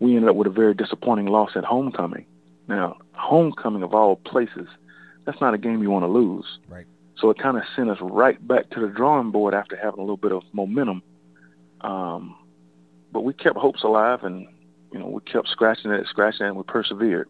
we 0.00 0.16
ended 0.16 0.30
up 0.30 0.36
with 0.36 0.46
a 0.46 0.50
very 0.50 0.74
disappointing 0.74 1.26
loss 1.26 1.50
at 1.56 1.64
homecoming. 1.64 2.26
Now, 2.68 2.96
homecoming 3.12 3.82
of 3.82 3.94
all 3.94 4.16
places, 4.16 4.68
that's 5.24 5.40
not 5.40 5.54
a 5.54 5.58
game 5.58 5.82
you 5.82 5.90
want 5.90 6.04
to 6.04 6.08
lose. 6.08 6.46
Right. 6.68 6.86
So 7.16 7.30
it 7.30 7.38
kind 7.38 7.56
of 7.56 7.62
sent 7.76 7.90
us 7.90 7.98
right 8.00 8.44
back 8.46 8.70
to 8.70 8.80
the 8.80 8.88
drawing 8.88 9.30
board 9.30 9.54
after 9.54 9.76
having 9.76 9.98
a 9.98 10.02
little 10.02 10.16
bit 10.16 10.32
of 10.32 10.42
momentum. 10.52 11.02
Um, 11.80 12.36
but 13.12 13.20
we 13.22 13.32
kept 13.34 13.56
hopes 13.56 13.82
alive, 13.84 14.24
and 14.24 14.48
you 14.92 14.98
know 14.98 15.08
we 15.08 15.20
kept 15.20 15.48
scratching 15.48 15.90
it, 15.90 16.06
scratching 16.08 16.46
it, 16.46 16.48
and 16.48 16.56
we 16.56 16.64
persevered. 16.64 17.28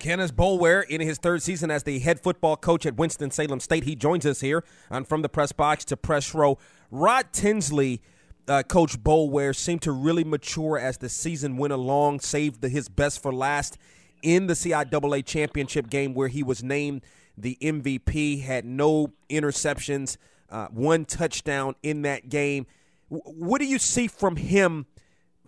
Kenneth 0.00 0.36
Boulware 0.36 0.84
in 0.86 1.00
his 1.00 1.18
third 1.18 1.42
season 1.42 1.70
as 1.70 1.84
the 1.84 1.98
head 1.98 2.20
football 2.20 2.56
coach 2.56 2.84
at 2.84 2.96
Winston-Salem 2.96 3.60
State. 3.60 3.84
He 3.84 3.96
joins 3.96 4.26
us 4.26 4.40
here 4.40 4.64
on 4.90 5.04
From 5.04 5.22
the 5.22 5.30
Press 5.30 5.52
Box 5.52 5.84
to 5.86 5.96
Press 5.96 6.34
Row. 6.34 6.58
Rod 6.90 7.32
Tinsley, 7.32 8.02
uh, 8.48 8.62
Coach 8.62 8.98
Boulware, 8.98 9.54
seemed 9.54 9.82
to 9.82 9.92
really 9.92 10.24
mature 10.24 10.78
as 10.78 10.98
the 10.98 11.08
season 11.08 11.56
went 11.56 11.72
along, 11.72 12.20
saved 12.20 12.60
the, 12.60 12.68
his 12.68 12.88
best 12.88 13.22
for 13.22 13.32
last 13.32 13.78
in 14.22 14.46
the 14.46 14.54
CIAA 14.54 15.24
championship 15.24 15.90
game 15.90 16.14
where 16.14 16.28
he 16.28 16.42
was 16.42 16.62
named 16.62 17.02
the 17.36 17.58
MVP, 17.60 18.42
had 18.42 18.64
no 18.64 19.12
interceptions, 19.28 20.16
uh, 20.50 20.68
one 20.68 21.04
touchdown 21.04 21.74
in 21.82 22.02
that 22.02 22.28
game. 22.28 22.66
W- 23.10 23.38
what 23.38 23.60
do 23.60 23.66
you 23.66 23.78
see 23.78 24.06
from 24.06 24.36
him 24.36 24.86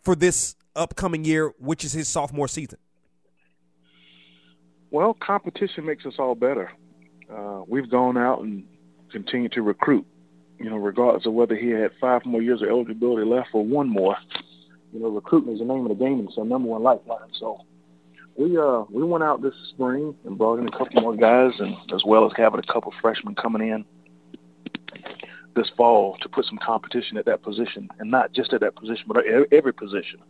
for 0.02 0.14
this 0.14 0.56
upcoming 0.74 1.24
year, 1.24 1.54
which 1.58 1.84
is 1.84 1.92
his 1.92 2.08
sophomore 2.08 2.48
season? 2.48 2.78
Well, 4.90 5.14
competition 5.14 5.84
makes 5.84 6.06
us 6.06 6.14
all 6.18 6.34
better. 6.34 6.72
Uh, 7.30 7.62
we've 7.66 7.90
gone 7.90 8.16
out 8.16 8.40
and 8.40 8.66
continued 9.10 9.52
to 9.52 9.62
recruit. 9.62 10.06
You 10.58 10.70
know, 10.70 10.76
regardless 10.76 11.26
of 11.26 11.34
whether 11.34 11.54
he 11.54 11.70
had 11.70 11.90
five 12.00 12.24
more 12.24 12.42
years 12.42 12.62
of 12.62 12.68
eligibility 12.68 13.26
left 13.26 13.50
or 13.52 13.64
one 13.64 13.88
more. 13.88 14.16
You 14.92 15.00
know, 15.00 15.08
recruiting 15.08 15.52
is 15.52 15.58
the 15.58 15.64
name 15.66 15.84
of 15.84 15.88
the 15.88 16.04
game. 16.04 16.24
It's 16.26 16.38
our 16.38 16.44
number 16.44 16.68
one 16.68 16.82
lifeline. 16.82 17.28
So 17.38 17.60
we 18.36 18.56
uh 18.56 18.84
we 18.90 19.02
went 19.02 19.24
out 19.24 19.42
this 19.42 19.54
spring 19.70 20.14
and 20.24 20.38
brought 20.38 20.58
in 20.58 20.68
a 20.68 20.70
couple 20.70 21.02
more 21.02 21.16
guys, 21.16 21.52
and 21.58 21.76
as 21.94 22.02
well 22.04 22.24
as 22.26 22.32
having 22.36 22.60
a 22.60 22.72
couple 22.72 22.92
freshmen 23.00 23.34
coming 23.34 23.68
in 23.68 23.84
this 25.56 25.70
fall 25.76 26.16
to 26.20 26.28
put 26.28 26.44
some 26.44 26.58
competition 26.58 27.16
at 27.16 27.24
that 27.24 27.42
position, 27.42 27.88
and 27.98 28.10
not 28.10 28.32
just 28.32 28.52
at 28.52 28.60
that 28.60 28.76
position, 28.76 29.04
but 29.08 29.24
every 29.50 29.72
position. 29.72 30.20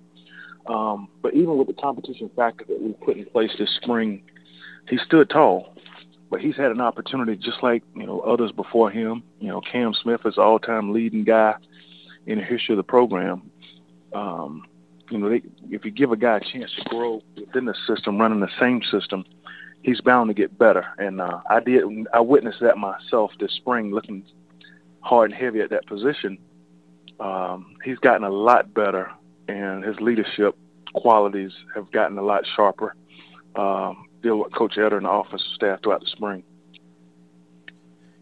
Um, 0.67 1.09
but 1.21 1.35
even 1.35 1.59
with 1.59 1.67
the 1.67 1.75
competition 1.75 2.31
factor 2.35 2.65
that 2.69 2.81
we 2.81 2.93
put 2.93 3.17
in 3.17 3.27
place 3.27 3.51
this 3.59 3.77
spring, 3.83 4.23
he 4.89 4.99
stood 4.99 5.29
tall, 5.29 5.76
but 6.31 6.41
he's 6.41 6.57
had 6.57 6.71
an 6.71 6.81
opportunity 6.81 7.37
just 7.37 7.63
like 7.63 7.83
you 7.95 8.07
know 8.07 8.21
others 8.21 8.53
before 8.53 8.91
him. 8.91 9.23
You 9.41 9.49
know, 9.49 9.61
Cam 9.61 9.95
Smith 9.95 10.21
is 10.25 10.39
all-time 10.39 10.93
leading 10.93 11.25
guy 11.25 11.55
in 12.27 12.39
the 12.39 12.45
history 12.45 12.75
of 12.75 12.79
the 12.79 12.83
program. 12.83 13.51
Um, 14.13 14.67
you 15.11 15.19
know, 15.19 15.29
they, 15.29 15.43
if 15.71 15.85
you 15.85 15.91
give 15.91 16.11
a 16.11 16.17
guy 16.17 16.39
a 16.39 16.41
chance 16.41 16.73
to 16.77 16.89
grow 16.89 17.23
within 17.37 17.67
the 17.67 17.75
system, 17.87 18.19
running 18.19 18.41
the 18.41 18.49
same 18.59 18.83
system, 18.91 19.25
he's 19.83 20.01
bound 20.01 20.29
to 20.29 20.35
get 20.35 20.59
better. 20.59 20.85
And 20.99 21.21
uh, 21.21 21.41
I 21.49 21.61
did, 21.61 21.85
I 22.13 22.21
witnessed 22.21 22.61
that 22.61 22.77
myself 22.77 23.31
this 23.39 23.53
spring, 23.53 23.93
looking 23.93 24.25
hard 25.01 25.31
and 25.31 25.41
heavy 25.41 25.61
at 25.61 25.71
that 25.71 25.87
position. 25.87 26.39
Um, 27.21 27.77
he's 27.85 27.99
gotten 27.99 28.25
a 28.25 28.31
lot 28.31 28.75
better, 28.75 29.11
and 29.49 29.85
his 29.85 29.97
leadership 30.01 30.57
qualities 30.95 31.53
have 31.75 31.91
gotten 31.93 32.19
a 32.19 32.23
lot 32.23 32.45
sharper. 32.57 32.95
Um, 33.55 34.06
Coach 34.57 34.79
Eder 34.79 34.97
and 34.97 35.07
the 35.07 35.11
offensive 35.11 35.49
staff 35.55 35.83
throughout 35.83 36.01
the 36.01 36.07
spring. 36.07 36.43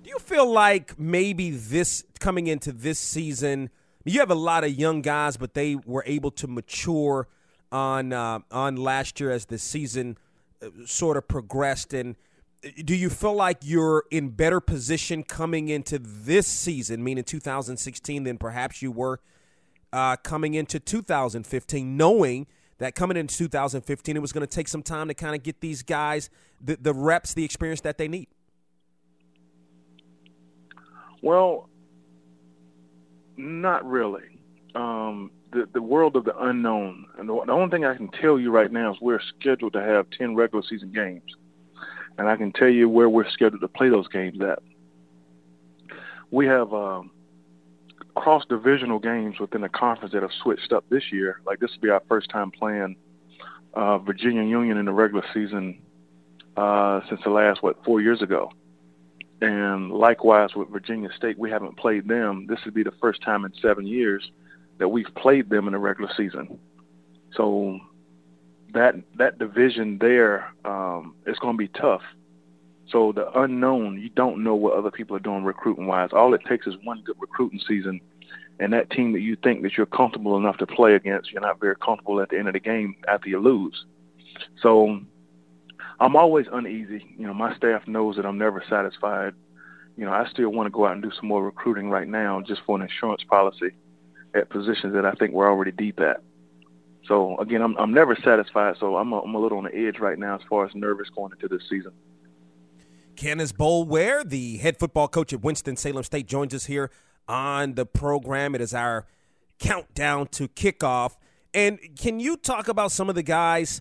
Do 0.03 0.11
you 0.11 0.19
feel 0.19 0.51
like 0.51 0.99
maybe 0.99 1.51
this 1.51 2.05
coming 2.21 2.47
into 2.47 2.73
this 2.73 2.99
season, 2.99 3.71
you 4.05 4.21
have 4.21 4.31
a 4.31 4.37
lot 4.37 4.65
of 4.65 4.71
young 4.71 5.01
guys, 5.01 5.37
but 5.37 5.55
they 5.55 5.77
were 5.77 6.05
able 6.07 6.31
to 6.33 6.47
mature 6.47 7.29
on 7.73 8.13
uh, 8.13 8.41
on 8.51 8.77
last 8.77 9.19
year 9.19 9.31
as 9.31 9.47
the 9.47 9.59
season 9.59 10.19
uh, 10.63 10.69
sort 10.85 11.17
of 11.17 11.27
progressed. 11.27 11.95
And 11.95 12.17
uh, 12.65 12.69
do 12.85 12.95
you 12.95 13.09
feel 13.09 13.35
like 13.35 13.59
you're 13.63 14.05
in 14.11 14.31
better 14.31 14.61
position 14.61 15.23
coming 15.23 15.69
into 15.69 15.99
this 15.99 16.47
season, 16.47 17.03
meaning 17.03 17.25
2016, 17.25 18.25
than 18.25 18.37
perhaps 18.37 18.83
you 18.83 18.93
were 18.93 19.21
uh, 19.93 20.17
coming 20.17 20.55
into 20.55 20.79
2015, 20.79 21.97
knowing– 21.97 22.47
that 22.79 22.95
coming 22.95 23.17
into 23.17 23.37
2015, 23.37 24.17
it 24.17 24.21
was 24.21 24.33
going 24.33 24.47
to 24.47 24.53
take 24.53 24.69
some 24.69 24.83
time 24.83 25.09
to 25.09 25.15
kind 25.15 25.35
of 25.35 25.43
get 25.43 25.61
these 25.61 25.83
guys 25.83 26.31
the, 26.61 26.77
the 26.81 26.93
reps, 26.95 27.35
the 27.35 27.45
experience 27.45 27.81
that 27.83 27.99
they 27.99 28.09
need? 28.09 28.29
Well, 31.23 31.69
not 33.37 33.85
really. 33.87 34.41
Um, 34.75 35.31
the 35.53 35.69
the 35.73 35.81
world 35.81 36.17
of 36.17 36.25
the 36.25 36.37
unknown, 36.37 37.07
and 37.19 37.29
the, 37.29 37.45
the 37.47 37.53
only 37.53 37.71
thing 37.71 37.85
I 37.85 37.97
can 37.97 38.09
tell 38.09 38.39
you 38.39 38.51
right 38.51 38.71
now 38.71 38.93
is 38.93 38.99
we're 39.01 39.21
scheduled 39.39 39.73
to 39.75 39.81
have 39.81 40.07
10 40.19 40.35
regular 40.35 40.65
season 40.69 40.93
games, 40.93 41.31
and 42.19 42.29
I 42.29 42.37
can 42.37 42.53
tell 42.53 42.69
you 42.69 42.89
where 42.89 43.09
we're 43.09 43.31
scheduled 43.31 43.61
to 43.61 43.69
play 43.69 43.89
those 43.89 44.09
games 44.09 44.39
at. 44.43 44.59
We 46.31 46.47
have 46.47 46.75
um, 46.75 47.11
cross 48.15 48.45
divisional 48.49 48.99
games 48.99 49.39
within 49.41 49.61
the 49.61 49.69
conference 49.69 50.13
that 50.13 50.23
have 50.23 50.33
switched 50.43 50.73
up 50.73 50.85
this 50.89 51.13
year. 51.13 51.41
Like 51.47 51.61
this 51.61 51.71
will 51.75 51.83
be 51.83 51.91
our 51.91 52.03
first 52.09 52.31
time 52.31 52.51
playing 52.51 52.97
uh, 53.75 53.99
Virginia 53.99 54.43
Union 54.43 54.79
in 54.79 54.87
the 54.87 54.93
regular 54.93 55.25
season 55.35 55.83
uh, 56.57 57.01
since 57.09 57.21
the 57.25 57.31
last 57.31 57.63
what 57.63 57.85
four 57.85 58.01
years 58.01 58.23
ago. 58.23 58.53
And 59.41 59.91
likewise 59.91 60.55
with 60.55 60.71
Virginia 60.71 61.11
State, 61.17 61.39
we 61.39 61.51
haven't 61.51 61.77
played 61.77 62.09
them. 62.09 62.47
This 62.49 62.61
would 62.65 62.75
be 62.75 62.85
the 62.85 62.95
first 63.01 63.21
time 63.23 63.45
in 63.45 63.53
seven 63.61 63.87
years 63.87 64.31
that 64.79 64.89
we've 64.89 65.13
played 65.17 65.51
them 65.51 65.67
in 65.67 65.73
the 65.73 65.79
regular 65.79 66.11
season. 66.17 66.59
So 67.37 67.79
that 68.73 68.95
that 69.19 69.39
division 69.39 69.99
there 69.99 70.53
um, 70.65 71.15
is 71.27 71.39
going 71.39 71.55
to 71.55 71.59
be 71.59 71.69
tough. 71.69 72.03
So 72.91 73.13
the 73.13 73.31
unknown, 73.39 74.01
you 74.01 74.11
don't 74.11 74.45
know 74.45 74.55
what 74.55 74.75
other 74.75 74.91
people 74.91 75.17
are 75.17 75.21
doing 75.21 75.45
recruiting 75.45 75.87
wise. 75.87 76.11
All 76.13 76.35
it 76.35 76.43
takes 76.49 76.67
is 76.67 76.75
one 76.85 77.03
good 77.03 77.17
recruiting 77.19 77.61
season, 77.67 78.01
and 78.61 78.73
that 78.73 78.91
team 78.91 79.13
that 79.13 79.21
you 79.21 79.37
think 79.43 79.63
that 79.63 79.77
you're 79.77 79.87
comfortable 79.87 80.37
enough 80.37 80.59
to 80.59 80.67
play 80.67 80.95
against, 80.95 81.33
you're 81.33 81.41
not 81.41 81.61
very 81.61 81.77
comfortable 81.77 82.21
at 82.21 82.29
the 82.29 82.39
end 82.39 82.49
of 82.49 82.55
the 82.55 82.61
game 82.61 82.95
after 83.09 83.29
you 83.29 83.41
lose. 83.41 83.85
So 84.61 85.01
I'm 86.01 86.17
always 86.17 86.47
uneasy. 86.53 87.07
You 87.19 87.27
know, 87.27 87.35
my 87.35 87.57
staff 87.57 87.87
knows 87.87 88.17
that 88.17 88.27
I'm 88.27 88.39
never 88.39 88.63
satisfied. 88.69 89.35
You 89.97 90.05
know, 90.05 90.13
I 90.13 90.29
still 90.29 90.51
want 90.51 90.67
to 90.67 90.71
go 90.71 90.87
out 90.87 90.93
and 90.93 91.03
do 91.03 91.13
some 91.19 91.29
more 91.29 91.45
recruiting 91.45 91.89
right 91.89 92.09
now 92.09 92.41
just 92.41 92.63
for 92.67 92.77
an 92.77 92.83
insurance 92.83 93.23
policy 93.29 93.71
at 94.35 94.51
positions 94.51 94.93
that 94.95 95.07
I 95.07 95.13
think 95.13 95.33
we're 95.33 95.49
already 95.49 95.71
deep 95.71 96.01
at. 96.01 96.21
So 97.07 97.37
again, 97.39 97.63
I'm 97.63 97.77
I'm 97.77 97.93
never 97.93 98.17
satisfied. 98.17 98.77
So 98.81 98.97
I'm 98.97 99.13
a, 99.13 99.21
I'm 99.21 99.35
a 99.35 99.39
little 99.39 99.59
on 99.59 99.65
the 99.65 99.75
edge 99.75 99.99
right 99.99 100.19
now 100.19 100.37
as 100.37 100.41
far 100.49 100.67
as 100.67 100.75
nervous 100.75 101.09
going 101.15 101.33
into 101.33 101.49
this 101.49 101.69
season. 101.69 101.93
Kenneth 103.17 103.57
Boulware, 103.57 104.29
the 104.29 104.59
head 104.59 104.79
football 104.79 105.09
coach 105.09 105.33
at 105.33 105.43
Winston-Salem 105.43 106.03
State, 106.05 106.27
joins 106.27 106.55
us 106.55 106.67
here 106.67 106.91
on 107.29 107.75
the 107.75 107.87
program. 107.87 108.55
It 108.55 108.61
is 108.61 108.75
our 108.75 109.07
countdown 109.59 110.27
to 110.29 110.49
kickoff. 110.49 111.17
And 111.53 111.79
can 111.99 112.21
you 112.21 112.37
talk 112.37 112.69
about 112.69 112.91
some 112.91 113.09
of 113.09 113.15
the 113.15 113.23
guys, 113.23 113.81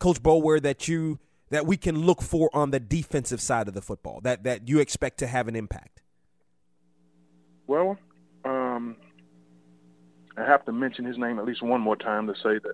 Coach 0.00 0.22
Boulware, 0.22 0.62
that 0.62 0.88
you 0.88 1.18
that 1.50 1.66
we 1.66 1.76
can 1.76 1.98
look 2.06 2.22
for 2.22 2.48
on 2.54 2.70
the 2.70 2.78
defensive 2.78 3.40
side 3.40 3.66
of 3.66 3.74
the 3.74 3.82
football 3.82 4.20
that 4.22 4.44
that 4.44 4.68
you 4.68 4.78
expect 4.78 5.18
to 5.18 5.26
have 5.26 5.48
an 5.48 5.56
impact? 5.56 6.02
Well, 7.66 7.98
um, 8.44 8.96
I 10.36 10.44
have 10.44 10.64
to 10.64 10.72
mention 10.72 11.04
his 11.04 11.18
name 11.18 11.38
at 11.38 11.44
least 11.44 11.62
one 11.62 11.80
more 11.80 11.96
time 11.96 12.26
to 12.26 12.34
say 12.34 12.58
that, 12.58 12.72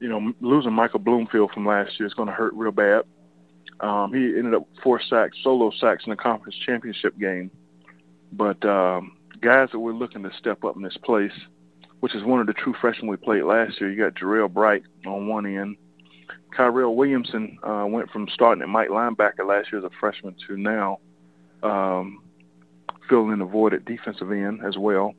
you 0.00 0.08
know, 0.08 0.32
losing 0.40 0.72
Michael 0.72 1.00
Bloomfield 1.00 1.50
from 1.52 1.66
last 1.66 1.98
year 2.00 2.06
is 2.06 2.14
going 2.14 2.28
to 2.28 2.34
hurt 2.34 2.54
real 2.54 2.72
bad. 2.72 3.02
Um, 3.80 4.12
he 4.12 4.36
ended 4.36 4.54
up 4.54 4.66
four 4.82 5.00
sacks, 5.00 5.36
solo 5.42 5.70
sacks 5.78 6.04
in 6.04 6.10
the 6.10 6.16
conference 6.16 6.56
championship 6.66 7.18
game. 7.18 7.50
But 8.32 8.64
um, 8.64 9.16
guys 9.40 9.68
that 9.72 9.78
we're 9.78 9.92
looking 9.92 10.22
to 10.24 10.30
step 10.38 10.64
up 10.64 10.76
in 10.76 10.82
this 10.82 10.96
place, 11.04 11.32
which 12.00 12.14
is 12.14 12.24
one 12.24 12.40
of 12.40 12.46
the 12.46 12.52
true 12.52 12.74
freshmen 12.80 13.08
we 13.08 13.16
played 13.16 13.44
last 13.44 13.80
year. 13.80 13.90
You 13.90 14.04
got 14.04 14.14
Jarrell 14.14 14.52
Bright 14.52 14.82
on 15.06 15.28
one 15.28 15.46
end. 15.46 15.76
Kyrell 16.56 16.94
Williamson 16.94 17.58
uh, 17.62 17.84
went 17.88 18.10
from 18.10 18.26
starting 18.32 18.62
at 18.62 18.68
Mike 18.68 18.88
linebacker 18.88 19.46
last 19.46 19.70
year 19.72 19.78
as 19.78 19.84
a 19.84 19.90
freshman 20.00 20.34
to 20.46 20.56
now 20.56 20.98
um, 21.62 22.22
filling 23.08 23.32
in 23.32 23.38
the 23.38 23.44
void 23.44 23.74
at 23.74 23.84
defensive 23.84 24.30
end 24.30 24.60
as 24.66 24.76
well. 24.76 25.14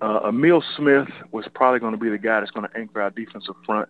Uh, 0.00 0.28
Emil 0.28 0.62
Smith 0.76 1.08
was 1.32 1.44
probably 1.54 1.80
going 1.80 1.92
to 1.92 1.98
be 1.98 2.08
the 2.08 2.18
guy 2.18 2.40
that's 2.40 2.52
going 2.52 2.68
to 2.68 2.78
anchor 2.78 3.02
our 3.02 3.10
defensive 3.10 3.54
front. 3.66 3.88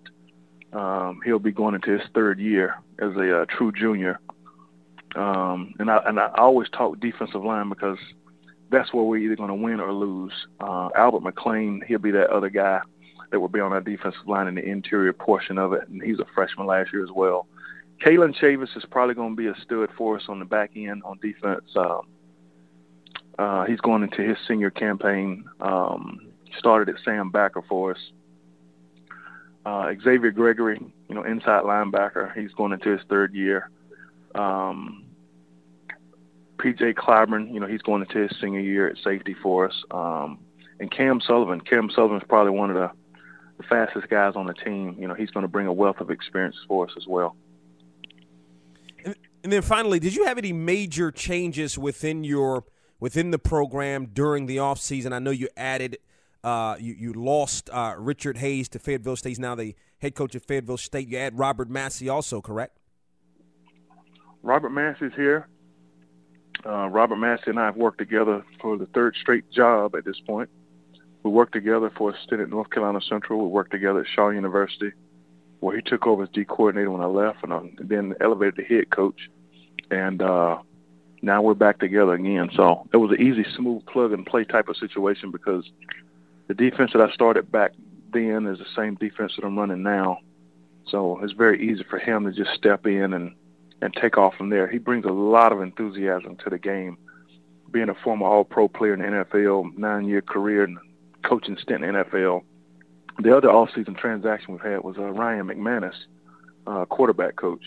Um, 0.72 1.20
he'll 1.24 1.38
be 1.38 1.52
going 1.52 1.74
into 1.74 1.92
his 1.92 2.06
third 2.14 2.38
year 2.38 2.76
as 2.98 3.14
a 3.16 3.42
uh, 3.42 3.44
true 3.46 3.72
junior. 3.72 4.20
Um, 5.16 5.74
and 5.78 5.90
I 5.90 5.98
and 6.06 6.20
I 6.20 6.30
always 6.36 6.68
talk 6.68 7.00
defensive 7.00 7.42
line 7.42 7.68
because 7.68 7.98
that's 8.70 8.92
where 8.92 9.04
we're 9.04 9.18
either 9.18 9.36
going 9.36 9.48
to 9.48 9.54
win 9.54 9.80
or 9.80 9.92
lose. 9.92 10.32
Uh, 10.60 10.90
Albert 10.94 11.22
McLean, 11.22 11.82
he'll 11.86 11.98
be 11.98 12.10
that 12.10 12.30
other 12.30 12.50
guy 12.50 12.80
that 13.30 13.40
will 13.40 13.48
be 13.48 13.60
on 13.60 13.72
our 13.72 13.80
defensive 13.80 14.26
line 14.26 14.46
in 14.46 14.54
the 14.54 14.64
interior 14.64 15.12
portion 15.12 15.58
of 15.58 15.72
it, 15.72 15.88
and 15.88 16.02
he's 16.02 16.18
a 16.18 16.26
freshman 16.34 16.66
last 16.66 16.92
year 16.92 17.02
as 17.02 17.10
well. 17.14 17.46
Kalen 18.04 18.38
Chavis 18.38 18.76
is 18.76 18.84
probably 18.90 19.14
going 19.14 19.34
to 19.34 19.36
be 19.36 19.48
a 19.48 19.54
stud 19.62 19.90
for 19.96 20.16
us 20.16 20.24
on 20.28 20.38
the 20.38 20.44
back 20.44 20.72
end 20.76 21.02
on 21.04 21.18
defense. 21.20 21.64
Um, 21.74 22.02
uh, 23.38 23.64
he's 23.64 23.80
going 23.80 24.02
into 24.02 24.22
his 24.22 24.36
senior 24.46 24.70
campaign. 24.70 25.44
Um, 25.60 26.28
started 26.58 26.94
at 26.94 27.02
Sam 27.04 27.30
Backer 27.30 27.62
for 27.68 27.92
us. 27.92 27.98
Uh, 29.64 29.92
Xavier 30.02 30.30
Gregory, 30.30 30.80
you 31.09 31.14
know, 31.14 31.24
inside 31.24 31.64
linebacker. 31.64 32.34
He's 32.38 32.52
going 32.52 32.72
into 32.72 32.90
his 32.90 33.00
third 33.09 33.34
year. 33.34 33.70
Um, 34.34 35.06
PJ 36.59 36.94
Clyburn, 36.94 37.52
you 37.52 37.61
know, 37.61 37.66
he's 37.66 37.82
going 37.82 38.02
into 38.02 38.18
his 38.18 38.30
senior 38.40 38.61
year 38.61 38.88
at 38.88 38.96
safety 39.04 39.34
for 39.42 39.68
us. 39.68 39.84
Um, 39.90 40.40
and 40.80 40.90
Cam 40.90 41.20
Sullivan. 41.20 41.61
Cam 41.61 41.90
Sullivan 41.94 42.18
is 42.18 42.24
probably 42.28 42.52
one 42.52 42.70
of 42.70 42.76
the, 42.76 42.90
the 43.59 43.62
fastest 43.64 44.09
guys 44.09 44.34
on 44.36 44.46
the 44.46 44.54
team. 44.54 44.96
You 44.98 45.09
know, 45.09 45.14
he's 45.14 45.30
going 45.30 45.42
to 45.42 45.48
bring 45.48 45.66
a 45.66 45.72
wealth 45.72 46.00
of 46.00 46.11
experience 46.11 46.56
for 46.66 46.86
us 46.86 46.92
as 46.96 47.06
well. 47.06 47.36
And, 49.04 49.14
and 49.44 49.52
then 49.52 49.62
finally, 49.62 49.98
did 49.98 50.14
you 50.14 50.24
have 50.24 50.38
any 50.38 50.52
major 50.52 51.11
changes 51.11 51.78
within 51.78 52.24
your 52.24 52.64
within 53.00 53.30
the 53.30 53.38
program 53.38 54.06
during 54.06 54.46
the 54.46 54.56
offseason? 54.56 55.12
I 55.12 55.18
know 55.18 55.30
you 55.30 55.48
added 55.56 55.98
uh, 56.45 56.76
you, 56.78 56.95
you 56.95 57.12
lost 57.12 57.68
uh, 57.70 57.95
Richard 57.99 58.39
Hayes 58.39 58.68
to 58.70 58.78
Fayetteville 58.78 59.16
State. 59.16 59.30
He's 59.30 59.39
now 59.39 59.55
the 59.55 59.74
head 59.99 60.14
coach 60.14 60.34
of 60.34 60.45
Fayetteville 60.45 60.76
State. 60.76 61.09
You 61.09 61.18
add 61.18 61.39
Robert 61.39 61.68
Massey 61.68 62.09
also, 62.09 62.41
correct? 62.41 62.78
Robert 64.43 64.70
Massey's 64.70 65.12
here. 65.16 65.49
Uh, 66.64 66.89
Robert 66.89 67.16
Massey 67.16 67.45
and 67.47 67.59
I 67.59 67.66
have 67.66 67.76
worked 67.76 67.99
together 67.99 68.45
for 68.61 68.76
the 68.76 68.86
third 68.86 69.16
straight 69.20 69.51
job 69.51 69.95
at 69.95 70.05
this 70.05 70.18
point. 70.26 70.49
We 71.22 71.30
worked 71.30 71.53
together 71.53 71.91
for 71.97 72.11
a 72.11 72.14
stint 72.24 72.41
at 72.41 72.49
North 72.49 72.70
Carolina 72.70 73.01
Central. 73.09 73.41
We 73.41 73.49
worked 73.49 73.70
together 73.70 74.01
at 74.01 74.07
Shaw 74.14 74.30
University, 74.30 74.93
where 75.61 75.76
he 75.76 75.82
took 75.82 76.07
over 76.07 76.24
as 76.24 76.28
D 76.30 76.45
coordinator 76.45 76.91
when 76.91 77.01
I 77.01 77.07
left, 77.07 77.43
and, 77.43 77.53
I, 77.53 77.61
then 77.78 78.14
elevated 78.20 78.57
to 78.57 78.64
head 78.64 78.91
coach. 78.91 79.28
And 79.91 80.22
uh, 80.22 80.59
now 81.22 81.43
we're 81.43 81.55
back 81.55 81.78
together 81.78 82.12
again. 82.14 82.51
So 82.55 82.89
it 82.93 82.97
was 82.97 83.11
an 83.11 83.20
easy, 83.20 83.45
smooth 83.57 83.84
plug 83.86 84.12
and 84.12 84.24
play 84.24 84.45
type 84.45 84.68
of 84.68 84.76
situation 84.76 85.30
because 85.30 85.68
the 86.49 86.55
defense 86.55 86.92
that 86.94 87.03
I 87.03 87.12
started 87.12 87.53
back 87.53 87.72
then 88.12 88.46
is 88.46 88.59
the 88.59 88.66
same 88.74 88.94
defense 88.96 89.32
that 89.36 89.44
I'm 89.44 89.59
running 89.59 89.82
now. 89.82 90.18
So 90.88 91.20
it's 91.22 91.34
very 91.34 91.70
easy 91.70 91.84
for 91.88 91.99
him 91.99 92.24
to 92.24 92.32
just 92.32 92.55
step 92.55 92.86
in 92.86 93.12
and 93.12 93.34
and 93.80 93.94
take 93.94 94.18
off 94.18 94.34
from 94.34 94.51
there. 94.51 94.66
He 94.66 94.78
brings 94.78 95.05
a 95.05 95.12
lot 95.12 95.53
of 95.53 95.61
enthusiasm 95.61 96.36
to 96.42 96.51
the 96.51 96.59
game. 96.59 96.99
Being 97.70 97.90
a 97.90 97.94
former 97.94 98.26
All-Pro 98.26 98.66
player 98.66 98.94
in 98.94 99.01
the 99.01 99.24
NFL, 99.24 99.76
nine-year 99.78 100.22
career 100.22 100.64
and 100.64 100.78
coaching 101.22 101.57
stint 101.62 101.84
in 101.84 101.94
the 101.94 102.03
NFL. 102.03 102.42
The 103.22 103.36
other 103.36 103.51
off-season 103.51 103.94
transaction 103.94 104.55
we've 104.55 104.62
had 104.62 104.82
was 104.82 104.96
uh, 104.99 105.03
Ryan 105.03 105.46
McManus, 105.46 105.94
uh, 106.66 106.86
quarterback 106.86 107.36
coach. 107.36 107.62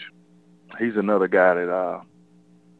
He's 0.80 0.98
another 0.98 1.30
guy 1.30 1.54
that, 1.54 1.72
uh, 1.72 2.02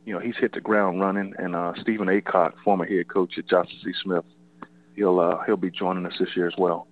you 0.06 0.14
know, 0.14 0.20
he's 0.20 0.36
hit 0.36 0.54
the 0.54 0.62
ground 0.62 1.00
running. 1.00 1.34
And 1.38 1.56
uh, 1.56 1.74
Stephen 1.80 2.08
Aycock, 2.08 2.54
former 2.66 2.86
head 2.86 3.08
coach 3.08 3.38
at 3.38 3.48
Johnson 3.48 3.78
C. 3.84 3.94
Smith, 4.04 4.26
he'll 4.96 5.20
uh, 5.20 5.44
he'll 5.46 5.58
be 5.58 5.72
joining 5.72 6.06
us 6.06 6.14
this 6.20 6.30
year 6.36 6.48
as 6.48 6.54
well. 6.58 6.88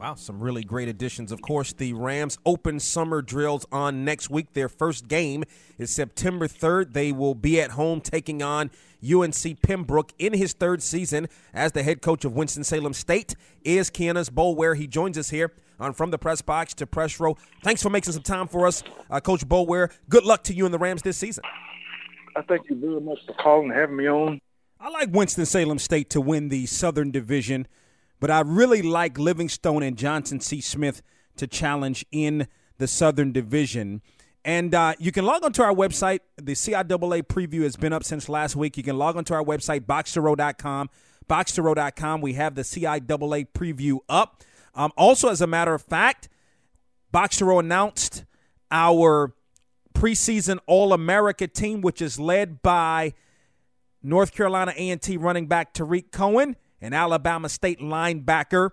Wow, 0.00 0.14
some 0.14 0.40
really 0.40 0.64
great 0.64 0.88
additions. 0.88 1.30
Of 1.30 1.42
course, 1.42 1.74
the 1.74 1.92
Rams 1.92 2.38
open 2.46 2.80
summer 2.80 3.20
drills 3.20 3.66
on 3.70 4.02
next 4.02 4.30
week. 4.30 4.54
Their 4.54 4.70
first 4.70 5.08
game 5.08 5.44
is 5.76 5.94
September 5.94 6.48
3rd. 6.48 6.94
They 6.94 7.12
will 7.12 7.34
be 7.34 7.60
at 7.60 7.72
home 7.72 8.00
taking 8.00 8.42
on 8.42 8.70
UNC 9.04 9.60
Pembroke 9.60 10.14
in 10.18 10.32
his 10.32 10.54
third 10.54 10.82
season 10.82 11.28
as 11.52 11.72
the 11.72 11.82
head 11.82 12.00
coach 12.00 12.24
of 12.24 12.34
Winston-Salem 12.34 12.94
State 12.94 13.34
is 13.62 13.90
Kienus 13.90 14.30
Boulware 14.30 14.74
He 14.74 14.86
joins 14.86 15.18
us 15.18 15.28
here 15.28 15.52
on 15.78 15.92
From 15.92 16.10
the 16.10 16.18
Press 16.18 16.40
Box 16.40 16.72
to 16.74 16.86
Press 16.86 17.20
Row. 17.20 17.36
Thanks 17.62 17.82
for 17.82 17.90
making 17.90 18.14
some 18.14 18.22
time 18.22 18.48
for 18.48 18.66
us, 18.66 18.82
uh, 19.10 19.20
Coach 19.20 19.46
Boulware. 19.46 19.92
Good 20.08 20.24
luck 20.24 20.44
to 20.44 20.54
you 20.54 20.64
and 20.64 20.72
the 20.72 20.78
Rams 20.78 21.02
this 21.02 21.18
season. 21.18 21.44
I 22.36 22.40
thank 22.40 22.70
you 22.70 22.76
very 22.76 23.02
much 23.02 23.18
for 23.26 23.34
calling 23.34 23.70
and 23.70 23.78
having 23.78 23.96
me 23.96 24.08
on. 24.08 24.40
I 24.80 24.88
like 24.88 25.10
Winston-Salem 25.12 25.78
State 25.78 26.10
to 26.10 26.20
win 26.20 26.48
the 26.48 26.66
Southern 26.66 27.10
Division– 27.10 27.66
but 28.20 28.30
I 28.30 28.40
really 28.40 28.82
like 28.82 29.18
Livingstone 29.18 29.82
and 29.82 29.96
Johnson 29.96 30.40
C. 30.40 30.60
Smith 30.60 31.02
to 31.36 31.46
challenge 31.46 32.04
in 32.12 32.46
the 32.76 32.86
Southern 32.86 33.32
Division. 33.32 34.02
And 34.44 34.74
uh, 34.74 34.94
you 34.98 35.10
can 35.10 35.24
log 35.24 35.42
onto 35.42 35.62
our 35.62 35.72
website. 35.72 36.20
The 36.36 36.52
CIAA 36.52 37.22
preview 37.22 37.62
has 37.62 37.76
been 37.76 37.92
up 37.92 38.04
since 38.04 38.28
last 38.28 38.56
week. 38.56 38.76
You 38.76 38.82
can 38.82 38.98
log 38.98 39.16
onto 39.16 39.34
our 39.34 39.42
website, 39.42 39.80
boxtorow.com. 39.80 40.90
Boxtorow.com. 41.28 42.20
We 42.20 42.34
have 42.34 42.54
the 42.54 42.62
CIAA 42.62 43.48
preview 43.54 43.98
up. 44.08 44.42
Um, 44.74 44.92
also, 44.96 45.28
as 45.28 45.40
a 45.40 45.46
matter 45.46 45.74
of 45.74 45.82
fact, 45.82 46.28
Boxtorow 47.12 47.60
announced 47.60 48.24
our 48.70 49.34
preseason 49.94 50.58
All-America 50.66 51.46
team, 51.48 51.80
which 51.80 52.00
is 52.00 52.18
led 52.20 52.62
by 52.62 53.14
North 54.02 54.32
Carolina 54.32 54.72
A&T 54.76 55.16
running 55.16 55.46
back 55.46 55.72
Tarik 55.72 56.10
Cohen– 56.10 56.56
and 56.80 56.94
Alabama 56.94 57.48
State 57.48 57.80
linebacker 57.80 58.70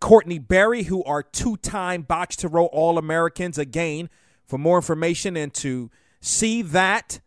Courtney 0.00 0.38
Berry, 0.38 0.84
who 0.84 1.02
are 1.04 1.22
two 1.22 1.56
time 1.56 2.02
box 2.02 2.36
to 2.36 2.48
row 2.48 2.66
All 2.66 2.98
Americans. 2.98 3.58
Again, 3.58 4.10
for 4.44 4.58
more 4.58 4.76
information 4.76 5.36
and 5.36 5.52
to 5.54 5.90
see 6.20 6.62
that 6.62 7.20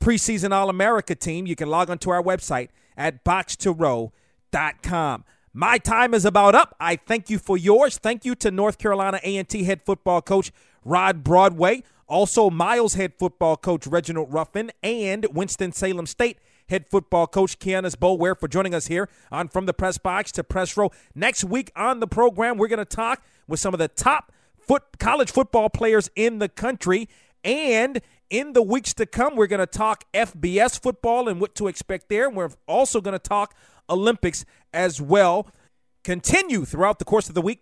preseason 0.00 0.52
All 0.52 0.68
America 0.68 1.14
team, 1.14 1.46
you 1.46 1.56
can 1.56 1.68
log 1.68 1.90
on 1.90 1.98
to 1.98 2.10
our 2.10 2.22
website 2.22 2.68
at 2.96 3.24
boxtorow.com. 3.24 5.24
My 5.56 5.78
time 5.78 6.14
is 6.14 6.24
about 6.24 6.54
up. 6.54 6.74
I 6.80 6.96
thank 6.96 7.30
you 7.30 7.38
for 7.38 7.56
yours. 7.56 7.96
Thank 7.96 8.24
you 8.24 8.34
to 8.36 8.50
North 8.50 8.76
Carolina 8.76 9.20
A&T 9.22 9.64
head 9.64 9.82
football 9.84 10.20
coach 10.20 10.52
Rod 10.84 11.24
Broadway, 11.24 11.84
also 12.06 12.50
Miles 12.50 12.94
head 12.94 13.14
football 13.18 13.56
coach 13.56 13.86
Reginald 13.86 14.32
Ruffin, 14.32 14.70
and 14.82 15.26
Winston-Salem 15.32 16.06
State 16.06 16.38
head 16.68 16.88
football 16.88 17.26
coach 17.26 17.58
Kienus 17.58 17.96
Boulware 17.96 18.38
for 18.38 18.48
joining 18.48 18.74
us 18.74 18.86
here 18.86 19.08
on 19.30 19.48
From 19.48 19.66
the 19.66 19.74
Press 19.74 19.98
Box 19.98 20.32
to 20.32 20.44
Press 20.44 20.76
Row. 20.76 20.90
Next 21.14 21.44
week 21.44 21.70
on 21.76 22.00
the 22.00 22.06
program, 22.06 22.56
we're 22.56 22.68
going 22.68 22.78
to 22.78 22.84
talk 22.84 23.22
with 23.46 23.60
some 23.60 23.74
of 23.74 23.78
the 23.78 23.88
top 23.88 24.32
foot 24.58 24.82
college 24.98 25.30
football 25.30 25.68
players 25.68 26.10
in 26.16 26.38
the 26.38 26.48
country. 26.48 27.08
And 27.42 28.00
in 28.30 28.54
the 28.54 28.62
weeks 28.62 28.94
to 28.94 29.06
come, 29.06 29.36
we're 29.36 29.46
going 29.46 29.60
to 29.60 29.66
talk 29.66 30.04
FBS 30.14 30.80
football 30.80 31.28
and 31.28 31.40
what 31.40 31.54
to 31.56 31.68
expect 31.68 32.08
there. 32.08 32.28
And 32.28 32.36
we're 32.36 32.50
also 32.66 33.00
going 33.00 33.12
to 33.12 33.18
talk 33.18 33.54
Olympics 33.88 34.44
as 34.72 35.00
well. 35.00 35.48
Continue 36.02 36.64
throughout 36.64 36.98
the 36.98 37.04
course 37.04 37.28
of 37.28 37.34
the 37.34 37.42
week 37.42 37.60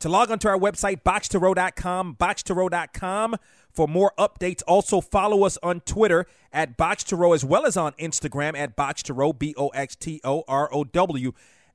to 0.00 0.08
log 0.08 0.30
onto 0.30 0.48
our 0.48 0.58
website, 0.58 1.02
boxtorow.com, 1.02 2.16
boxtorow.com 2.16 3.36
for 3.72 3.88
more 3.88 4.12
updates. 4.18 4.62
Also, 4.66 5.00
follow 5.00 5.44
us 5.44 5.58
on 5.62 5.80
Twitter 5.80 6.26
at 6.52 6.76
boxtorow 6.76 7.34
as 7.34 7.44
well 7.44 7.66
as 7.66 7.76
on 7.76 7.92
Instagram 7.92 8.56
at 8.56 8.76
boxtorow, 8.76 9.38
B 9.38 9.54
O 9.56 9.68
X 9.68 9.96
T 9.96 10.20
O 10.24 10.44
R 10.48 10.68
O 10.72 10.84
W, 10.84 11.32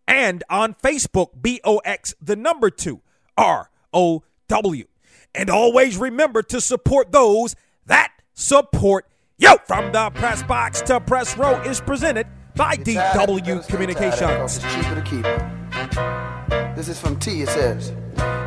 and 0.08 0.44
on 0.50 0.76
Facebook, 0.76 1.42
B 1.42 1.60
O 1.64 1.78
X, 1.80 2.14
the 2.22 2.36
number 2.36 2.70
two, 2.70 3.02
R 3.38 3.70
O 3.94 4.24
W. 4.48 4.86
And 5.34 5.50
always 5.50 5.98
remember 5.98 6.42
to 6.44 6.62
support 6.62 7.12
those 7.12 7.56
that 7.86 8.12
support 8.34 9.08
you. 9.38 9.56
From 9.66 9.92
the 9.92 10.10
press 10.12 10.44
box 10.44 10.82
to 10.84 11.00
press 11.00 11.38
row 11.38 11.62
is 11.64 11.82
presented 11.82 12.28
by 12.56 12.76
DW 12.76 13.68
Communications. 13.68 14.58
It's 14.58 14.74
cheaper 14.74 14.96
to 14.96 15.02
keep. 15.02 16.76
This 16.76 16.88
is 16.88 17.00
from 17.00 17.20
T. 17.20 17.42
It 17.42 17.50
says, 17.50 17.92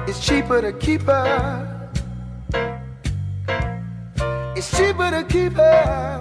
It's 0.07 0.25
cheaper 0.25 0.63
to 0.63 0.73
keep 0.73 1.03
her 1.03 1.78
it's 4.59 4.77
cheaper 4.77 5.09
to 5.13 5.23
keep 5.23 5.53
her 5.53 6.19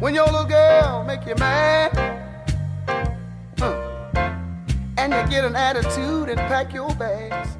when 0.00 0.12
your 0.12 0.24
little 0.24 0.44
girl 0.44 1.04
make 1.06 1.24
you 1.24 1.36
mad. 1.36 1.96
And 4.98 5.12
you 5.12 5.30
get 5.30 5.44
an 5.44 5.54
attitude 5.54 6.30
and 6.30 6.38
pack 6.50 6.74
your 6.74 6.92
bags. 6.96 7.56